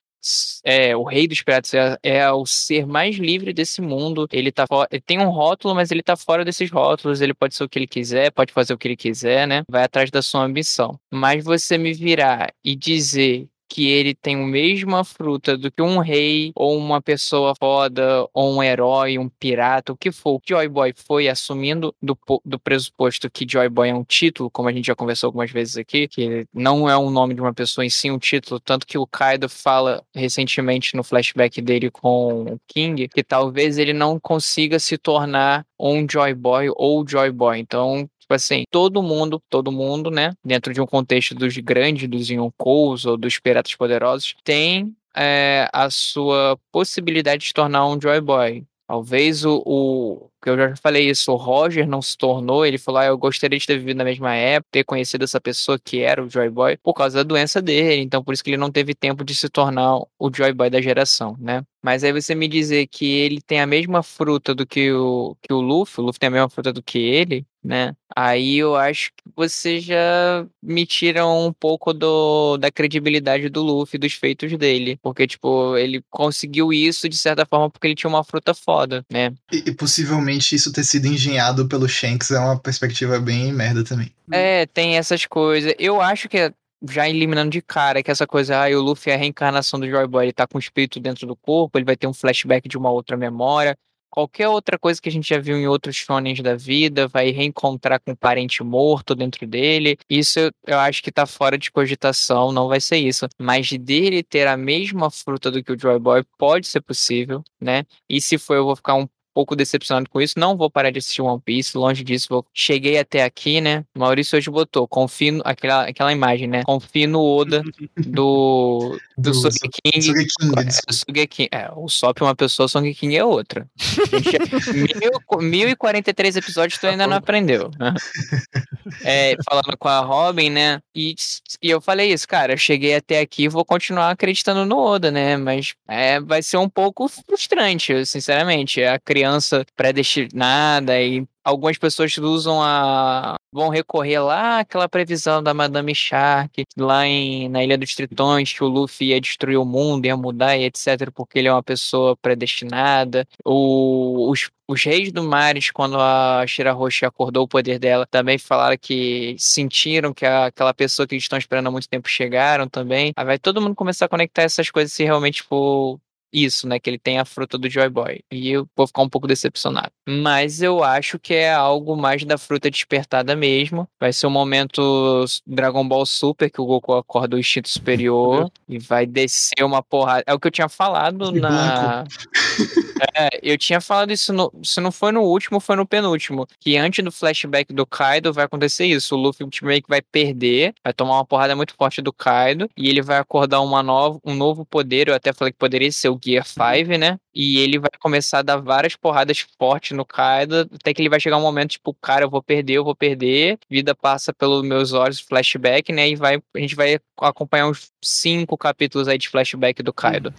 É, 0.63 0.95
o 0.95 1.03
rei 1.03 1.27
dos 1.27 1.41
piratas 1.41 1.73
é, 1.73 1.97
é 2.03 2.31
o 2.31 2.45
ser 2.45 2.85
mais 2.85 3.15
livre 3.17 3.53
desse 3.53 3.81
mundo. 3.81 4.27
Ele 4.31 4.51
tá 4.51 4.65
ele 4.91 5.01
tem 5.01 5.19
um 5.19 5.29
rótulo, 5.29 5.75
mas 5.75 5.91
ele 5.91 6.03
tá 6.03 6.15
fora 6.15 6.45
desses 6.45 6.69
rótulos. 6.71 7.21
Ele 7.21 7.33
pode 7.33 7.55
ser 7.55 7.63
o 7.63 7.69
que 7.69 7.79
ele 7.79 7.87
quiser, 7.87 8.31
pode 8.31 8.53
fazer 8.53 8.73
o 8.73 8.77
que 8.77 8.87
ele 8.87 8.97
quiser, 8.97 9.47
né? 9.47 9.63
Vai 9.69 9.83
atrás 9.83 10.09
da 10.09 10.21
sua 10.21 10.43
ambição. 10.43 10.99
Mas 11.11 11.43
você 11.43 11.77
me 11.77 11.93
virar 11.93 12.53
e 12.63 12.75
dizer 12.75 13.47
que 13.73 13.87
ele 13.87 14.13
tem 14.13 14.35
a 14.35 14.45
mesma 14.45 15.03
fruta 15.03 15.57
do 15.57 15.71
que 15.71 15.81
um 15.81 15.97
rei, 15.97 16.51
ou 16.53 16.77
uma 16.77 17.01
pessoa 17.01 17.55
foda, 17.59 18.29
ou 18.31 18.57
um 18.57 18.61
herói, 18.61 19.17
um 19.17 19.27
pirata, 19.27 19.91
o 19.91 19.97
que 19.97 20.11
for. 20.11 20.39
Joy 20.47 20.67
Boy 20.67 20.93
foi 20.95 21.27
assumindo 21.27 21.91
do, 21.99 22.15
do 22.45 22.59
pressuposto 22.59 23.31
que 23.31 23.47
Joy 23.49 23.69
Boy 23.69 23.89
é 23.89 23.95
um 23.95 24.03
título, 24.03 24.51
como 24.51 24.69
a 24.69 24.71
gente 24.71 24.85
já 24.85 24.95
conversou 24.95 25.29
algumas 25.29 25.49
vezes 25.49 25.75
aqui, 25.75 26.07
que 26.07 26.45
não 26.53 26.87
é 26.87 26.95
um 26.95 27.09
nome 27.09 27.33
de 27.33 27.41
uma 27.41 27.51
pessoa 27.51 27.83
em 27.83 27.89
si, 27.89 28.11
um 28.11 28.19
título, 28.19 28.59
tanto 28.59 28.85
que 28.85 28.95
o 28.95 29.07
Kaido 29.07 29.49
fala 29.49 30.03
recentemente 30.13 30.95
no 30.95 31.03
flashback 31.03 31.59
dele 31.59 31.89
com 31.89 32.43
o 32.43 32.59
King, 32.67 33.07
que 33.07 33.23
talvez 33.23 33.79
ele 33.79 33.91
não 33.91 34.19
consiga 34.19 34.77
se 34.77 34.99
tornar 34.99 35.65
um 35.79 36.05
Joy 36.07 36.35
Boy 36.35 36.67
ou 36.75 37.03
Joy 37.07 37.31
Boy. 37.31 37.59
Então, 37.59 38.07
Tipo 38.23 38.35
assim, 38.35 38.63
todo 38.71 39.03
mundo, 39.03 39.41
todo 39.49 39.69
mundo, 39.69 40.09
né? 40.09 40.31
Dentro 40.45 40.73
de 40.73 40.79
um 40.79 40.85
contexto 40.85 41.35
dos 41.35 41.57
grandes, 41.57 42.09
dos 42.09 42.29
Yonkous 42.29 43.05
ou 43.05 43.17
dos 43.17 43.37
piratas 43.37 43.75
poderosos, 43.75 44.33
tem 44.45 44.95
é, 45.13 45.69
a 45.73 45.89
sua 45.89 46.57
possibilidade 46.71 47.41
de 47.41 47.47
se 47.47 47.53
tornar 47.53 47.85
um 47.85 47.99
Joy 47.99 48.21
Boy. 48.21 48.63
Talvez 48.87 49.43
o, 49.43 49.61
o. 49.65 50.29
que 50.41 50.49
Eu 50.49 50.57
já 50.57 50.75
falei 50.77 51.09
isso, 51.09 51.31
o 51.33 51.35
Roger 51.35 51.85
não 51.87 52.01
se 52.01 52.17
tornou. 52.17 52.65
Ele 52.65 52.77
falou: 52.77 53.01
ah, 53.01 53.05
eu 53.05 53.17
gostaria 53.17 53.59
de 53.59 53.65
ter 53.65 53.77
vivido 53.77 53.97
na 53.97 54.05
mesma 54.05 54.33
época, 54.35 54.69
ter 54.71 54.83
conhecido 54.85 55.23
essa 55.25 55.41
pessoa 55.41 55.77
que 55.77 55.99
era 56.01 56.23
o 56.23 56.29
Joy 56.29 56.49
Boy, 56.49 56.77
por 56.77 56.93
causa 56.93 57.17
da 57.17 57.23
doença 57.23 57.61
dele. 57.61 58.01
Então, 58.01 58.23
por 58.23 58.33
isso 58.33 58.43
que 58.43 58.51
ele 58.51 58.57
não 58.57 58.71
teve 58.71 58.95
tempo 58.95 59.23
de 59.25 59.35
se 59.35 59.49
tornar 59.49 59.97
o 59.97 60.31
Joy 60.33 60.53
Boy 60.53 60.69
da 60.69 60.81
geração, 60.81 61.35
né? 61.39 61.63
Mas 61.83 62.01
aí 62.01 62.13
você 62.13 62.33
me 62.33 62.47
dizer 62.47 62.87
que 62.87 63.05
ele 63.05 63.41
tem 63.41 63.59
a 63.59 63.67
mesma 63.67 64.01
fruta 64.01 64.55
do 64.55 64.65
que 64.65 64.89
o, 64.93 65.35
que 65.41 65.51
o 65.51 65.59
Luffy, 65.59 66.01
o 66.01 66.05
Luffy 66.05 66.19
tem 66.19 66.27
a 66.27 66.31
mesma 66.31 66.49
fruta 66.49 66.71
do 66.71 66.81
que 66.81 66.97
ele, 66.97 67.45
né? 67.61 67.93
Aí 68.15 68.57
eu 68.57 68.75
acho 68.75 69.09
que 69.09 69.23
você 69.35 69.81
já 69.81 70.45
me 70.61 70.85
tira 70.85 71.27
um 71.27 71.51
pouco 71.51 71.93
do, 71.93 72.57
da 72.57 72.71
credibilidade 72.71 73.49
do 73.49 73.61
Luffy, 73.61 73.99
dos 73.99 74.13
feitos 74.13 74.55
dele. 74.57 74.97
Porque, 75.01 75.27
tipo, 75.27 75.75
ele 75.75 76.01
conseguiu 76.09 76.71
isso 76.71 77.09
de 77.09 77.17
certa 77.17 77.45
forma 77.45 77.69
porque 77.69 77.87
ele 77.87 77.95
tinha 77.95 78.09
uma 78.09 78.23
fruta 78.23 78.53
foda, 78.53 79.05
né? 79.11 79.33
E, 79.51 79.69
e 79.69 79.73
possivelmente 79.73 80.55
isso 80.55 80.71
ter 80.71 80.85
sido 80.85 81.07
engenhado 81.07 81.67
pelo 81.67 81.89
Shanks 81.89 82.31
é 82.31 82.39
uma 82.39 82.57
perspectiva 82.57 83.19
bem 83.19 83.51
merda 83.51 83.83
também. 83.83 84.13
É, 84.31 84.65
tem 84.67 84.97
essas 84.97 85.25
coisas. 85.25 85.73
Eu 85.77 85.99
acho 85.99 86.29
que 86.29 86.53
já 86.89 87.09
eliminando 87.09 87.51
de 87.51 87.61
cara 87.61 88.03
que 88.03 88.11
essa 88.11 88.27
coisa, 88.27 88.65
ah, 88.65 88.69
o 88.77 88.81
Luffy 88.81 89.11
é 89.11 89.15
a 89.15 89.17
reencarnação 89.17 89.79
do 89.79 89.89
Joy 89.89 90.07
Boy, 90.07 90.25
ele 90.25 90.33
tá 90.33 90.47
com 90.47 90.57
o 90.57 90.61
espírito 90.61 90.99
dentro 90.99 91.25
do 91.25 91.35
corpo, 91.35 91.77
ele 91.77 91.85
vai 91.85 91.95
ter 91.95 92.07
um 92.07 92.13
flashback 92.13 92.67
de 92.67 92.77
uma 92.77 92.91
outra 92.91 93.15
memória. 93.15 93.77
Qualquer 94.13 94.47
outra 94.47 94.77
coisa 94.77 95.01
que 95.01 95.09
a 95.09 95.11
gente 95.11 95.27
já 95.27 95.39
viu 95.39 95.57
em 95.57 95.67
outros 95.67 95.95
shonens 95.95 96.39
da 96.39 96.55
vida, 96.55 97.07
vai 97.07 97.31
reencontrar 97.31 97.99
com 97.99 98.11
um 98.11 98.15
parente 98.15 98.63
morto 98.63 99.15
dentro 99.15 99.47
dele. 99.47 99.97
Isso 100.07 100.39
eu, 100.39 100.51
eu 100.67 100.77
acho 100.77 101.01
que 101.01 101.11
tá 101.11 101.25
fora 101.25 101.57
de 101.57 101.71
cogitação, 101.71 102.51
não 102.51 102.67
vai 102.67 102.79
ser 102.79 102.97
isso. 102.97 103.27
Mas 103.39 103.71
dele 103.71 104.21
ter 104.21 104.47
a 104.47 104.55
mesma 104.55 105.09
fruta 105.09 105.49
do 105.49 105.63
que 105.63 105.71
o 105.71 105.79
Joy 105.79 105.97
Boy 105.97 106.23
pode 106.37 106.67
ser 106.67 106.81
possível, 106.81 107.43
né? 107.59 107.85
E 108.07 108.21
se 108.21 108.37
for, 108.37 108.55
eu 108.55 108.65
vou 108.65 108.75
ficar 108.75 108.93
um 108.93 109.07
pouco 109.33 109.55
decepcionado 109.55 110.09
com 110.09 110.21
isso. 110.21 110.37
Não 110.37 110.55
vou 110.55 110.69
parar 110.69 110.91
de 110.91 110.99
assistir 110.99 111.21
One 111.21 111.41
Piece, 111.43 111.77
longe 111.77 112.03
disso. 112.03 112.27
Vou... 112.29 112.45
Cheguei 112.53 112.97
até 112.97 113.23
aqui, 113.23 113.59
né? 113.59 113.83
Maurício 113.97 114.37
hoje 114.37 114.49
botou, 114.49 114.87
confio, 114.87 115.41
aquela, 115.43 115.87
aquela 115.87 116.11
imagem, 116.11 116.47
né? 116.47 116.63
Confio 116.63 117.07
no 117.07 117.21
Oda 117.21 117.63
do, 117.97 118.97
do, 119.17 119.31
do 119.31 119.33
Sogeking. 119.33 120.01
Sogeking, 120.01 120.53
é, 120.57 120.91
Sogeking. 120.91 121.47
É, 121.51 121.71
o 121.75 121.87
Sop 121.89 122.21
é 122.21 122.23
uma 122.23 122.35
pessoa, 122.35 122.65
o 122.65 122.69
Sogeking 122.69 123.15
é 123.15 123.23
outra. 123.23 123.67
Gente, 123.77 124.73
mil, 125.41 125.67
1043 125.67 126.37
episódios 126.37 126.79
tu 126.79 126.87
ainda 126.87 127.07
não 127.07 127.17
aprendeu. 127.17 127.71
Né? 127.79 127.93
É, 129.03 129.35
falando 129.47 129.77
com 129.77 129.87
a 129.87 129.99
Robin, 129.99 130.49
né? 130.49 130.81
E, 130.95 131.15
e 131.61 131.69
eu 131.69 131.81
falei 131.81 132.11
isso, 132.11 132.27
cara, 132.27 132.53
eu 132.53 132.57
cheguei 132.57 132.95
até 132.95 133.19
aqui 133.19 133.47
vou 133.47 133.65
continuar 133.65 134.09
acreditando 134.11 134.65
no 134.65 134.77
Oda, 134.77 135.11
né? 135.11 135.37
Mas 135.37 135.73
é, 135.87 136.19
vai 136.19 136.41
ser 136.41 136.57
um 136.57 136.69
pouco 136.69 137.07
frustrante, 137.07 138.05
sinceramente. 138.05 138.83
A 138.83 138.99
criança 138.99 139.65
predestinada 139.75 140.99
e 141.01 141.25
algumas 141.43 141.77
pessoas 141.77 142.17
usam 142.17 142.61
a. 142.61 143.35
vão 143.51 143.69
recorrer 143.69 144.19
lá 144.19 144.59
àquela 144.59 144.87
previsão 144.87 145.43
da 145.43 145.53
Madame 145.53 145.93
Shark, 145.93 146.63
lá 146.77 147.05
em, 147.05 147.49
na 147.49 147.63
Ilha 147.63 147.77
dos 147.77 147.93
Tritões, 147.95 148.53
que 148.53 148.63
o 148.63 148.67
Luffy 148.67 149.09
ia 149.09 149.21
destruir 149.21 149.57
o 149.57 149.65
mundo, 149.65 150.05
ia 150.05 150.15
mudar 150.17 150.57
e 150.57 150.65
etc., 150.65 151.11
porque 151.13 151.39
ele 151.39 151.47
é 151.47 151.53
uma 151.53 151.63
pessoa 151.63 152.15
predestinada. 152.17 153.27
O, 153.45 154.29
os, 154.31 154.49
os 154.67 154.83
reis 154.83 155.11
do 155.11 155.23
mares, 155.23 155.71
quando 155.71 155.99
a 155.99 156.45
Shira 156.47 156.71
Roche 156.71 157.05
acordou 157.05 157.43
o 157.43 157.47
poder 157.47 157.79
dela, 157.79 158.07
também 158.07 158.37
falaram 158.37 158.77
que 158.79 159.35
sentiram 159.37 160.13
que 160.13 160.25
a, 160.25 160.45
aquela 160.47 160.73
pessoa 160.73 161.07
que 161.07 161.15
eles 161.15 161.23
estão 161.23 161.37
esperando 161.37 161.67
há 161.67 161.71
muito 161.71 161.89
tempo 161.89 162.07
chegaram 162.09 162.67
também. 162.67 163.11
Aí 163.15 163.25
vai 163.25 163.37
todo 163.39 163.61
mundo 163.61 163.75
começar 163.75 164.05
a 164.05 164.09
conectar 164.09 164.43
essas 164.43 164.69
coisas 164.69 164.93
se 164.93 165.03
realmente 165.03 165.43
for 165.43 165.99
isso, 166.33 166.67
né? 166.67 166.79
Que 166.79 166.89
ele 166.89 166.97
tem 166.97 167.19
a 167.19 167.25
fruta 167.25 167.57
do 167.57 167.69
Joy 167.69 167.89
Boy. 167.89 168.21
E 168.31 168.49
eu 168.49 168.67
vou 168.75 168.87
ficar 168.87 169.01
um 169.01 169.09
pouco 169.09 169.27
decepcionado. 169.27 169.91
Mas 170.07 170.61
eu 170.61 170.83
acho 170.83 171.19
que 171.19 171.33
é 171.33 171.53
algo 171.53 171.95
mais 171.95 172.25
da 172.25 172.37
fruta 172.37 172.69
despertada 172.69 173.35
mesmo. 173.35 173.87
Vai 173.99 174.11
ser 174.11 174.27
um 174.27 174.31
momento 174.31 175.25
Dragon 175.45 175.87
Ball 175.87 176.05
Super, 176.05 176.49
que 176.49 176.59
o 176.59 176.65
Goku 176.65 176.93
acorda 176.93 177.35
o 177.35 177.39
instinto 177.39 177.69
superior 177.69 178.51
e 178.67 178.79
vai 178.79 179.05
descer 179.05 179.63
uma 179.63 179.83
porrada. 179.83 180.23
É 180.25 180.33
o 180.33 180.39
que 180.39 180.47
eu 180.47 180.51
tinha 180.51 180.69
falado 180.69 181.31
na. 181.31 182.03
é, 183.15 183.29
eu 183.41 183.57
tinha 183.57 183.79
falado 183.79 184.11
isso, 184.11 184.33
no... 184.33 184.51
se 184.63 184.81
não 184.81 184.91
foi 184.91 185.11
no 185.11 185.21
último, 185.21 185.59
foi 185.59 185.75
no 185.75 185.85
penúltimo. 185.85 186.47
Que 186.59 186.77
antes 186.77 187.03
do 187.03 187.11
flashback 187.11 187.73
do 187.73 187.85
Kaido 187.85 188.33
vai 188.33 188.45
acontecer 188.45 188.85
isso. 188.85 189.15
O 189.15 189.19
Luffy 189.19 189.43
Ultimate 189.43 189.83
vai 189.87 190.01
perder, 190.01 190.73
vai 190.83 190.93
tomar 190.93 191.15
uma 191.15 191.25
porrada 191.25 191.55
muito 191.55 191.73
forte 191.75 192.01
do 192.01 192.11
Kaido 192.11 192.69
e 192.75 192.89
ele 192.89 193.01
vai 193.01 193.17
acordar 193.17 193.61
uma 193.61 193.83
nova, 193.83 194.19
um 194.25 194.33
novo 194.33 194.65
poder. 194.65 195.07
Eu 195.07 195.15
até 195.15 195.31
falei 195.33 195.51
que 195.51 195.57
poderia 195.57 195.91
ser 195.91 196.09
o 196.09 196.17
Gear 196.23 196.45
5, 196.45 196.97
né? 196.97 197.19
E 197.33 197.59
ele 197.59 197.79
vai 197.79 197.89
começar 197.99 198.39
a 198.39 198.41
dar 198.41 198.57
várias 198.57 198.95
porradas 198.95 199.45
fortes 199.57 199.95
no 199.95 200.05
Kaido, 200.05 200.69
até 200.73 200.93
que 200.93 201.01
ele 201.01 201.09
vai 201.09 201.19
chegar 201.19 201.37
um 201.37 201.41
momento, 201.41 201.71
tipo, 201.71 201.93
cara, 201.95 202.25
eu 202.25 202.29
vou 202.29 202.41
perder, 202.41 202.73
eu 202.73 202.83
vou 202.83 202.95
perder. 202.95 203.57
Vida 203.69 203.95
passa 203.95 204.33
pelos 204.33 204.63
meus 204.63 204.93
olhos, 204.93 205.19
flashback, 205.19 205.91
né? 205.91 206.09
E 206.09 206.15
vai, 206.15 206.41
a 206.55 206.59
gente 206.59 206.75
vai 206.75 206.99
acompanhar 207.19 207.67
uns 207.67 207.91
cinco 208.03 208.57
capítulos 208.57 209.07
aí 209.07 209.17
de 209.17 209.29
flashback 209.29 209.81
do 209.81 209.93
Kaido. 209.93 210.33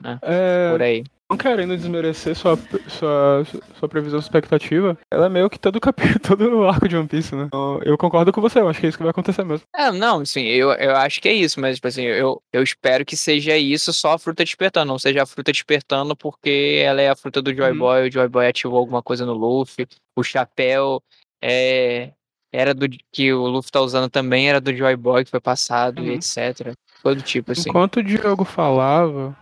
Né? 0.00 0.18
É... 0.22 0.70
Por 0.70 0.82
aí 0.82 1.04
não 1.30 1.36
querendo 1.36 1.76
desmerecer 1.76 2.34
sua, 2.34 2.58
sua, 2.88 3.44
sua 3.78 3.88
previsão 3.88 4.18
expectativa, 4.18 4.98
ela 5.12 5.26
é 5.26 5.28
meio 5.28 5.50
que 5.50 5.58
todo 5.58 5.78
capítulo, 5.80 6.18
todo 6.24 6.64
arco 6.64 6.88
de 6.88 6.96
One 6.96 7.06
Piece, 7.06 7.34
né? 7.34 7.44
Então, 7.44 7.80
eu 7.84 7.98
concordo 7.98 8.32
com 8.32 8.40
você, 8.40 8.60
eu 8.60 8.68
acho 8.68 8.80
que 8.80 8.86
é 8.86 8.88
isso 8.88 8.96
que 8.96 9.04
vai 9.04 9.10
acontecer 9.10 9.44
mesmo. 9.44 9.66
É, 9.76 9.92
não, 9.92 10.24
sim, 10.24 10.46
eu, 10.46 10.72
eu 10.72 10.96
acho 10.96 11.20
que 11.20 11.28
é 11.28 11.32
isso, 11.32 11.60
mas, 11.60 11.76
tipo 11.76 11.88
assim, 11.88 12.02
eu, 12.02 12.42
eu 12.50 12.62
espero 12.62 13.04
que 13.04 13.16
seja 13.16 13.56
isso 13.58 13.92
só 13.92 14.12
a 14.12 14.18
fruta 14.18 14.42
despertando, 14.42 14.90
não 14.90 14.98
seja 14.98 15.22
a 15.22 15.26
fruta 15.26 15.52
despertando 15.52 16.16
porque 16.16 16.82
ela 16.82 17.02
é 17.02 17.10
a 17.10 17.16
fruta 17.16 17.42
do 17.42 17.54
Joy 17.54 17.72
uhum. 17.72 17.78
Boy, 17.78 18.08
o 18.08 18.12
Joy 18.12 18.28
Boy 18.28 18.46
ativou 18.46 18.78
alguma 18.78 19.02
coisa 19.02 19.26
no 19.26 19.34
Luffy, 19.34 19.86
o 20.16 20.22
chapéu 20.22 21.02
é, 21.44 22.12
era 22.50 22.72
do 22.72 22.88
que 23.12 23.32
o 23.34 23.46
Luffy 23.46 23.70
tá 23.70 23.80
usando 23.82 24.08
também, 24.08 24.48
era 24.48 24.60
do 24.60 24.74
Joy 24.74 24.96
Boy 24.96 25.24
que 25.24 25.30
foi 25.30 25.40
passado 25.40 26.00
uhum. 26.00 26.08
e 26.08 26.14
etc. 26.14 26.74
Todo 27.02 27.20
tipo, 27.20 27.52
assim. 27.52 27.68
Enquanto 27.68 27.98
o 27.98 28.02
Diogo 28.02 28.44
falava, 28.44 29.36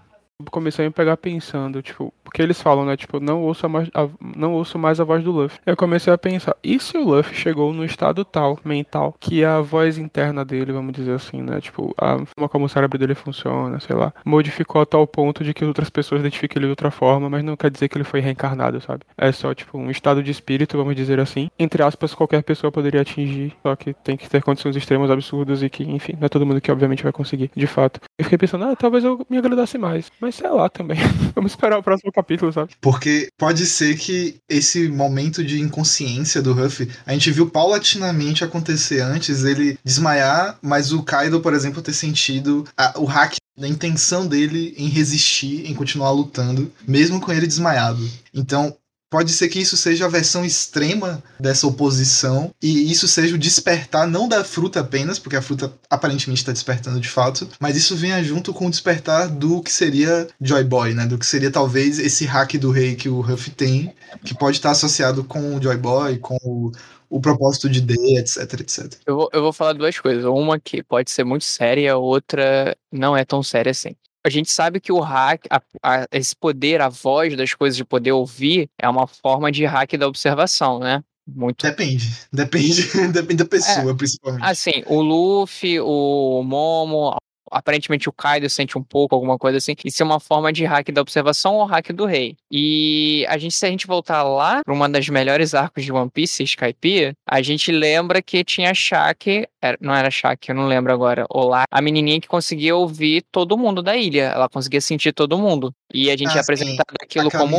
comecei 0.51 0.85
a 0.85 0.89
me 0.89 0.93
pegar 0.93 1.17
pensando, 1.17 1.83
tipo, 1.83 2.13
porque 2.23 2.43
eles 2.43 2.61
falam, 2.61 2.85
né, 2.85 2.97
tipo, 2.97 3.19
não 3.19 3.43
ouço, 3.43 3.69
mais, 3.69 3.89
a, 3.95 4.09
não 4.37 4.53
ouço 4.53 4.79
mais 4.79 5.01
a 5.01 5.05
voz 5.05 5.25
do 5.25 5.33
Luffy. 5.33 5.59
Eu 5.65 5.77
comecei 5.77 6.13
a 6.13 6.19
pensar, 6.19 6.57
e 6.63 6.79
se 6.79 6.97
o 6.99 7.05
Luffy 7.05 7.35
chegou 7.35 7.73
no 7.73 7.85
estado 7.85 8.25
tal, 8.25 8.59
mental, 8.65 9.17
que 9.19 9.45
a 9.45 9.61
voz 9.61 9.99
interna 9.99 10.45
dele, 10.45 10.73
vamos 10.73 10.93
dizer 10.93 11.13
assim, 11.13 11.41
né, 11.41 11.61
tipo, 11.61 11.95
a 11.97 12.19
forma 12.19 12.49
como 12.49 12.67
o 12.67 12.69
cérebro 12.69 12.99
dele 12.99 13.15
funciona, 13.15 13.81
sei 13.81 13.97
lá, 13.97 14.13
modificou 14.25 14.83
a 14.83 14.87
tal 14.87 15.07
ponto 15.07 15.43
de 15.43 15.55
que 15.55 15.65
outras 15.65 15.89
pessoas 15.89 16.21
identificam 16.21 16.61
ele 16.61 16.67
de 16.67 16.71
outra 16.71 16.91
forma, 16.91 17.31
mas 17.31 17.43
não 17.43 17.57
quer 17.57 17.71
dizer 17.71 17.89
que 17.89 17.97
ele 17.97 18.05
foi 18.05 18.21
reencarnado, 18.21 18.81
sabe? 18.81 19.05
É 19.17 19.33
só, 19.33 19.55
tipo, 19.55 19.79
um 19.79 19.91
estado 19.91 20.23
de 20.23 20.31
espírito, 20.31 20.77
vamos 20.77 20.95
dizer 20.95 21.19
assim, 21.19 21.49
entre 21.59 21.83
aspas, 21.83 22.15
qualquer 22.15 22.43
pessoa 22.43 22.71
poderia 22.71 23.01
atingir, 23.01 23.55
só 23.63 23.75
que 23.75 23.95
tem 23.95 24.17
que 24.17 24.29
ter 24.29 24.43
condições 24.43 24.77
extremas 24.77 25.11
absurdas 25.11 25.63
e 25.63 25.71
que, 25.71 25.85
enfim, 25.85 26.15
não 26.19 26.27
é 26.27 26.29
todo 26.29 26.45
mundo 26.45 26.61
que 26.61 26.71
obviamente 26.71 27.03
vai 27.03 27.13
conseguir, 27.13 27.51
de 27.55 27.67
fato. 27.67 28.01
Eu 28.19 28.25
fiquei 28.25 28.39
pensando, 28.39 28.65
ah, 28.65 28.77
talvez 28.77 29.05
eu 29.05 29.25
me 29.31 29.39
agradasse 29.39 29.79
mais. 29.79 30.11
Mas 30.21 30.26
sei 30.35 30.49
lá 30.51 30.69
também. 30.69 30.99
Vamos 31.35 31.53
esperar 31.53 31.79
o 31.79 31.83
próximo 31.83 32.13
capítulo, 32.13 32.53
sabe? 32.53 32.73
Porque 32.81 33.29
pode 33.39 33.67
ser 33.67 33.97
que 33.97 34.41
esse 34.49 34.89
momento 34.89 35.45
de 35.45 35.61
inconsciência 35.61 36.43
do 36.43 36.53
Ruff, 36.53 36.89
a 37.05 37.13
gente 37.13 37.31
viu 37.31 37.49
paulatinamente 37.49 38.45
acontecer 38.45 39.01
antes, 39.01 39.45
ele 39.45 39.79
desmaiar, 39.85 40.59
mas 40.63 40.93
o 40.93 41.03
Kaido, 41.03 41.41
por 41.41 41.55
exemplo, 41.55 41.83
ter 41.83 41.93
sentido 41.93 42.65
a, 42.77 42.99
o 42.99 43.05
hack 43.05 43.37
da 43.57 43.67
intenção 43.67 44.27
dele 44.27 44.75
em 44.77 44.89
resistir, 44.89 45.71
em 45.71 45.75
continuar 45.75 46.11
lutando, 46.11 46.71
mesmo 46.87 47.21
com 47.21 47.33
ele 47.33 47.47
desmaiado. 47.47 48.07
Então, 48.35 48.77
Pode 49.09 49.33
ser 49.33 49.49
que 49.49 49.61
isso 49.61 49.77
seja 49.77 50.07
a 50.07 50.09
versão 50.09 50.45
extrema 50.45 51.23
dessa 51.39 51.67
oposição 51.67 52.53
e 52.61 52.91
isso 52.91 53.07
seja 53.07 53.37
o 53.37 53.39
despertar 53.39 54.07
não 54.07 54.29
da 54.29 54.43
fruta 54.43 54.81
apenas, 54.81 55.19
porque 55.19 55.37
a 55.37 55.43
fruta 55.43 55.73
aparentemente 55.89 56.41
está 56.41 56.53
despertando 56.53 56.99
de 56.99 57.09
fato, 57.09 57.49
mas 57.61 57.77
isso 57.77 57.95
venha 57.95 58.23
junto 58.25 58.53
com 58.53 58.67
o 58.67 58.71
despertar 58.71 59.29
do 59.29 59.63
que 59.63 59.73
seria 59.73 60.27
Joy 60.41 60.65
Boy, 60.65 60.93
né? 60.93 61.07
Do 61.07 61.19
que 61.19 61.27
seria 61.27 61.53
talvez 61.53 62.01
esse 62.01 62.25
hack 62.25 62.55
do 62.55 62.73
rei 62.73 62.97
que 62.97 63.09
o 63.09 63.21
Ruff 63.21 63.51
tem, 63.51 63.95
que 64.25 64.35
pode 64.35 64.57
estar 64.57 64.73
associado 64.73 65.23
com 65.23 65.57
o 65.57 65.63
Joy 65.63 65.77
Boy, 65.77 66.19
com 66.19 66.37
o, 66.43 66.73
o 67.09 67.21
propósito 67.21 67.69
de 67.69 67.81
D, 67.81 68.19
etc, 68.19 68.61
etc. 68.61 68.95
Eu 69.07 69.17
vou, 69.17 69.31
eu 69.33 69.43
vou 69.43 69.53
falar 69.53 69.73
duas 69.75 69.99
coisas. 70.01 70.25
Uma 70.25 70.59
que 70.59 70.83
pode 70.83 71.13
ser 71.13 71.23
muito 71.23 71.45
séria, 71.45 71.97
outra 71.97 72.77
não 72.91 73.17
é 73.17 73.25
tão 73.25 73.41
séria 73.41 73.71
assim 73.71 73.95
a 74.27 74.29
gente 74.29 74.51
sabe 74.51 74.81
que 74.81 74.91
o 74.91 74.99
hack, 74.99 75.47
a, 75.49 75.63
a, 75.81 76.07
esse 76.11 76.35
poder, 76.35 76.81
a 76.81 76.89
voz 76.89 77.37
das 77.37 77.55
coisas 77.55 77.77
de 77.77 77.85
poder 77.85 78.11
ouvir, 78.11 78.69
é 78.77 78.89
uma 78.89 79.07
forma 79.07 79.53
de 79.53 79.65
hack 79.65 79.93
da 79.97 80.09
observação, 80.09 80.81
né? 80.81 81.01
Muito. 81.25 81.65
Depende. 81.65 82.13
Depende, 82.33 82.83
depende 83.13 83.45
da 83.45 83.49
pessoa, 83.49 83.93
é, 83.93 83.95
principalmente. 83.95 84.45
Assim, 84.45 84.83
o 84.87 85.01
Luffy, 85.01 85.79
o 85.81 86.43
Momo, 86.43 87.17
aparentemente 87.51 88.09
o 88.09 88.13
Kaido 88.13 88.49
sente 88.51 88.77
um 88.77 88.83
pouco, 88.83 89.15
alguma 89.15 89.39
coisa 89.39 89.59
assim. 89.59 89.75
Isso 89.85 90.03
é 90.03 90.07
uma 90.07 90.21
forma 90.21 90.53
de 90.53 90.65
hack 90.65 90.91
da 90.91 91.01
observação 91.01 91.55
ou 91.55 91.65
hack 91.65 91.93
do 91.93 92.05
rei. 92.05 92.37
E 92.51 93.25
a 93.29 93.39
gente, 93.39 93.55
se 93.55 93.65
a 93.65 93.71
gente 93.71 93.87
voltar 93.87 94.23
lá 94.23 94.63
para 94.65 94.75
uma 94.75 94.89
das 94.89 95.09
melhores 95.09 95.55
arcos 95.55 95.85
de 95.85 95.93
One 95.93 96.11
Piece, 96.11 96.43
Skypiea, 96.43 97.15
a 97.29 97.43
gente 97.43 97.71
lembra 97.71 98.21
que 98.21 98.45
tinha 98.45 98.75
Shaq, 98.75 99.47
não 99.81 99.95
era 99.95 100.11
Shaq, 100.11 100.49
eu 100.49 100.55
não 100.55 100.67
lembro 100.67 100.93
agora, 100.93 101.25
ou 101.29 101.49
lá, 101.49 101.65
a 101.71 101.81
menininha 101.81 102.21
que 102.21 102.29
conseguia 102.29 102.75
ouvir 102.77 103.25
todo 103.31 103.57
mundo 103.57 103.83
da 103.83 103.97
ilha. 103.97 104.33
Ela 104.35 104.49
conseguia 104.49 104.81
sentir 104.81 105.13
todo 105.13 105.39
mundo. 105.39 105.73
E 105.93 106.11
a 106.11 106.17
gente 106.17 106.33
ah, 106.33 106.39
é 106.39 106.41
apresentado 106.41 106.91
sim. 106.91 106.97
aquilo 107.03 107.31
como 107.31 107.57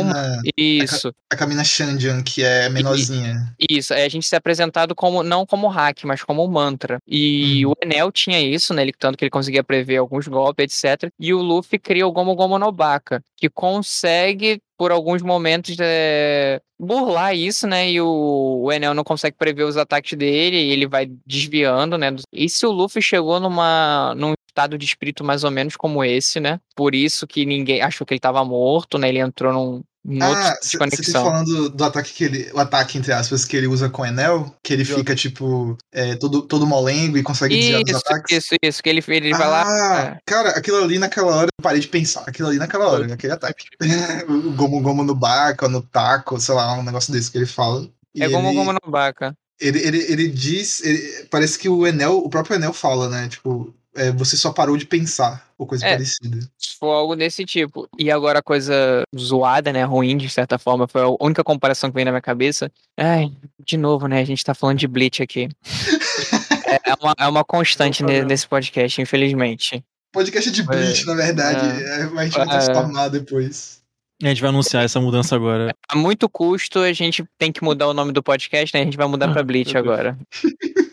isso. 0.56 1.08
A, 1.30 1.34
a 1.34 1.36
Camina 1.36 1.64
Shandian, 1.64 2.22
que 2.22 2.44
é 2.44 2.68
menorzinha. 2.68 3.54
E, 3.58 3.78
isso, 3.78 3.94
a 3.94 4.08
gente 4.08 4.26
se 4.26 4.34
é 4.34 4.38
apresentado 4.38 4.94
como 4.94 5.22
não 5.22 5.46
como 5.46 5.66
hack, 5.68 6.04
mas 6.04 6.22
como 6.22 6.46
mantra. 6.46 6.98
E 7.06 7.66
hum. 7.66 7.70
o 7.70 7.74
Enel 7.82 8.12
tinha 8.12 8.40
isso, 8.40 8.74
né? 8.74 8.82
Ele, 8.82 8.92
tanto 8.92 9.16
que 9.16 9.24
ele 9.24 9.30
conseguia 9.30 9.64
prever 9.64 9.96
alguns 9.96 10.28
golpes, 10.28 10.84
etc. 10.84 11.10
E 11.18 11.32
o 11.32 11.42
Luffy 11.42 11.78
cria 11.78 12.06
o 12.06 12.12
Gomu 12.12 12.34
Gomu 12.34 12.58
no 12.58 12.70
Baka, 12.70 13.22
que 13.36 13.48
consegue 13.48 14.60
por 14.78 14.92
alguns 14.92 15.20
momentos 15.20 15.76
é, 15.80 16.62
burlar 16.78 17.34
isso, 17.34 17.66
né? 17.66 17.90
E 17.90 18.00
o, 18.00 18.62
o 18.62 18.72
Enel 18.72 18.94
não 18.94 19.02
consegue 19.02 19.36
prever 19.36 19.64
os 19.64 19.76
ataques 19.76 20.16
dele, 20.16 20.56
e 20.56 20.70
ele 20.70 20.86
vai 20.86 21.06
desviando, 21.26 21.98
né? 21.98 22.14
E 22.32 22.48
se 22.48 22.64
o 22.64 22.70
Luffy 22.70 23.02
chegou 23.02 23.40
numa, 23.40 24.14
num 24.16 24.34
estado 24.48 24.78
de 24.78 24.86
espírito 24.86 25.24
mais 25.24 25.42
ou 25.42 25.50
menos 25.50 25.74
como 25.76 26.04
esse, 26.04 26.38
né? 26.38 26.60
Por 26.76 26.94
isso 26.94 27.26
que 27.26 27.44
ninguém 27.44 27.82
achou 27.82 28.06
que 28.06 28.14
ele 28.14 28.18
estava 28.18 28.44
morto, 28.44 28.96
né? 28.96 29.08
Ele 29.08 29.18
entrou 29.18 29.52
num, 29.52 29.82
ah, 30.22 30.54
você 30.62 31.12
tá 31.12 31.22
falando 31.22 31.68
do 31.68 31.84
ataque 31.84 32.12
que 32.14 32.24
ele. 32.24 32.50
O 32.52 32.58
ataque, 32.58 32.96
entre 32.96 33.12
aspas, 33.12 33.44
que 33.44 33.56
ele 33.56 33.66
usa 33.66 33.90
com 33.90 34.02
o 34.02 34.06
Enel, 34.06 34.54
que 34.62 34.72
ele 34.72 34.84
fica, 34.84 35.14
tipo, 35.14 35.76
é, 35.92 36.14
todo, 36.14 36.42
todo 36.42 36.66
molengo 36.66 37.18
e 37.18 37.22
consegue 37.22 37.54
isso, 37.54 37.68
desviar 37.68 37.84
dos 37.84 37.94
ataques. 37.96 38.36
Isso, 38.36 38.54
isso, 38.62 38.82
que 38.82 38.88
ele, 38.88 39.04
ele 39.06 39.34
ah, 39.34 39.38
vai 39.38 39.48
lá. 39.48 40.04
É. 40.04 40.18
Cara, 40.24 40.50
aquilo 40.50 40.82
ali 40.82 40.98
naquela 40.98 41.34
hora, 41.34 41.46
eu 41.46 41.62
parei 41.62 41.80
de 41.80 41.88
pensar. 41.88 42.24
Aquilo 42.26 42.48
ali 42.48 42.58
naquela 42.58 42.88
hora, 42.88 43.12
aquele 43.12 43.32
ataque. 43.32 43.66
o 44.28 44.52
Gomu 44.52 44.80
Gomu 44.80 45.04
no 45.04 45.14
Baka, 45.14 45.68
no 45.68 45.82
taco, 45.82 46.40
sei 46.40 46.54
lá, 46.54 46.78
um 46.78 46.82
negócio 46.82 47.12
desse 47.12 47.30
que 47.30 47.38
ele 47.38 47.46
fala. 47.46 47.82
é 48.16 48.24
ele... 48.24 48.32
Gomu 48.32 48.54
Gomu 48.54 48.72
no 48.72 48.90
Baka. 48.90 49.34
Ele, 49.60 49.78
ele, 49.80 49.98
ele 50.10 50.28
diz. 50.28 50.80
Ele, 50.82 51.26
parece 51.30 51.58
que 51.58 51.68
o 51.68 51.86
Enel, 51.86 52.18
o 52.18 52.30
próprio 52.30 52.56
Enel 52.56 52.72
fala, 52.72 53.08
né? 53.08 53.28
Tipo, 53.28 53.74
é, 53.98 54.12
você 54.12 54.36
só 54.36 54.52
parou 54.52 54.76
de 54.76 54.86
pensar, 54.86 55.46
ou 55.58 55.66
coisa 55.66 55.86
É. 55.86 55.92
parecida. 55.92 56.38
For 56.78 56.90
algo 56.92 57.16
desse 57.16 57.44
tipo. 57.44 57.88
E 57.98 58.10
agora 58.10 58.38
a 58.38 58.42
coisa 58.42 59.02
zoada, 59.18 59.72
né? 59.72 59.82
Ruim, 59.84 60.16
de 60.16 60.28
certa 60.28 60.58
forma, 60.58 60.86
foi 60.86 61.02
a 61.02 61.08
única 61.20 61.42
comparação 61.44 61.90
que 61.90 61.94
veio 61.94 62.04
na 62.06 62.12
minha 62.12 62.22
cabeça. 62.22 62.70
Ai, 62.96 63.30
de 63.64 63.76
novo, 63.76 64.06
né? 64.06 64.20
A 64.20 64.24
gente 64.24 64.44
tá 64.44 64.54
falando 64.54 64.78
de 64.78 64.86
Bleach 64.88 65.22
aqui. 65.22 65.48
é, 66.66 66.94
uma, 67.02 67.14
é 67.18 67.26
uma 67.28 67.44
constante 67.44 68.02
Não 68.02 68.24
nesse 68.24 68.46
podcast, 68.46 69.00
infelizmente. 69.00 69.84
Podcast 70.12 70.50
de 70.50 70.62
Bleach, 70.62 71.04
na 71.06 71.14
verdade. 71.14 71.82
É, 71.82 72.02
a 72.04 72.24
gente 72.24 72.34
vai 72.38 72.46
É. 72.46 72.48
transformar 72.48 73.08
depois. 73.08 73.78
A 74.22 74.28
gente 74.28 74.40
vai 74.40 74.50
anunciar 74.50 74.84
essa 74.84 75.00
mudança 75.00 75.36
agora. 75.36 75.72
A 75.88 75.94
muito 75.96 76.28
custo, 76.28 76.80
a 76.80 76.92
gente 76.92 77.24
tem 77.38 77.52
que 77.52 77.62
mudar 77.62 77.86
o 77.86 77.94
nome 77.94 78.10
do 78.10 78.20
podcast, 78.22 78.74
né? 78.74 78.82
A 78.82 78.84
gente 78.84 78.96
vai 78.96 79.06
mudar 79.06 79.32
pra 79.32 79.44
Bleach 79.44 79.76
agora. 79.76 80.18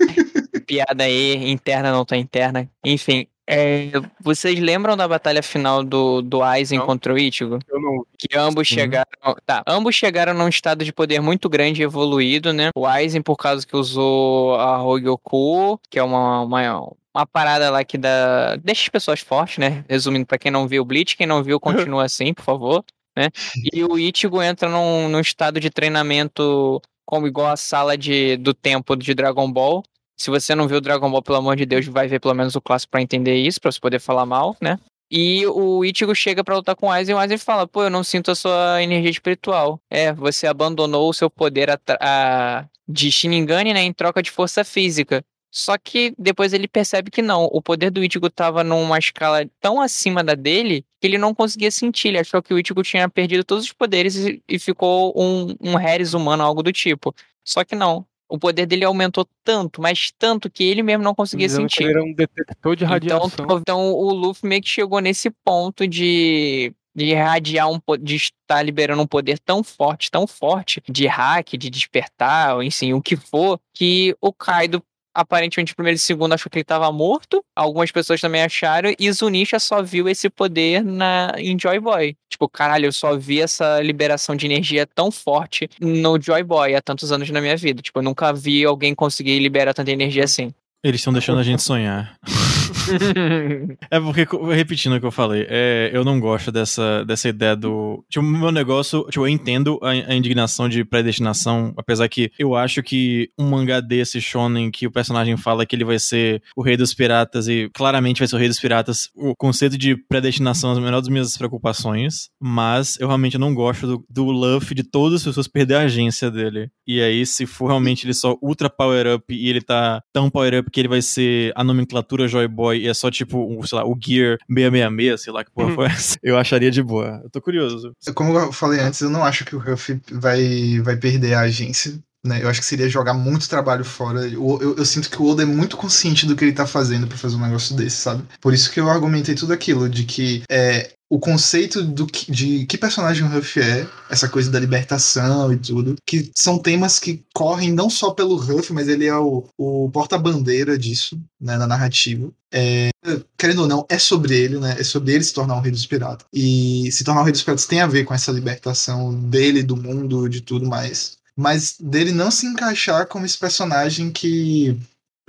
Piada 0.65 1.03
aí, 1.03 1.49
interna, 1.49 1.91
não 1.91 2.05
tá 2.05 2.17
interna. 2.17 2.69
Enfim, 2.83 3.27
é, 3.47 3.91
vocês 4.19 4.59
lembram 4.59 4.97
da 4.97 5.07
batalha 5.07 5.43
final 5.43 5.83
do, 5.83 6.21
do 6.21 6.41
Aizen 6.41 6.79
Não. 6.79 6.85
contra 6.85 7.13
o 7.13 7.17
Ichigo? 7.17 7.59
Eu 7.67 7.79
não. 7.79 8.05
Que 8.17 8.35
ambos 8.35 8.67
Sim. 8.67 8.75
chegaram. 8.75 9.05
Tá, 9.45 9.63
ambos 9.67 9.95
chegaram 9.95 10.33
num 10.33 10.47
estado 10.47 10.83
de 10.83 10.91
poder 10.91 11.21
muito 11.21 11.47
grande 11.47 11.81
e 11.81 11.83
evoluído, 11.83 12.51
né? 12.51 12.71
O 12.75 12.87
Aizen, 12.87 13.21
por 13.21 13.35
causa 13.35 13.65
que 13.65 13.75
usou 13.75 14.55
a 14.55 14.83
Hogyoku, 14.83 15.79
que 15.89 15.99
é 15.99 16.03
uma, 16.03 16.41
uma, 16.41 16.91
uma 17.13 17.25
parada 17.27 17.69
lá 17.69 17.83
que 17.83 17.97
dá. 17.97 18.55
Deixa 18.55 18.81
as 18.83 18.89
pessoas 18.89 19.19
fortes, 19.19 19.59
né? 19.59 19.85
Resumindo, 19.87 20.25
pra 20.25 20.39
quem 20.39 20.51
não 20.51 20.67
viu 20.67 20.81
o 20.81 20.85
Bleach, 20.85 21.15
quem 21.15 21.27
não 21.27 21.43
viu, 21.43 21.59
continua 21.59 22.03
assim, 22.05 22.33
por 22.33 22.43
favor. 22.43 22.83
Né? 23.15 23.29
E 23.71 23.83
o 23.83 23.97
Ichigo 23.97 24.41
entra 24.41 24.67
num, 24.67 25.07
num 25.07 25.19
estado 25.19 25.59
de 25.59 25.69
treinamento 25.69 26.81
como 27.05 27.27
igual 27.27 27.47
a 27.47 27.55
sala 27.55 27.95
de, 27.95 28.35
do 28.37 28.53
tempo 28.53 28.95
de 28.95 29.13
Dragon 29.13 29.49
Ball. 29.49 29.83
Se 30.17 30.29
você 30.29 30.55
não 30.55 30.67
viu 30.67 30.79
Dragon 30.79 31.09
Ball, 31.11 31.21
pelo 31.21 31.37
amor 31.37 31.55
de 31.55 31.65
Deus, 31.65 31.85
vai 31.87 32.07
ver 32.07 32.19
pelo 32.19 32.33
menos 32.33 32.55
o 32.55 32.61
clássico 32.61 32.91
pra 32.91 33.01
entender 33.01 33.35
isso, 33.35 33.59
pra 33.59 33.71
você 33.71 33.79
poder 33.79 33.99
falar 33.99 34.25
mal, 34.25 34.55
né? 34.61 34.79
E 35.11 35.45
o 35.47 35.85
Ichigo 35.85 36.15
chega 36.15 36.43
pra 36.43 36.55
lutar 36.55 36.75
com 36.75 36.87
o 36.87 36.91
Aizen 36.91 37.13
e 37.13 37.15
o 37.15 37.19
Aizen 37.19 37.37
fala: 37.37 37.67
Pô, 37.67 37.83
eu 37.83 37.89
não 37.89 38.03
sinto 38.03 38.31
a 38.31 38.35
sua 38.35 38.81
energia 38.81 39.11
espiritual. 39.11 39.79
É, 39.89 40.11
você 40.11 40.47
abandonou 40.47 41.09
o 41.09 41.13
seu 41.13 41.29
poder 41.29 41.69
atra- 41.69 41.97
a- 42.01 42.65
de 42.87 43.11
Shinigami, 43.11 43.73
né, 43.73 43.81
em 43.81 43.93
troca 43.93 44.21
de 44.23 44.31
força 44.31 44.63
física. 44.63 45.23
Só 45.51 45.77
que 45.77 46.13
depois 46.17 46.53
ele 46.53 46.67
percebe 46.67 47.09
que 47.11 47.21
não. 47.21 47.45
O 47.45 47.61
poder 47.61 47.89
do 47.89 48.03
Ichigo 48.03 48.29
tava 48.29 48.63
numa 48.63 48.97
escala 48.99 49.45
tão 49.61 49.79
acima 49.79 50.23
da 50.23 50.33
dele 50.35 50.83
que 50.99 51.07
ele 51.07 51.17
não 51.17 51.33
conseguia 51.33 51.71
sentir. 51.71 52.09
Ele 52.09 52.19
achou 52.19 52.41
que 52.43 52.53
o 52.53 52.59
Ichigo 52.59 52.83
tinha 52.83 53.07
perdido 53.07 53.43
todos 53.43 53.63
os 53.65 53.71
poderes 53.71 54.15
e, 54.17 54.43
e 54.49 54.59
ficou 54.59 55.13
um, 55.15 55.55
um 55.61 55.75
Harris 55.75 56.13
humano, 56.13 56.43
algo 56.43 56.61
do 56.61 56.73
tipo. 56.73 57.13
Só 57.43 57.63
que 57.63 57.73
não. 57.75 58.05
O 58.27 58.39
poder 58.39 58.65
dele 58.65 58.83
aumentou 58.83 59.27
tanto, 59.43 59.81
mas 59.81 60.11
tanto 60.17 60.49
que 60.49 60.63
ele 60.63 60.81
mesmo 60.81 61.03
não 61.03 61.13
conseguia 61.13 61.47
Dizendo 61.47 61.67
que 61.67 61.75
sentir. 61.75 61.83
Ele 61.83 61.91
era 61.91 62.03
um 62.03 62.13
detector 62.13 62.75
de 62.75 62.83
Então, 62.83 62.93
radiação. 62.93 63.45
então 63.61 63.93
o 63.93 64.13
Luffy 64.13 64.49
meio 64.49 64.61
que 64.61 64.69
chegou 64.69 64.99
nesse 64.99 65.29
ponto 65.29 65.87
de, 65.87 66.73
de 66.95 67.05
irradiar 67.05 67.69
um 67.69 67.79
de 67.99 68.15
estar 68.15 68.63
liberando 68.63 69.01
um 69.01 69.07
poder 69.07 69.37
tão 69.39 69.63
forte, 69.63 70.09
tão 70.09 70.25
forte, 70.25 70.81
de 70.89 71.05
hack, 71.05 71.55
de 71.57 71.69
despertar, 71.69 72.55
ou 72.55 72.63
enfim, 72.63 72.93
o 72.93 73.01
que 73.01 73.15
for, 73.15 73.59
que 73.73 74.15
o 74.19 74.33
Kaido 74.33 74.81
aparentemente 75.15 75.73
primeiro 75.73 75.95
e 75.95 75.99
segundo 75.99 76.33
achou 76.33 76.49
que 76.49 76.57
ele 76.57 76.63
estava 76.63 76.91
morto. 76.91 77.43
Algumas 77.55 77.91
pessoas 77.91 78.19
também 78.19 78.43
acharam, 78.43 78.93
e 78.99 79.11
Zunisha 79.11 79.57
só 79.57 79.81
viu 79.81 80.09
esse 80.09 80.29
poder 80.29 80.83
na, 80.83 81.33
em 81.37 81.57
Joy 81.57 81.79
Boy. 81.79 82.15
Tipo, 82.29 82.49
caralho, 82.49 82.87
eu 82.87 82.91
só 82.91 83.17
vi 83.17 83.39
essa 83.39 83.81
liberação 83.81 84.35
de 84.35 84.45
energia 84.45 84.85
tão 84.85 85.09
forte 85.09 85.69
no 85.79 86.21
Joy 86.21 86.43
Boy 86.43 86.75
há 86.75 86.81
tantos 86.81 87.11
anos 87.11 87.29
na 87.29 87.39
minha 87.39 87.55
vida. 87.55 87.81
Tipo, 87.81 87.99
eu 87.99 88.03
nunca 88.03 88.33
vi 88.33 88.65
alguém 88.65 88.93
conseguir 88.93 89.39
liberar 89.39 89.73
tanta 89.73 89.91
energia 89.91 90.25
assim. 90.25 90.53
Eles 90.83 90.99
estão 90.99 91.13
deixando 91.13 91.39
a 91.39 91.43
gente 91.43 91.63
sonhar. 91.63 92.15
É 93.89 93.99
porque, 93.99 94.27
repetindo 94.53 94.95
o 94.95 94.99
que 94.99 95.05
eu 95.05 95.11
falei, 95.11 95.45
é, 95.49 95.91
eu 95.93 96.03
não 96.03 96.19
gosto 96.19 96.51
dessa, 96.51 97.03
dessa 97.05 97.29
ideia 97.29 97.55
do. 97.55 98.03
Tipo, 98.09 98.25
meu 98.25 98.51
negócio. 98.51 99.05
Tipo, 99.09 99.25
eu 99.25 99.29
entendo 99.29 99.79
a, 99.81 99.89
a 99.89 100.15
indignação 100.15 100.67
de 100.67 100.83
predestinação, 100.83 101.73
apesar 101.77 102.07
que 102.07 102.31
eu 102.37 102.55
acho 102.55 102.81
que 102.81 103.29
um 103.37 103.49
mangá 103.49 103.79
desse, 103.79 104.19
Shonen, 104.19 104.71
que 104.71 104.87
o 104.87 104.91
personagem 104.91 105.37
fala 105.37 105.65
que 105.65 105.75
ele 105.75 105.85
vai 105.85 105.99
ser 105.99 106.41
o 106.55 106.61
rei 106.61 106.77
dos 106.77 106.93
piratas 106.93 107.47
e 107.47 107.69
claramente 107.73 108.19
vai 108.19 108.27
ser 108.27 108.35
o 108.35 108.39
rei 108.39 108.47
dos 108.47 108.59
piratas, 108.59 109.09
o 109.15 109.35
conceito 109.35 109.77
de 109.77 109.95
predestinação 109.95 110.73
é 110.73 110.77
a 110.77 110.81
menor 110.81 110.99
das 110.99 111.09
minhas 111.09 111.37
preocupações, 111.37 112.29
mas 112.39 112.99
eu 112.99 113.07
realmente 113.07 113.37
não 113.37 113.53
gosto 113.53 113.87
do, 113.87 114.05
do 114.09 114.25
Luffy 114.25 114.75
de 114.75 114.83
todas 114.83 115.21
as 115.21 115.25
pessoas 115.25 115.47
perder 115.47 115.75
a 115.75 115.81
agência 115.81 116.29
dele. 116.31 116.69
E 116.87 117.01
aí, 117.01 117.25
se 117.25 117.45
for 117.45 117.67
realmente 117.67 118.05
ele 118.05 118.13
só 118.13 118.37
ultra 118.41 118.69
power 118.69 119.15
up 119.15 119.33
e 119.33 119.49
ele 119.49 119.61
tá 119.61 120.01
tão 120.13 120.29
power 120.29 120.59
up 120.59 120.71
que 120.71 120.79
ele 120.79 120.87
vai 120.87 121.01
ser 121.01 121.51
a 121.55 121.63
nomenclatura 121.63 122.27
Joy 122.27 122.47
Boy 122.47 122.74
e 122.75 122.87
é 122.87 122.93
só 122.93 123.09
tipo, 123.09 123.37
o, 123.37 123.65
sei 123.65 123.77
lá, 123.77 123.85
o 123.85 123.97
Gear 123.99 124.37
666, 124.49 125.21
sei 125.21 125.33
lá 125.33 125.43
que 125.43 125.51
porra 125.51 125.73
foi 125.73 125.85
essa, 125.87 126.17
eu 126.21 126.37
acharia 126.37 126.71
de 126.71 126.83
boa. 126.83 127.21
Eu 127.23 127.29
tô 127.29 127.41
curioso. 127.41 127.93
Como 128.13 128.37
eu 128.37 128.51
falei 128.51 128.79
antes, 128.79 129.01
eu 129.01 129.09
não 129.09 129.23
acho 129.23 129.45
que 129.45 129.55
o 129.55 129.59
Ruff 129.59 129.99
vai, 130.11 130.79
vai 130.81 130.95
perder 130.95 131.33
a 131.33 131.41
agência. 131.41 131.99
Né? 132.25 132.41
Eu 132.41 132.49
acho 132.49 132.59
que 132.59 132.65
seria 132.65 132.89
jogar 132.89 133.13
muito 133.13 133.47
trabalho 133.47 133.85
fora. 133.85 134.27
Eu, 134.27 134.59
eu, 134.59 134.75
eu 134.77 134.85
sinto 134.85 135.11
que 135.11 135.21
o 135.21 135.27
Oda 135.27 135.43
é 135.43 135.45
muito 135.45 135.77
consciente 135.77 136.25
do 136.25 136.35
que 136.35 136.43
ele 136.43 136.53
tá 136.53 136.65
fazendo 136.65 137.05
pra 137.05 137.17
fazer 137.17 137.35
um 137.35 137.41
negócio 137.41 137.75
desse, 137.75 137.97
sabe? 137.97 138.23
Por 138.41 138.51
isso 138.51 138.71
que 138.71 138.79
eu 138.79 138.89
argumentei 138.89 139.35
tudo 139.35 139.53
aquilo, 139.53 139.87
de 139.87 140.05
que 140.05 140.41
é, 140.49 140.91
o 141.15 141.19
conceito 141.19 141.81
do 141.81 142.05
que, 142.05 142.29
de 142.29 142.65
que 142.65 142.77
personagem 142.77 143.23
o 143.25 143.29
Ruff 143.29 143.57
é, 143.57 143.87
essa 144.09 144.27
coisa 144.27 144.51
da 144.51 144.59
libertação 144.59 145.53
e 145.53 145.55
tudo, 145.55 145.95
que 146.05 146.29
são 146.35 146.59
temas 146.59 146.99
que 146.99 147.23
correm 147.33 147.71
não 147.71 147.89
só 147.89 148.11
pelo 148.11 148.35
Ruff, 148.35 148.73
mas 148.73 148.89
ele 148.89 149.05
é 149.05 149.15
o, 149.15 149.47
o 149.57 149.89
porta-bandeira 149.91 150.77
disso, 150.77 151.17
né, 151.39 151.57
na 151.57 151.65
narrativa. 151.65 152.29
É, 152.51 152.89
querendo 153.37 153.61
ou 153.61 153.67
não, 153.67 153.85
é 153.87 153.97
sobre 153.97 154.35
ele, 154.35 154.59
né? 154.59 154.75
É 154.77 154.83
sobre 154.83 155.13
ele 155.13 155.23
se 155.23 155.33
tornar 155.33 155.55
um 155.55 155.61
rei 155.61 155.71
dos 155.71 155.85
piratas. 155.85 156.27
E 156.33 156.91
se 156.91 157.05
tornar 157.05 157.21
um 157.21 157.23
rei 157.23 157.31
dos 157.31 157.43
piratas 157.43 157.65
tem 157.65 157.79
a 157.79 157.87
ver 157.87 158.03
com 158.03 158.13
essa 158.13 158.31
libertação 158.31 159.13
dele, 159.13 159.63
do 159.63 159.77
mundo, 159.77 160.27
de 160.27 160.41
tudo 160.41 160.67
mais. 160.67 161.17
Mas 161.33 161.77
dele 161.79 162.11
não 162.11 162.29
se 162.29 162.45
encaixar 162.45 163.07
como 163.07 163.25
esse 163.25 163.37
personagem 163.37 164.11
que 164.11 164.77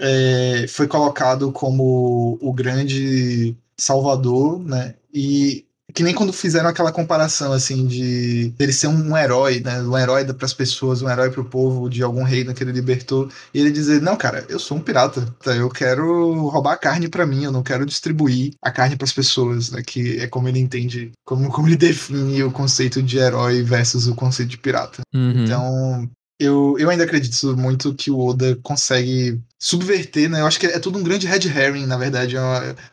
é, 0.00 0.66
foi 0.68 0.88
colocado 0.88 1.52
como 1.52 2.38
o 2.40 2.52
grande 2.52 3.56
salvador, 3.78 4.58
né? 4.58 4.94
E 5.12 5.65
que 5.96 6.02
nem 6.02 6.12
quando 6.12 6.30
fizeram 6.30 6.68
aquela 6.68 6.92
comparação 6.92 7.54
assim 7.54 7.86
de 7.86 8.52
ele 8.58 8.72
ser 8.72 8.86
um 8.86 9.16
herói, 9.16 9.60
né? 9.60 9.80
Um 9.80 9.96
herói 9.96 10.26
para 10.26 10.44
as 10.44 10.52
pessoas, 10.52 11.00
um 11.00 11.08
herói 11.08 11.30
para 11.30 11.40
o 11.40 11.44
povo 11.44 11.88
de 11.88 12.02
algum 12.02 12.22
reino 12.22 12.52
que 12.52 12.62
ele 12.62 12.70
libertou, 12.70 13.30
e 13.54 13.58
ele 13.58 13.70
dizer: 13.70 14.02
"Não, 14.02 14.14
cara, 14.14 14.44
eu 14.50 14.58
sou 14.58 14.76
um 14.76 14.80
pirata, 14.80 15.26
tá? 15.42 15.56
eu 15.56 15.70
quero 15.70 16.48
roubar 16.48 16.74
a 16.74 16.76
carne 16.76 17.08
para 17.08 17.24
mim, 17.24 17.44
eu 17.44 17.50
não 17.50 17.62
quero 17.62 17.86
distribuir 17.86 18.52
a 18.60 18.70
carne 18.70 18.94
para 18.94 19.06
as 19.06 19.12
pessoas", 19.12 19.70
né? 19.70 19.82
Que 19.82 20.20
é 20.20 20.26
como 20.26 20.48
ele 20.48 20.60
entende, 20.60 21.12
como 21.24 21.50
como 21.50 21.66
ele 21.66 21.76
define 21.76 22.42
o 22.42 22.52
conceito 22.52 23.02
de 23.02 23.16
herói 23.16 23.62
versus 23.62 24.06
o 24.06 24.14
conceito 24.14 24.50
de 24.50 24.58
pirata. 24.58 25.00
Uhum. 25.14 25.44
Então, 25.44 26.10
eu, 26.38 26.76
eu 26.78 26.90
ainda 26.90 27.04
acredito 27.04 27.56
muito 27.56 27.94
que 27.94 28.10
o 28.10 28.18
Oda 28.18 28.56
consegue 28.62 29.40
subverter, 29.58 30.28
né? 30.28 30.40
Eu 30.40 30.46
acho 30.46 30.60
que 30.60 30.66
é 30.66 30.78
tudo 30.78 30.98
um 30.98 31.02
grande 31.02 31.26
red 31.26 31.46
herring, 31.48 31.86
na 31.86 31.96
verdade. 31.96 32.36
É 32.36 32.40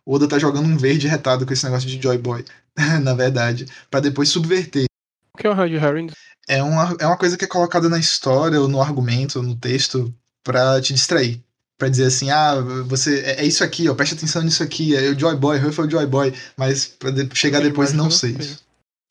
O 0.06 0.16
Oda 0.16 0.28
tá 0.28 0.40
jogando 0.40 0.66
um 0.68 0.78
verde 0.78 1.08
retado 1.08 1.46
com 1.46 1.54
esse 1.54 1.66
negócio 1.66 1.88
de 1.90 2.02
Joy 2.02 2.18
Boy, 2.18 2.46
na 3.04 3.14
verdade, 3.14 3.66
pra 3.92 4.00
depois 4.00 4.30
subverter. 4.30 4.86
O 5.36 5.38
que 5.38 5.48
é 5.48 5.50
o 5.50 5.54
Red 5.54 5.74
Herring? 5.76 6.12
É 6.48 6.62
uma, 6.62 6.96
é 7.00 7.08
uma 7.08 7.18
coisa 7.18 7.36
que 7.38 7.46
é 7.46 7.48
colocada 7.48 7.90
na 7.90 7.98
história, 7.98 8.62
ou 8.62 8.68
no 8.68 8.82
argumento, 8.82 9.40
ou 9.40 9.44
no 9.44 9.56
texto, 9.56 10.14
pra 10.44 10.80
te 10.80 10.94
distrair. 10.94 11.42
Pra 11.78 11.90
dizer 11.90 12.06
assim, 12.06 12.30
ah, 12.30 12.56
você. 12.86 13.22
É 13.22 13.42
é 13.42 13.46
isso 13.46 13.64
aqui, 13.64 13.90
ó, 13.90 13.96
preste 13.96 14.14
atenção 14.14 14.44
nisso 14.44 14.62
aqui. 14.62 14.96
É 14.96 15.10
o 15.10 15.20
Joy 15.20 15.36
Boy, 15.36 15.58
Ruff 15.58 15.80
é 15.80 15.84
o 15.84 15.90
Joy 15.90 16.06
Boy. 16.06 16.34
Mas 16.56 16.86
pra 16.86 17.10
de- 17.10 17.28
chegar 17.36 17.62
depois 17.62 17.94
não 17.94 18.12
sei 18.12 18.36
isso. 18.40 18.64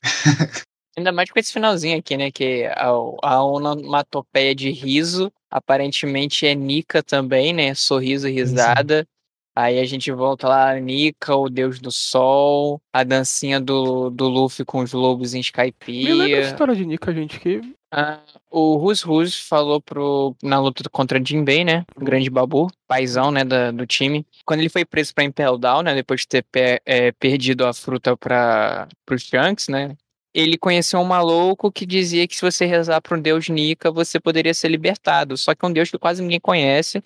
Ainda 0.97 1.11
mais 1.13 1.31
com 1.31 1.39
esse 1.39 1.53
finalzinho 1.53 1.99
aqui, 1.99 2.17
né? 2.17 2.31
Que 2.31 2.67
a, 2.67 2.87
a 3.23 3.45
onomatopeia 3.45 4.55
de 4.55 4.71
riso 4.71 5.33
aparentemente 5.51 6.47
é 6.47 6.55
Nika 6.55 7.03
também, 7.03 7.53
né? 7.53 7.75
Sorriso 7.75 8.29
e 8.29 8.33
risada. 8.33 9.07
Aí 9.55 9.79
a 9.79 9.85
gente 9.85 10.11
volta 10.11 10.49
lá, 10.49 10.75
Nika, 10.81 11.37
o 11.37 11.49
deus 11.51 11.79
do 11.79 11.91
sol, 11.93 12.81
a 12.93 13.05
dancinha 13.05 13.61
do, 13.61 14.09
do 14.09 14.27
Luffy 14.27 14.65
com 14.65 14.79
os 14.81 14.93
lobos 14.95 15.35
em 15.35 15.39
Me 15.39 15.43
lembra 15.43 15.61
a 15.61 15.71
Skypiea. 15.71 16.41
história 16.41 16.75
de 16.75 16.87
Nika, 16.87 17.13
gente, 17.13 17.39
que 17.39 17.61
Ah, 17.95 18.21
o 18.51 18.77
Rus 18.77 19.03
Rus 19.03 19.39
falou 19.39 19.79
pro, 19.79 20.35
na 20.43 20.59
luta 20.59 20.83
contra 20.91 21.23
Jinbei, 21.23 21.63
né? 21.65 21.85
O 21.95 22.03
grande 22.03 22.31
babu, 22.31 22.71
paizão, 22.89 23.31
né, 23.31 23.45
da- 23.45 23.71
do 23.71 23.87
time. 23.87 24.27
Quando 24.47 24.61
ele 24.61 24.71
foi 24.71 24.87
preso 24.87 25.15
pra 25.15 25.23
Impel 25.25 25.59
Down, 25.59 25.83
né? 25.83 25.95
Depois 25.95 26.23
de 26.23 26.29
ter 26.29 26.45
pe- 26.51 26.81
é, 26.87 27.13
perdido 27.13 27.67
a 27.67 27.75
fruta 27.75 28.17
para 28.17 28.89
pro 29.05 29.19
Shanks, 29.19 29.69
né? 29.69 29.95
Ele 30.35 30.57
conheceu 30.57 30.99
um 31.01 31.05
maluco 31.05 31.71
que 31.71 31.85
dizia 31.85 32.27
que 32.27 32.35
se 32.35 32.41
você 32.43 32.65
rezar 32.65 33.01
para 33.03 33.17
um 33.17 33.21
deus 33.21 33.49
Nika, 33.49 33.91
você 33.91 34.19
poderia 34.19 34.55
ser 34.55 34.69
libertado. 34.69 35.37
Só 35.37 35.55
que 35.55 35.65
é 35.65 35.69
um 35.69 35.73
deus 35.73 35.91
que 35.91 35.99
quase 35.99 36.23
ninguém 36.23 36.41
conhece. 36.41 37.03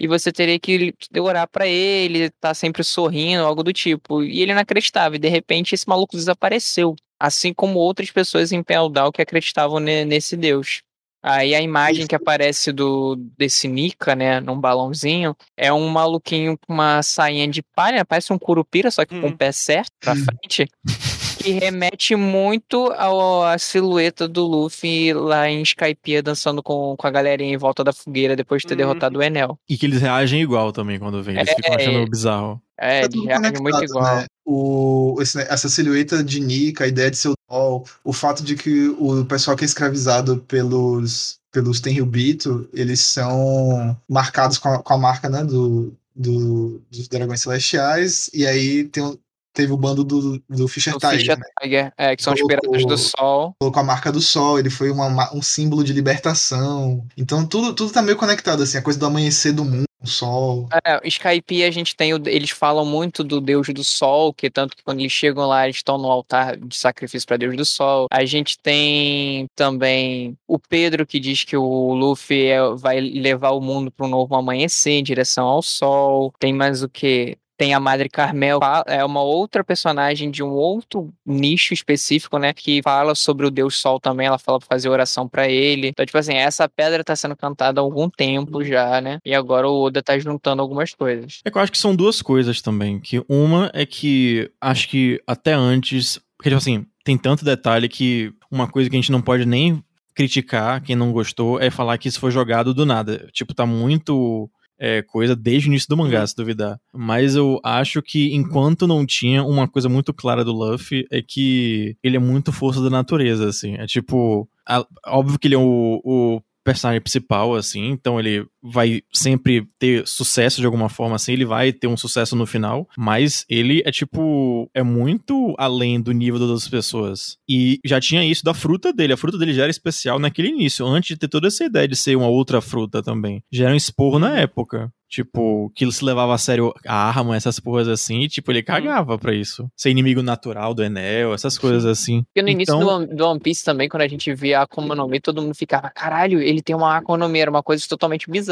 E 0.00 0.06
você 0.08 0.32
teria 0.32 0.58
que 0.58 0.94
orar 1.20 1.46
pra 1.46 1.66
ele, 1.66 2.30
tá 2.40 2.54
sempre 2.54 2.82
sorrindo, 2.82 3.44
algo 3.44 3.62
do 3.62 3.70
tipo. 3.72 4.22
E 4.24 4.40
ele 4.40 4.54
não 4.54 4.62
acreditava. 4.62 5.16
E 5.16 5.18
de 5.18 5.28
repente 5.28 5.74
esse 5.74 5.86
maluco 5.86 6.16
desapareceu. 6.16 6.96
Assim 7.20 7.52
como 7.52 7.78
outras 7.78 8.10
pessoas 8.10 8.50
em 8.50 8.62
Down 8.90 9.12
que 9.12 9.20
acreditavam 9.20 9.78
ne- 9.78 10.06
nesse 10.06 10.38
deus. 10.38 10.80
Aí 11.22 11.54
a 11.54 11.60
imagem 11.60 12.06
que 12.06 12.14
aparece 12.14 12.72
do 12.72 13.14
desse 13.36 13.68
Nika, 13.68 14.14
né, 14.14 14.40
num 14.40 14.58
balãozinho, 14.58 15.36
é 15.54 15.70
um 15.70 15.86
maluquinho 15.88 16.56
com 16.56 16.72
uma 16.72 17.02
sainha 17.02 17.46
de 17.46 17.62
palha, 17.76 18.06
parece 18.06 18.32
um 18.32 18.38
curupira, 18.38 18.90
só 18.90 19.04
que 19.04 19.20
com 19.20 19.26
Hum. 19.26 19.30
o 19.32 19.36
pé 19.36 19.52
certo 19.52 19.92
pra 20.00 20.14
frente. 20.16 20.66
Que 21.42 21.52
remete 21.52 22.14
muito 22.16 22.92
ao- 22.96 23.42
à 23.44 23.56
silhueta 23.58 24.28
do 24.28 24.44
Luffy 24.46 25.12
lá 25.14 25.48
em 25.48 25.62
Skypiea 25.62 26.22
dançando 26.22 26.62
com, 26.62 26.94
com 26.96 27.06
a 27.06 27.10
galerinha 27.10 27.54
em 27.54 27.56
volta 27.56 27.82
da 27.82 27.92
fogueira 27.92 28.36
depois 28.36 28.62
de 28.62 28.68
ter 28.68 28.74
Uhum. 28.74 28.78
derrotado 28.78 29.18
o 29.18 29.22
Enel. 29.22 29.58
E 29.68 29.76
que 29.78 29.86
eles 29.86 30.00
reagem 30.02 30.42
igual 30.42 30.72
também 30.72 30.98
quando 30.98 31.22
vêm. 31.22 31.36
Eles 31.36 31.48
É, 31.50 31.54
ficam 31.54 31.74
achando 31.74 31.98
é. 31.98 32.06
bizarro. 32.06 32.62
É, 32.78 33.00
Tá 33.02 33.06
de 33.08 33.14
tudo 33.14 33.26
reage 33.26 33.40
conectado, 33.42 33.62
muito 33.62 33.84
igual. 33.84 34.16
né? 34.16 34.26
O, 34.44 35.16
esse- 35.20 35.40
essa 35.42 35.68
silhueta 35.68 36.22
de 36.24 36.40
Nika, 36.40 36.84
a 36.84 36.88
ideia 36.88 37.10
de 37.10 37.16
ser 37.16 37.28
o 37.28 37.34
sol, 37.50 37.84
o 38.04 38.12
fato 38.12 38.42
de 38.42 38.54
que 38.56 38.88
o 38.98 39.24
pessoal 39.24 39.56
que 39.56 39.64
é 39.64 39.66
escravizado 39.66 40.38
pelos, 40.48 41.38
pelos 41.52 41.80
Tenryubito, 41.80 42.68
eles 42.72 43.00
são 43.00 43.96
marcados 44.08 44.58
com 44.58 44.68
a, 44.68 44.82
com 44.82 44.92
a 44.94 44.98
marca 44.98 45.28
né, 45.28 45.44
do, 45.44 45.92
do- 46.14 46.80
dos 46.90 47.08
dragões 47.08 47.40
celestiais, 47.42 48.28
e 48.34 48.46
aí 48.46 48.84
tem, 48.84 49.18
teve 49.52 49.72
o 49.72 49.76
bando 49.76 50.04
do, 50.04 50.42
do 50.48 50.68
Fischer 50.68 50.94
O 50.94 50.98
Tiger, 50.98 51.18
Fischer 51.18 51.38
né? 51.38 51.44
Tiger, 51.62 51.92
é, 51.98 52.16
que 52.16 52.22
são 52.22 52.34
Colocou- 52.34 52.60
piratas 52.72 52.86
do 52.86 52.98
sol. 52.98 53.54
colocou 53.60 53.80
a 53.80 53.84
marca 53.84 54.10
do 54.12 54.20
sol, 54.20 54.58
ele 54.58 54.70
foi 54.70 54.90
uma 54.90 55.08
ma- 55.10 55.30
um 55.34 55.42
símbolo 55.42 55.82
de 55.84 55.92
libertação. 55.92 57.04
Então 57.16 57.46
tudo, 57.46 57.74
tudo 57.74 57.92
tá 57.92 58.02
meio 58.02 58.16
conectado, 58.16 58.62
assim, 58.62 58.78
a 58.78 58.82
coisa 58.82 58.98
do 58.98 59.06
amanhecer 59.06 59.52
do 59.52 59.64
mundo, 59.64 59.84
o 60.02 60.06
sol. 60.06 60.68
É, 60.86 61.00
Skype 61.08 61.64
a 61.64 61.70
gente 61.70 61.94
tem, 61.96 62.10
eles 62.26 62.50
falam 62.50 62.84
muito 62.86 63.22
do 63.24 63.40
deus 63.40 63.68
do 63.68 63.84
sol, 63.84 64.32
que 64.32 64.48
tanto 64.48 64.76
que 64.76 64.82
quando 64.82 65.00
eles 65.00 65.12
chegam 65.12 65.46
lá, 65.46 65.64
eles 65.64 65.76
estão 65.76 65.98
no 65.98 66.08
altar 66.10 66.56
de 66.56 66.76
sacrifício 66.76 67.26
para 67.26 67.36
deus 67.36 67.56
do 67.56 67.64
sol. 67.64 68.06
A 68.10 68.24
gente 68.24 68.56
tem 68.58 69.46
também 69.54 70.36
o 70.46 70.58
Pedro 70.58 71.06
que 71.06 71.18
diz 71.20 71.44
que 71.44 71.56
o 71.56 71.92
Luffy 71.94 72.46
é- 72.46 72.74
vai 72.76 73.00
levar 73.00 73.50
o 73.50 73.60
mundo 73.60 73.90
para 73.90 74.06
um 74.06 74.10
novo 74.10 74.34
amanhecer 74.34 74.92
em 74.92 75.02
direção 75.02 75.46
ao 75.46 75.60
sol. 75.62 76.32
Tem 76.38 76.52
mais 76.52 76.82
o 76.82 76.88
que? 76.88 77.36
Tem 77.60 77.74
a 77.74 77.78
Madre 77.78 78.08
Carmel, 78.08 78.58
é 78.86 79.04
uma 79.04 79.20
outra 79.20 79.62
personagem 79.62 80.30
de 80.30 80.42
um 80.42 80.48
outro 80.48 81.12
nicho 81.26 81.74
específico, 81.74 82.38
né? 82.38 82.54
Que 82.54 82.80
fala 82.82 83.14
sobre 83.14 83.44
o 83.44 83.50
Deus 83.50 83.76
Sol 83.76 84.00
também. 84.00 84.28
Ela 84.28 84.38
fala 84.38 84.58
pra 84.58 84.66
fazer 84.66 84.88
oração 84.88 85.28
pra 85.28 85.46
ele. 85.46 85.88
Então, 85.88 86.06
tipo 86.06 86.16
assim, 86.16 86.32
essa 86.32 86.66
pedra 86.66 87.04
tá 87.04 87.14
sendo 87.14 87.36
cantada 87.36 87.78
há 87.78 87.84
algum 87.84 88.08
tempo 88.08 88.64
já, 88.64 88.98
né? 89.02 89.18
E 89.22 89.34
agora 89.34 89.68
o 89.68 89.82
Oda 89.82 90.02
tá 90.02 90.18
juntando 90.18 90.62
algumas 90.62 90.94
coisas. 90.94 91.42
É 91.44 91.50
que 91.50 91.58
eu 91.58 91.60
acho 91.60 91.70
que 91.70 91.76
são 91.76 91.94
duas 91.94 92.22
coisas 92.22 92.62
também. 92.62 92.98
Que 92.98 93.22
uma 93.28 93.70
é 93.74 93.84
que 93.84 94.50
acho 94.58 94.88
que 94.88 95.20
até 95.26 95.52
antes. 95.52 96.18
Porque, 96.38 96.48
tipo 96.48 96.56
assim, 96.56 96.86
tem 97.04 97.18
tanto 97.18 97.44
detalhe 97.44 97.90
que 97.90 98.32
uma 98.50 98.68
coisa 98.68 98.88
que 98.88 98.96
a 98.96 98.98
gente 98.98 99.12
não 99.12 99.20
pode 99.20 99.44
nem 99.44 99.84
criticar 100.14 100.80
quem 100.80 100.96
não 100.96 101.12
gostou 101.12 101.60
é 101.60 101.70
falar 101.70 101.98
que 101.98 102.08
isso 102.08 102.20
foi 102.20 102.30
jogado 102.30 102.72
do 102.72 102.86
nada. 102.86 103.28
Tipo, 103.34 103.52
tá 103.52 103.66
muito. 103.66 104.50
É, 104.80 105.02
coisa 105.02 105.36
desde 105.36 105.68
o 105.68 105.70
início 105.70 105.88
do 105.88 105.96
mangá, 105.96 106.26
se 106.26 106.34
duvidar. 106.34 106.80
Mas 106.94 107.36
eu 107.36 107.60
acho 107.62 108.00
que 108.02 108.34
enquanto 108.34 108.86
não 108.86 109.04
tinha 109.04 109.44
uma 109.44 109.68
coisa 109.68 109.88
muito 109.88 110.12
clara 110.14 110.42
do 110.44 110.52
Luffy, 110.52 111.04
é 111.12 111.20
que 111.22 111.96
ele 112.02 112.16
é 112.16 112.20
muito 112.20 112.50
força 112.50 112.80
da 112.82 112.88
natureza, 112.90 113.46
assim. 113.48 113.74
É 113.74 113.86
tipo. 113.86 114.48
a- 114.66 114.86
óbvio 115.08 115.38
que 115.38 115.48
ele 115.48 115.54
é 115.56 115.58
o- 115.58 116.00
o 116.04 116.40
personagem 116.62 117.00
principal, 117.00 117.54
assim, 117.56 117.88
então 117.90 118.20
ele 118.20 118.46
vai 118.62 119.02
sempre 119.12 119.66
ter 119.78 120.06
sucesso 120.06 120.60
de 120.60 120.66
alguma 120.66 120.88
forma, 120.88 121.16
assim, 121.16 121.32
ele 121.32 121.44
vai 121.44 121.72
ter 121.72 121.86
um 121.86 121.96
sucesso 121.96 122.36
no 122.36 122.46
final, 122.46 122.88
mas 122.96 123.44
ele 123.48 123.82
é 123.84 123.90
tipo, 123.90 124.70
é 124.74 124.82
muito 124.82 125.54
além 125.58 126.00
do 126.00 126.12
nível 126.12 126.38
das 126.38 126.48
outras 126.48 126.68
pessoas. 126.68 127.36
E 127.48 127.78
já 127.84 128.00
tinha 128.00 128.24
isso 128.24 128.44
da 128.44 128.54
fruta 128.54 128.92
dele, 128.92 129.12
a 129.12 129.16
fruta 129.16 129.38
dele 129.38 129.52
já 129.54 129.62
era 129.62 129.70
especial 129.70 130.18
naquele 130.18 130.48
início, 130.48 130.86
antes 130.86 131.08
de 131.08 131.16
ter 131.16 131.28
toda 131.28 131.48
essa 131.48 131.64
ideia 131.64 131.88
de 131.88 131.96
ser 131.96 132.16
uma 132.16 132.28
outra 132.28 132.60
fruta 132.60 133.02
também. 133.02 133.42
Já 133.50 133.64
era 133.66 133.72
um 133.74 133.76
esporro 133.76 134.18
na 134.18 134.38
época. 134.38 134.92
Tipo, 135.12 135.72
que 135.74 135.82
ele 135.84 135.90
se 135.90 136.04
levava 136.04 136.32
a 136.32 136.38
sério 136.38 136.72
a 136.86 136.94
arma, 137.08 137.34
essas 137.34 137.58
porras 137.58 137.88
assim, 137.88 138.20
e, 138.20 138.28
tipo, 138.28 138.52
ele 138.52 138.62
cagava 138.62 139.18
pra 139.18 139.34
isso. 139.34 139.68
Ser 139.76 139.90
inimigo 139.90 140.22
natural 140.22 140.72
do 140.72 140.84
Enel, 140.84 141.34
essas 141.34 141.58
coisas 141.58 141.84
assim. 141.84 142.22
Porque 142.32 142.40
no 142.40 142.48
início 142.48 142.72
Então- 142.76 142.78
do, 142.86 142.88
One- 142.88 143.16
do 143.16 143.26
One 143.26 143.40
Piece 143.40 143.64
também, 143.64 143.88
quando 143.88 144.02
a 144.04 144.06
gente 144.08 144.32
via 144.32 144.60
a 144.60 144.62
Akuma 144.62 144.94
no 144.94 145.08
Mi, 145.08 145.18
todo 145.18 145.42
mundo 145.42 145.52
ficava, 145.52 145.90
caralho, 145.90 146.40
ele 146.40 146.62
tem 146.62 146.76
uma 146.76 146.96
Akuma 146.96 147.18
no 147.18 147.28
Mi, 147.28 147.40
era 147.40 147.50
uma 147.50 147.60
coisa 147.60 147.84
totalmente 147.88 148.30
bizarra. 148.30 148.49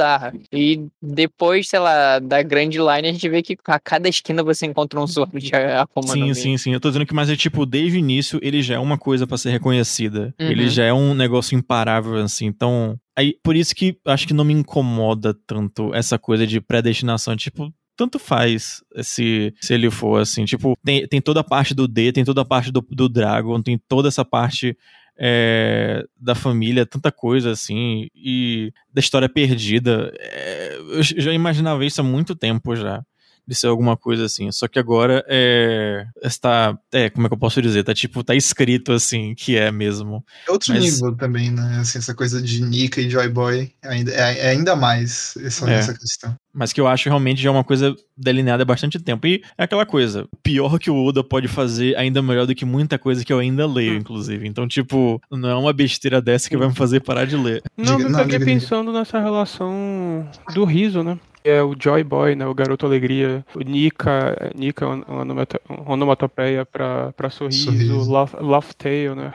E 0.53 0.87
depois, 1.03 1.69
sei 1.69 1.79
lá, 1.79 2.19
da 2.19 2.43
Grand 2.43 2.71
Line, 2.71 3.09
a 3.09 3.13
gente 3.13 3.29
vê 3.29 3.43
que 3.43 3.57
a 3.67 3.79
cada 3.79 4.09
esquina 4.09 4.43
você 4.43 4.67
encontra 4.67 5.01
um 5.01 5.07
Zoro 5.07 5.39
de 5.39 5.55
Akuma 5.55 6.09
Sim, 6.09 6.35
sim, 6.35 6.57
sim. 6.57 6.73
Eu 6.73 6.81
tô 6.81 6.89
dizendo 6.89 7.07
que, 7.07 7.15
mas 7.15 7.31
é 7.31 7.37
tipo, 7.37 7.65
desde 7.67 7.97
o 7.97 8.01
início 8.01 8.39
ele 8.43 8.63
já 8.63 8.75
é 8.75 8.79
uma 8.79 8.99
coisa 8.99 9.27
pra 9.27 9.39
ser 9.39 9.51
reconhecida. 9.51 10.35
Uhum. 10.41 10.47
Ele 10.47 10.69
já 10.69 10.85
é 10.85 10.93
um 10.93 11.15
negócio 11.15 11.57
imparável, 11.57 12.17
assim. 12.17 12.47
Então, 12.47 12.99
aí, 13.17 13.35
por 13.43 13.57
isso 13.57 13.75
que 13.75 13.97
acho 14.07 14.27
que 14.27 14.35
não 14.35 14.45
me 14.45 14.55
incomoda 14.55 15.35
tanto 15.47 15.95
essa 15.95 16.19
coisa 16.19 16.47
de 16.47 16.61
predestinação. 16.61 17.37
Tipo, 17.37 17.73
tanto 17.99 18.19
faz 18.21 18.81
se, 19.03 19.53
se 19.61 19.75
ele 19.75 19.91
for 19.91 20.21
assim. 20.21 20.45
Tipo, 20.45 20.79
tem, 20.85 21.07
tem 21.09 21.21
toda 21.21 21.41
a 21.41 21.45
parte 21.45 21.75
do 21.75 21.89
D, 21.89 22.13
tem 22.13 22.25
toda 22.25 22.43
a 22.43 22.45
parte 22.45 22.71
do, 22.71 22.81
do 22.89 23.09
Dragon, 23.09 23.61
tem 23.61 23.77
toda 23.89 24.07
essa 24.09 24.25
parte. 24.25 24.77
É, 25.19 26.05
da 26.19 26.35
família, 26.35 26.87
tanta 26.87 27.11
coisa 27.11 27.51
assim, 27.51 28.09
e 28.14 28.73
da 28.93 29.01
história 29.01 29.29
perdida. 29.29 30.12
É, 30.19 30.79
eu 30.79 31.03
já 31.03 31.33
imaginava 31.33 31.85
isso 31.85 32.01
há 32.01 32.05
muito 32.05 32.35
tempo 32.35 32.77
já 32.77 33.03
de 33.49 33.55
ser 33.55 33.67
alguma 33.69 33.97
coisa 33.97 34.27
assim. 34.27 34.53
Só 34.53 34.69
que 34.69 34.79
agora 34.79 35.25
é. 35.27 36.07
Está. 36.23 36.79
É, 36.93 37.09
como 37.09 37.27
é 37.27 37.31
que 37.31 37.35
eu 37.35 37.39
posso 37.39 37.63
dizer? 37.63 37.83
Tá 37.83 37.95
tipo, 37.95 38.23
tá 38.23 38.35
escrito 38.35 38.93
assim 38.93 39.35
que 39.35 39.57
é 39.57 39.73
mesmo. 39.73 40.23
É 40.47 40.53
outro 40.53 40.75
Mas- 40.75 40.85
nível 40.85 41.17
também, 41.17 41.51
né? 41.51 41.79
Assim, 41.81 41.97
essa 41.99 42.15
coisa 42.15 42.43
de 42.43 42.63
Nika 42.63 43.01
e 43.01 43.09
Joy 43.09 43.29
Boy 43.31 43.73
ainda, 43.83 44.13
é, 44.13 44.39
é 44.39 44.51
ainda 44.51 44.77
mais 44.77 45.35
essa, 45.43 45.71
É. 45.71 45.75
essa 45.79 45.95
questão. 45.95 46.37
Mas 46.53 46.73
que 46.73 46.81
eu 46.81 46.87
acho 46.89 47.09
realmente 47.09 47.41
já 47.41 47.51
uma 47.51 47.63
coisa 47.65 47.95
delineada 48.17 48.63
há 48.65 48.67
bastante 48.67 48.99
tempo. 48.99 49.27
E 49.27 49.43
é 49.57 49.63
aquela 49.65 49.87
coisa. 49.87 50.27
Pior 50.43 50.79
que 50.79 50.91
o 50.91 51.05
Oda 51.05 51.23
pode 51.25 51.49
fazer 51.49 51.97
ainda 51.97 52.21
melhor 52.21 52.47
do 52.47 52.55
que 52.55 52.65
muita 52.65 52.99
coisa 52.99 53.25
que 53.25 53.33
eu 53.33 53.39
ainda 53.39 53.67
leio, 53.67 53.95
Hum. 53.95 53.99
inclusive. 53.99 54.47
Então, 54.47 54.67
tipo, 54.69 55.21
não 55.31 55.49
é 55.49 55.55
uma 55.55 55.73
besteira 55.73 56.21
dessa 56.21 56.49
que 56.51 56.57
vai 56.57 56.69
me 56.69 56.75
fazer 56.75 57.01
parar 57.01 57.25
de 57.27 57.37
ler. 57.37 57.63
Não, 57.77 57.97
diga, 57.97 58.25
diga. 58.27 58.45
pensando 58.45 58.93
nessa 58.93 59.21
relação 59.21 60.29
do 60.53 60.65
riso, 60.65 61.03
né? 61.03 61.19
Que 61.49 61.53
É 61.53 61.63
o 61.63 61.75
Joy 61.79 62.05
Boy, 62.05 62.35
né? 62.37 62.47
O 62.47 62.53
Garoto 62.53 62.85
Alegria. 62.85 63.43
O 63.55 63.61
Nika, 63.61 64.53
Nika 64.55 64.85
é 64.85 65.91
onomatopeia 65.91 66.67
pra, 66.67 67.11
pra 67.13 67.31
sorriso. 67.31 67.73
Sorriso. 67.73 68.13
Laugh, 68.13 68.35
laugh 68.39 68.75
Tale, 68.77 69.15
né? 69.15 69.33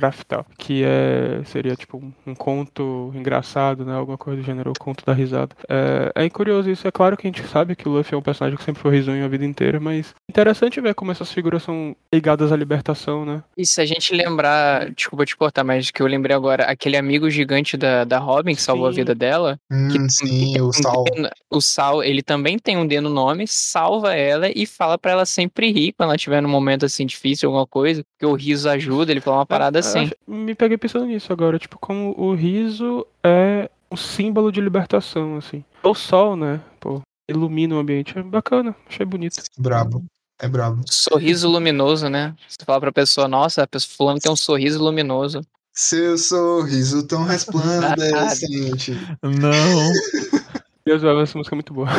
Raftal. 0.00 0.44
Que 0.58 0.82
é, 0.84 1.40
seria 1.46 1.74
tipo 1.74 1.96
um, 1.96 2.12
um 2.26 2.34
conto 2.34 3.10
engraçado, 3.14 3.86
né? 3.86 3.94
Alguma 3.94 4.18
coisa 4.18 4.42
do 4.42 4.44
gênero, 4.44 4.70
o 4.70 4.78
conto 4.78 5.02
da 5.04 5.14
risada. 5.14 5.56
É, 5.66 6.12
é 6.14 6.28
curioso 6.28 6.68
isso. 6.68 6.86
É 6.86 6.90
claro 6.90 7.16
que 7.16 7.26
a 7.26 7.30
gente 7.30 7.42
sabe 7.48 7.74
que 7.74 7.88
o 7.88 7.92
Luffy 7.92 8.14
é 8.14 8.18
um 8.18 8.22
personagem 8.22 8.58
que 8.58 8.64
sempre 8.64 8.82
foi 8.82 8.94
risonho 8.94 9.24
a 9.24 9.28
vida 9.28 9.44
inteira, 9.46 9.80
mas 9.80 10.14
interessante 10.28 10.78
ver 10.78 10.94
como 10.94 11.10
essas 11.10 11.32
figuras 11.32 11.62
são 11.62 11.96
ligadas 12.12 12.52
à 12.52 12.56
libertação, 12.56 13.24
né? 13.24 13.42
E 13.56 13.64
se 13.64 13.80
a 13.80 13.86
gente 13.86 14.14
lembrar, 14.14 14.90
desculpa 14.90 15.24
te 15.24 15.34
cortar, 15.34 15.64
mas 15.64 15.90
que 15.90 16.02
eu 16.02 16.06
lembrei 16.06 16.36
agora, 16.36 16.64
aquele 16.64 16.98
amigo 16.98 17.30
gigante 17.30 17.78
da, 17.78 18.04
da 18.04 18.18
Robin 18.18 18.54
que 18.54 18.60
salvou 18.60 18.86
a 18.86 18.90
Sim. 18.90 18.96
vida 18.96 19.14
dela, 19.14 19.58
Hum, 19.72 19.88
que 19.88 20.10
sim, 20.10 20.52
tem 20.52 20.60
o 20.62 20.72
Sal. 20.72 21.04
O 21.50 21.60
Sal, 21.60 22.02
ele 22.02 22.22
também 22.22 22.58
tem 22.58 22.76
um 22.76 22.86
D 22.86 23.00
no 23.00 23.10
nome, 23.10 23.46
salva 23.46 24.14
ela 24.14 24.48
e 24.54 24.66
fala 24.66 24.96
pra 24.98 25.12
ela 25.12 25.26
sempre 25.26 25.70
rir 25.72 25.92
quando 25.92 26.10
ela 26.10 26.18
tiver 26.18 26.40
num 26.40 26.48
momento 26.48 26.84
assim 26.86 27.04
difícil, 27.06 27.48
alguma 27.48 27.66
coisa, 27.66 28.04
que 28.18 28.26
o 28.26 28.34
riso 28.34 28.68
ajuda, 28.68 29.10
ele 29.10 29.20
fala 29.20 29.38
uma 29.38 29.46
parada 29.46 29.78
Eu 29.78 29.80
assim. 29.80 29.98
acho- 30.00 30.14
Me 30.26 30.54
peguei 30.54 30.78
pensando 30.78 31.06
nisso 31.06 31.32
agora, 31.32 31.58
tipo, 31.58 31.78
como 31.78 32.14
o 32.16 32.34
riso 32.34 33.06
é 33.24 33.68
um 33.90 33.96
símbolo 33.96 34.52
de 34.52 34.60
libertação, 34.60 35.36
assim. 35.36 35.64
O 35.82 35.94
sol, 35.94 36.36
né? 36.36 36.60
Pô, 36.78 37.00
ilumina 37.28 37.74
o 37.74 37.78
ambiente. 37.78 38.16
É 38.18 38.22
bacana, 38.22 38.74
achei 38.88 39.04
bonito. 39.04 39.42
Brabo. 39.58 40.04
É 40.40 40.48
brabo. 40.48 40.82
Sorriso 40.86 41.48
luminoso, 41.48 42.08
né? 42.08 42.34
Você 42.48 42.64
fala 42.64 42.80
pra 42.80 42.92
pessoa, 42.92 43.26
nossa, 43.28 43.62
a 43.62 43.66
pessoa 43.66 43.94
fulano 43.96 44.20
tem 44.20 44.30
um 44.32 44.36
sorriso 44.36 44.82
luminoso. 44.82 45.40
Seu 45.74 46.16
sorriso 46.18 47.06
tão 47.06 47.24
resplandecente. 47.26 48.92
Não. 49.22 49.92
Deus, 50.84 51.02
essa 51.02 51.38
música 51.38 51.54
é 51.54 51.56
muito 51.56 51.74
boa. 51.74 51.88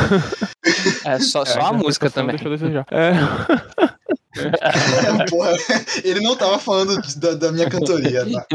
É 1.05 1.19
só, 1.19 1.43
só 1.45 1.59
a 1.61 1.73
música 1.73 2.09
também. 2.09 2.35
Deixa 2.35 2.47
eu 2.47 2.57
desejar. 2.57 2.85
É. 2.91 3.11
É, 4.33 5.25
porra, 5.29 5.51
ele 6.05 6.21
não 6.21 6.37
tava 6.37 6.57
falando 6.57 7.01
da, 7.17 7.33
da 7.33 7.51
minha 7.51 7.69
cantoria, 7.69 8.25
tá? 8.25 8.45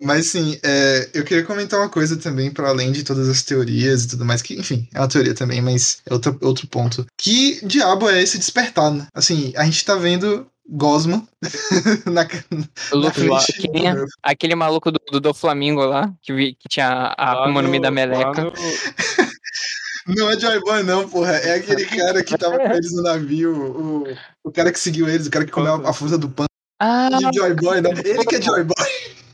Mas 0.00 0.26
sim, 0.26 0.58
é, 0.62 1.08
eu 1.14 1.24
queria 1.24 1.44
comentar 1.44 1.80
uma 1.80 1.88
coisa 1.88 2.16
também, 2.16 2.50
para 2.50 2.68
além 2.68 2.92
de 2.92 3.02
todas 3.02 3.28
as 3.28 3.42
teorias 3.42 4.04
e 4.04 4.08
tudo 4.08 4.24
mais, 4.24 4.42
que, 4.42 4.54
enfim, 4.54 4.86
é 4.94 5.00
uma 5.00 5.08
teoria 5.08 5.34
também, 5.34 5.62
mas 5.62 6.02
é 6.06 6.12
outro, 6.12 6.38
outro 6.42 6.68
ponto. 6.68 7.06
Que 7.18 7.58
diabo 7.66 8.08
é 8.08 8.22
esse 8.22 8.38
despertar, 8.38 8.92
né? 8.92 9.06
Assim, 9.14 9.52
a 9.56 9.64
gente 9.64 9.84
tá 9.84 9.94
vendo 9.96 10.46
Gosma 10.70 11.26
na, 12.04 12.24
na 13.00 13.10
frente 13.10 13.52
quem 13.70 13.88
é? 13.88 13.94
Aquele 14.22 14.54
maluco 14.54 14.90
do, 14.92 15.00
do, 15.10 15.18
do 15.20 15.32
Flamingo 15.34 15.82
lá, 15.84 16.12
que, 16.20 16.32
vi, 16.32 16.54
que 16.54 16.68
tinha 16.68 16.86
a 17.16 17.32
Akuma 17.44 17.62
no 17.62 17.68
Mi 17.70 17.78
no- 17.78 17.82
da 17.84 17.88
lá 17.88 17.94
Meleca. 17.94 18.44
no- 18.44 18.52
Não 20.14 20.30
é 20.30 20.38
Joy 20.40 20.60
Boy, 20.60 20.82
não, 20.84 21.06
porra. 21.08 21.32
É 21.32 21.56
aquele 21.56 21.84
cara 21.84 22.24
que 22.24 22.36
tava 22.38 22.56
com 22.58 22.72
eles 22.72 22.92
no 22.94 23.02
navio, 23.02 23.54
o, 23.54 24.16
o 24.44 24.50
cara 24.50 24.72
que 24.72 24.78
seguiu 24.80 25.06
eles, 25.08 25.26
o 25.26 25.30
cara 25.30 25.44
que 25.44 25.50
comeu 25.52 25.74
a, 25.86 25.90
a 25.90 25.92
fruta 25.92 26.16
do 26.16 26.30
pão. 26.30 26.46
Ah, 26.80 27.10
E 27.12 27.36
Joy 27.36 27.54
Boy, 27.54 27.80
não. 27.82 27.90
Ele 27.90 28.24
que 28.24 28.36
é 28.36 28.40
Joy 28.42 28.64
Boy. 28.64 28.74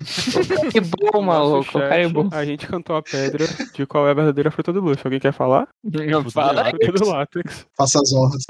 Que 0.71 0.81
bom, 0.81 1.23
maluco. 1.23 1.73
Cara 1.73 1.97
é 1.99 2.03
chat, 2.05 2.13
bom. 2.13 2.29
A 2.31 2.45
gente 2.45 2.67
cantou 2.67 2.95
a 2.97 3.03
pedra 3.03 3.47
de 3.73 3.87
qual 3.87 4.07
é 4.07 4.11
a 4.11 4.15
verdadeira 4.15 4.51
fruta 4.51 4.71
do 4.73 4.81
luxo. 4.81 5.01
Alguém 5.05 5.19
quer 5.19 5.33
falar? 5.33 5.67
Fala 6.31 6.65
aí. 6.67 6.73
Fruta 6.85 7.05
do 7.05 7.09
látex. 7.09 7.67
Faça 7.75 8.01
as 8.03 8.13
honras. 8.13 8.43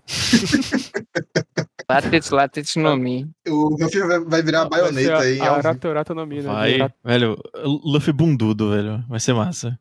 Látex, 1.88 2.30
látex 2.30 2.76
no 2.76 2.96
mi. 2.96 3.28
O 3.46 3.76
Ruffy 3.76 4.00
vai, 4.00 4.20
vai 4.20 4.42
virar 4.42 4.62
a 4.62 4.68
baioneta 4.68 5.18
aí. 5.18 5.40
A 5.40 5.48
ao 5.48 5.56
vivo. 5.56 5.68
aratoratonomia, 5.68 6.42
né? 6.42 6.48
Vai, 6.48 6.88
velho, 7.04 7.38
Luffy 7.84 8.12
bundudo, 8.12 8.70
velho. 8.70 9.04
Vai 9.08 9.20
ser 9.20 9.34
massa. 9.34 9.78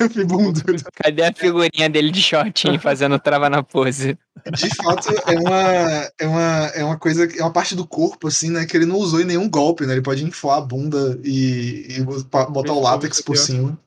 Luffy 0.00 0.24
bundudo. 0.24 0.82
Cadê 0.94 1.22
a 1.22 1.32
figurinha 1.32 1.88
dele 1.88 2.10
de 2.10 2.20
shortinho 2.20 2.78
fazendo 2.80 3.18
trava 3.18 3.48
na 3.48 3.62
pose? 3.62 4.18
De 4.52 4.68
fato, 4.74 5.08
é 5.26 5.38
uma, 5.38 6.10
é 6.18 6.26
uma, 6.26 6.66
é 6.74 6.84
uma 6.84 6.96
coisa, 6.98 7.24
é 7.24 7.42
uma 7.42 7.52
parte 7.52 7.74
do 7.74 7.86
corpo, 7.86 8.28
assim, 8.28 8.50
né? 8.50 8.66
Que 8.66 8.76
ele 8.76 8.86
não 8.86 8.96
usou 8.96 9.20
em 9.20 9.24
nenhum 9.24 9.48
golpe, 9.48 9.86
né? 9.86 9.94
Ele 9.94 10.02
pode 10.02 10.24
inflar 10.24 10.58
a 10.58 10.60
bunda 10.60 11.18
e, 11.24 11.98
e 11.98 12.02
botar 12.02 12.72
o 12.72 12.80
látex 12.80 13.20
por 13.20 13.36
cima. 13.36 13.78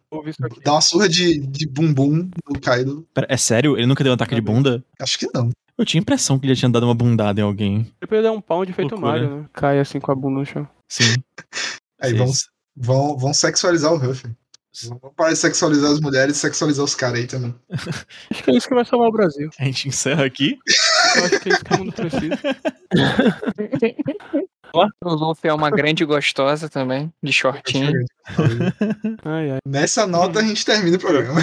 Dá 0.64 0.74
uma 0.74 0.82
surra 0.82 1.10
de, 1.10 1.40
de 1.40 1.68
bumbum 1.68 2.30
no 2.50 2.60
Kaido. 2.62 3.06
Pera, 3.14 3.28
é 3.30 3.36
sério? 3.36 3.78
Ele 3.78 3.86
nunca 3.86 4.04
deu 4.04 4.12
um 4.12 4.16
ataque 4.16 4.36
de 4.36 4.42
bunda? 4.42 4.84
Acho 5.00 5.20
que 5.20 5.28
não. 5.34 5.50
Eu 5.78 5.86
tinha 5.86 6.02
a 6.02 6.04
impressão 6.04 6.40
que 6.40 6.46
ele 6.48 6.56
já 6.56 6.62
tinha 6.62 6.72
dado 6.72 6.88
uma 6.88 6.96
bundada 6.96 7.40
em 7.40 7.44
alguém. 7.44 7.92
Depois 8.02 8.24
dá 8.24 8.32
um 8.32 8.42
pound 8.42 8.74
feito 8.74 8.96
Loucura. 8.96 9.12
Mario, 9.12 9.38
né? 9.38 9.46
Cai 9.54 9.80
assim 9.80 10.00
com 10.00 10.12
a 10.12 10.16
bunda 10.16 10.40
no 10.40 10.46
chão. 10.46 10.68
Sim. 10.90 11.16
Aí 12.02 12.14
vão, 12.14 12.32
vão, 12.76 13.18
vão 13.18 13.34
sexualizar 13.34 13.94
o 13.94 13.98
Ruffy. 13.98 14.36
Vão 14.86 15.12
parar 15.16 15.34
de 15.34 15.40
sexualizar 15.40 15.92
as 15.92 16.00
mulheres 16.00 16.38
e 16.38 16.40
sexualizar 16.40 16.86
os 16.86 16.94
caras 16.94 17.20
aí 17.20 17.26
também. 17.26 17.56
Acho 18.30 18.44
que 18.44 18.52
é 18.52 18.56
isso 18.56 18.68
que 18.68 18.76
vai 18.76 18.86
salvar 18.86 19.10
o 19.10 19.12
Brasil. 19.12 19.50
A 19.60 19.66
gente 19.66 19.88
encerra 19.88 20.24
aqui. 20.24 20.58
Eu 21.16 21.26
acho 21.26 21.40
que 21.40 21.50
é 21.50 21.54
isso 21.54 21.66
que 21.66 21.74
o 21.74 21.78
mundo 21.80 21.94
precisa. 21.94 22.38
O 25.04 25.14
Luffy 25.16 25.50
é 25.50 25.54
uma 25.54 25.72
grande 25.72 26.06
gostosa 26.06 26.70
também, 26.70 27.12
de 27.24 27.34
shortinho. 27.34 28.06
Ai, 29.26 29.52
ai. 29.52 29.58
Nessa 29.66 30.06
nota 30.06 30.40
a 30.40 30.44
gente 30.44 30.64
termina 30.64 30.98
o 30.98 31.00
programa. 31.00 31.42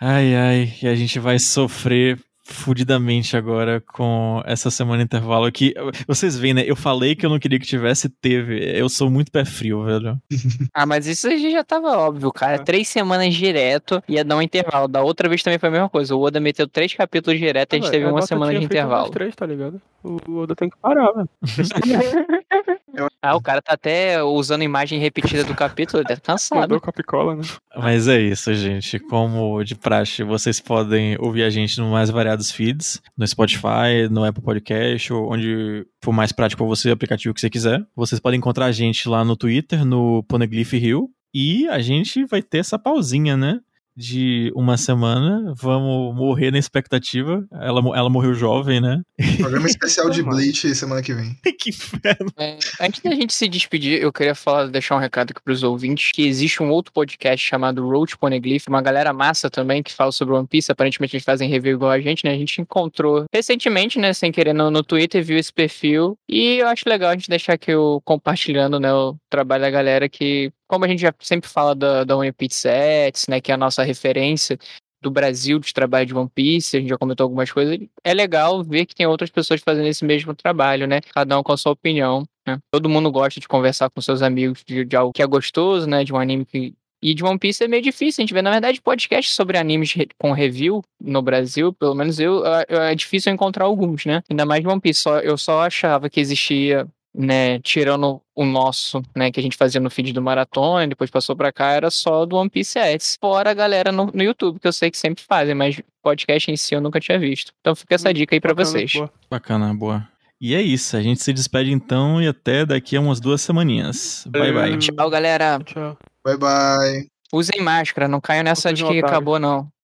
Ai, 0.00 0.34
ai, 0.34 0.74
e 0.80 0.88
a 0.88 0.94
gente 0.94 1.18
vai 1.18 1.38
sofrer 1.38 2.18
fudidamente 2.48 3.36
agora 3.36 3.80
com 3.80 4.40
essa 4.46 4.70
semana 4.70 5.02
intervalo 5.02 5.44
aqui. 5.44 5.74
Vocês 6.06 6.38
veem, 6.38 6.54
né? 6.54 6.62
Eu 6.64 6.76
falei 6.76 7.16
que 7.16 7.26
eu 7.26 7.30
não 7.30 7.38
queria 7.40 7.58
que 7.58 7.66
tivesse, 7.66 8.08
teve. 8.08 8.58
Eu 8.78 8.88
sou 8.88 9.10
muito 9.10 9.32
pé 9.32 9.44
frio, 9.44 9.84
velho. 9.84 10.18
Ah, 10.72 10.84
mas 10.84 11.06
isso 11.06 11.26
aí 11.26 11.50
já 11.50 11.64
tava 11.64 11.96
óbvio, 11.96 12.30
cara. 12.32 12.58
Três 12.58 12.86
semanas 12.88 13.34
direto 13.34 14.02
ia 14.08 14.22
dar 14.24 14.36
um 14.36 14.42
intervalo. 14.42 14.86
Da 14.86 15.02
outra 15.02 15.28
vez 15.28 15.42
também 15.42 15.58
foi 15.58 15.68
a 15.68 15.72
mesma 15.72 15.88
coisa. 15.88 16.14
O 16.14 16.20
Oda 16.20 16.38
meteu 16.38 16.68
três 16.68 16.92
capítulos 16.92 17.38
direto 17.38 17.72
e 17.72 17.76
a 17.76 17.80
gente 17.80 17.90
teve 17.90 18.04
a 18.04 18.10
uma 18.10 18.22
semana 18.22 18.56
de 18.56 18.64
intervalo. 18.64 19.10
três, 19.10 19.34
tá 19.34 19.46
ligado? 19.46 19.80
O 20.06 20.38
Oda 20.38 20.54
tem 20.54 20.70
que 20.70 20.76
parar, 20.78 21.12
velho. 21.12 21.28
Ah, 23.20 23.36
o 23.36 23.42
cara 23.42 23.60
tá 23.60 23.74
até 23.74 24.22
usando 24.22 24.62
imagem 24.62 24.98
repetida 24.98 25.44
do 25.44 25.54
capítulo, 25.54 26.02
deve 26.02 26.20
tá 26.20 26.32
cansado. 26.32 26.60
Mandou 26.60 26.80
com 26.80 26.88
a 26.88 26.92
picola, 26.92 27.36
né? 27.36 27.42
Mas 27.76 28.08
é 28.08 28.18
isso, 28.18 28.54
gente. 28.54 28.98
Como 28.98 29.62
de 29.62 29.74
praxe, 29.74 30.22
vocês 30.22 30.60
podem 30.60 31.14
ouvir 31.20 31.42
a 31.42 31.50
gente 31.50 31.78
no 31.78 31.90
mais 31.90 32.08
variados 32.08 32.50
feeds, 32.50 33.02
no 33.14 33.26
Spotify, 33.26 34.08
no 34.10 34.24
Apple 34.24 34.42
Podcast, 34.42 35.12
ou 35.12 35.30
onde 35.30 35.86
for 36.02 36.12
mais 36.12 36.32
prático 36.32 36.62
pra 36.62 36.68
você, 36.68 36.88
o 36.88 36.92
aplicativo 36.94 37.34
que 37.34 37.40
você 37.40 37.50
quiser. 37.50 37.84
Vocês 37.94 38.18
podem 38.18 38.38
encontrar 38.38 38.66
a 38.66 38.72
gente 38.72 39.08
lá 39.08 39.22
no 39.22 39.36
Twitter, 39.36 39.84
no 39.84 40.22
Poneglyph 40.22 40.72
Hill. 40.72 41.10
E 41.34 41.68
a 41.68 41.80
gente 41.80 42.24
vai 42.24 42.40
ter 42.40 42.58
essa 42.58 42.78
pausinha, 42.78 43.36
né? 43.36 43.60
De 43.96 44.52
uma 44.54 44.76
semana. 44.76 45.54
Vamos 45.56 46.14
morrer 46.14 46.50
na 46.50 46.58
expectativa. 46.58 47.44
Ela, 47.52 47.80
ela 47.96 48.10
morreu 48.10 48.34
jovem, 48.34 48.80
né? 48.80 49.00
Programa 49.40 49.66
especial 49.66 50.10
de. 50.10 50.22
Bleach 50.22 50.74
semana 50.74 51.02
que 51.02 51.14
vem. 51.14 51.36
que 51.58 51.70
inferno. 51.70 52.30
É, 52.38 52.58
antes 52.80 53.00
da 53.00 53.14
gente 53.14 53.32
se 53.32 53.48
despedir, 53.48 54.02
eu 54.02 54.12
queria 54.12 54.34
falar, 54.34 54.66
deixar 54.66 54.96
um 54.96 55.00
recado 55.00 55.30
aqui 55.30 55.42
pros 55.42 55.62
ouvintes, 55.62 56.12
que 56.12 56.26
existe 56.26 56.62
um 56.62 56.70
outro 56.70 56.92
podcast 56.92 57.46
chamado 57.46 57.88
Road 57.88 58.16
Poneglyph, 58.18 58.66
uma 58.68 58.82
galera 58.82 59.12
massa 59.12 59.48
também 59.48 59.82
que 59.82 59.92
fala 59.92 60.12
sobre 60.12 60.34
One 60.34 60.46
Piece, 60.46 60.70
aparentemente 60.70 61.16
eles 61.16 61.24
fazem 61.24 61.48
review 61.48 61.74
igual 61.74 61.90
a 61.90 62.00
gente, 62.00 62.24
né? 62.24 62.32
A 62.32 62.38
gente 62.38 62.60
encontrou 62.60 63.24
recentemente, 63.32 63.98
né, 63.98 64.12
sem 64.12 64.30
querer, 64.30 64.52
no, 64.52 64.70
no 64.70 64.82
Twitter, 64.82 65.24
viu 65.24 65.38
esse 65.38 65.52
perfil, 65.52 66.18
e 66.28 66.58
eu 66.58 66.68
acho 66.68 66.88
legal 66.88 67.10
a 67.10 67.14
gente 67.14 67.28
deixar 67.28 67.54
aqui 67.54 67.74
o, 67.74 68.00
compartilhando, 68.04 68.78
né, 68.78 68.92
o 68.92 69.16
trabalho 69.30 69.62
da 69.62 69.70
galera 69.70 70.08
que, 70.08 70.52
como 70.66 70.84
a 70.84 70.88
gente 70.88 71.00
já 71.00 71.12
sempre 71.20 71.48
fala 71.48 71.74
da, 71.74 72.04
da 72.04 72.16
One 72.16 72.32
Piece 72.32 72.60
Sets, 72.60 73.26
né, 73.28 73.40
que 73.40 73.50
é 73.50 73.54
a 73.54 73.58
nossa 73.58 73.82
referência, 73.82 74.58
do 75.02 75.10
Brasil 75.10 75.58
de 75.58 75.72
trabalho 75.72 76.06
de 76.06 76.14
One 76.14 76.28
Piece, 76.34 76.76
a 76.76 76.80
gente 76.80 76.88
já 76.88 76.98
comentou 76.98 77.24
algumas 77.24 77.50
coisas. 77.50 77.78
É 78.02 78.12
legal 78.12 78.62
ver 78.64 78.86
que 78.86 78.94
tem 78.94 79.06
outras 79.06 79.30
pessoas 79.30 79.60
fazendo 79.60 79.86
esse 79.86 80.04
mesmo 80.04 80.34
trabalho, 80.34 80.86
né? 80.86 81.00
Cada 81.14 81.38
um 81.38 81.42
com 81.42 81.52
a 81.52 81.56
sua 81.56 81.72
opinião. 81.72 82.24
Né? 82.46 82.58
Todo 82.72 82.88
mundo 82.88 83.10
gosta 83.10 83.38
de 83.38 83.46
conversar 83.46 83.90
com 83.90 84.00
seus 84.00 84.22
amigos 84.22 84.62
de, 84.66 84.84
de 84.84 84.96
algo 84.96 85.12
que 85.12 85.22
é 85.22 85.26
gostoso, 85.26 85.86
né? 85.86 86.02
De 86.02 86.12
um 86.12 86.16
anime 86.18 86.44
que. 86.44 86.74
E 87.02 87.14
de 87.14 87.22
One 87.22 87.38
Piece 87.38 87.62
é 87.62 87.68
meio 87.68 87.82
difícil. 87.82 88.22
A 88.22 88.24
gente 88.24 88.32
vê, 88.34 88.40
na 88.40 88.50
verdade, 88.50 88.80
podcast 88.80 89.30
sobre 89.30 89.58
animes 89.58 89.94
com 90.18 90.32
review 90.32 90.82
no 91.00 91.20
Brasil, 91.20 91.72
pelo 91.72 91.94
menos 91.94 92.18
eu- 92.18 92.42
é 92.68 92.94
difícil 92.94 93.30
encontrar 93.32 93.66
alguns, 93.66 94.06
né? 94.06 94.22
Ainda 94.30 94.46
mais 94.46 94.62
de 94.62 94.68
One 94.68 94.80
Piece. 94.80 95.02
Só, 95.02 95.20
eu 95.20 95.36
só 95.36 95.60
achava 95.60 96.08
que 96.08 96.18
existia 96.18 96.88
né, 97.16 97.58
tirando 97.60 98.20
o 98.34 98.44
nosso, 98.44 99.02
né, 99.16 99.30
que 99.30 99.40
a 99.40 99.42
gente 99.42 99.56
fazia 99.56 99.80
no 99.80 99.90
feed 99.90 100.12
do 100.12 100.20
Maratona, 100.20 100.86
depois 100.86 101.10
passou 101.10 101.34
pra 101.34 101.50
cá, 101.50 101.72
era 101.72 101.90
só 101.90 102.26
do 102.26 102.36
One 102.36 102.50
Piece 102.50 102.78
Ads. 102.78 103.16
Fora 103.20 103.50
a 103.50 103.54
galera 103.54 103.90
no, 103.90 104.10
no 104.12 104.22
YouTube, 104.22 104.60
que 104.60 104.68
eu 104.68 104.72
sei 104.72 104.90
que 104.90 104.98
sempre 104.98 105.24
fazem, 105.24 105.54
mas 105.54 105.80
podcast 106.02 106.50
em 106.50 106.56
si 106.56 106.74
eu 106.74 106.80
nunca 106.80 107.00
tinha 107.00 107.18
visto. 107.18 107.52
Então 107.60 107.74
fica 107.74 107.94
essa 107.94 108.12
dica 108.12 108.34
aí 108.34 108.40
pra 108.40 108.52
Bacana, 108.52 108.70
vocês. 108.70 108.92
boa. 108.92 109.10
Bacana, 109.30 109.74
boa. 109.74 110.08
E 110.40 110.54
é 110.54 110.60
isso. 110.60 110.96
A 110.96 111.02
gente 111.02 111.22
se 111.22 111.32
despede 111.32 111.72
então 111.72 112.20
e 112.20 112.28
até 112.28 112.66
daqui 112.66 112.96
a 112.96 113.00
umas 113.00 113.20
duas 113.20 113.40
semaninhas. 113.40 114.26
Bye, 114.28 114.52
bye. 114.52 114.78
Tchau, 114.78 115.08
galera. 115.08 115.58
Tchau. 115.64 115.96
Bye 116.22 116.36
bye. 116.36 117.06
Usem 117.32 117.60
máscara, 117.60 118.06
não 118.06 118.20
caiam 118.20 118.44
nessa 118.44 118.72
de 118.72 118.84
que 118.84 118.98
acabou, 119.00 119.38
não. 119.38 119.68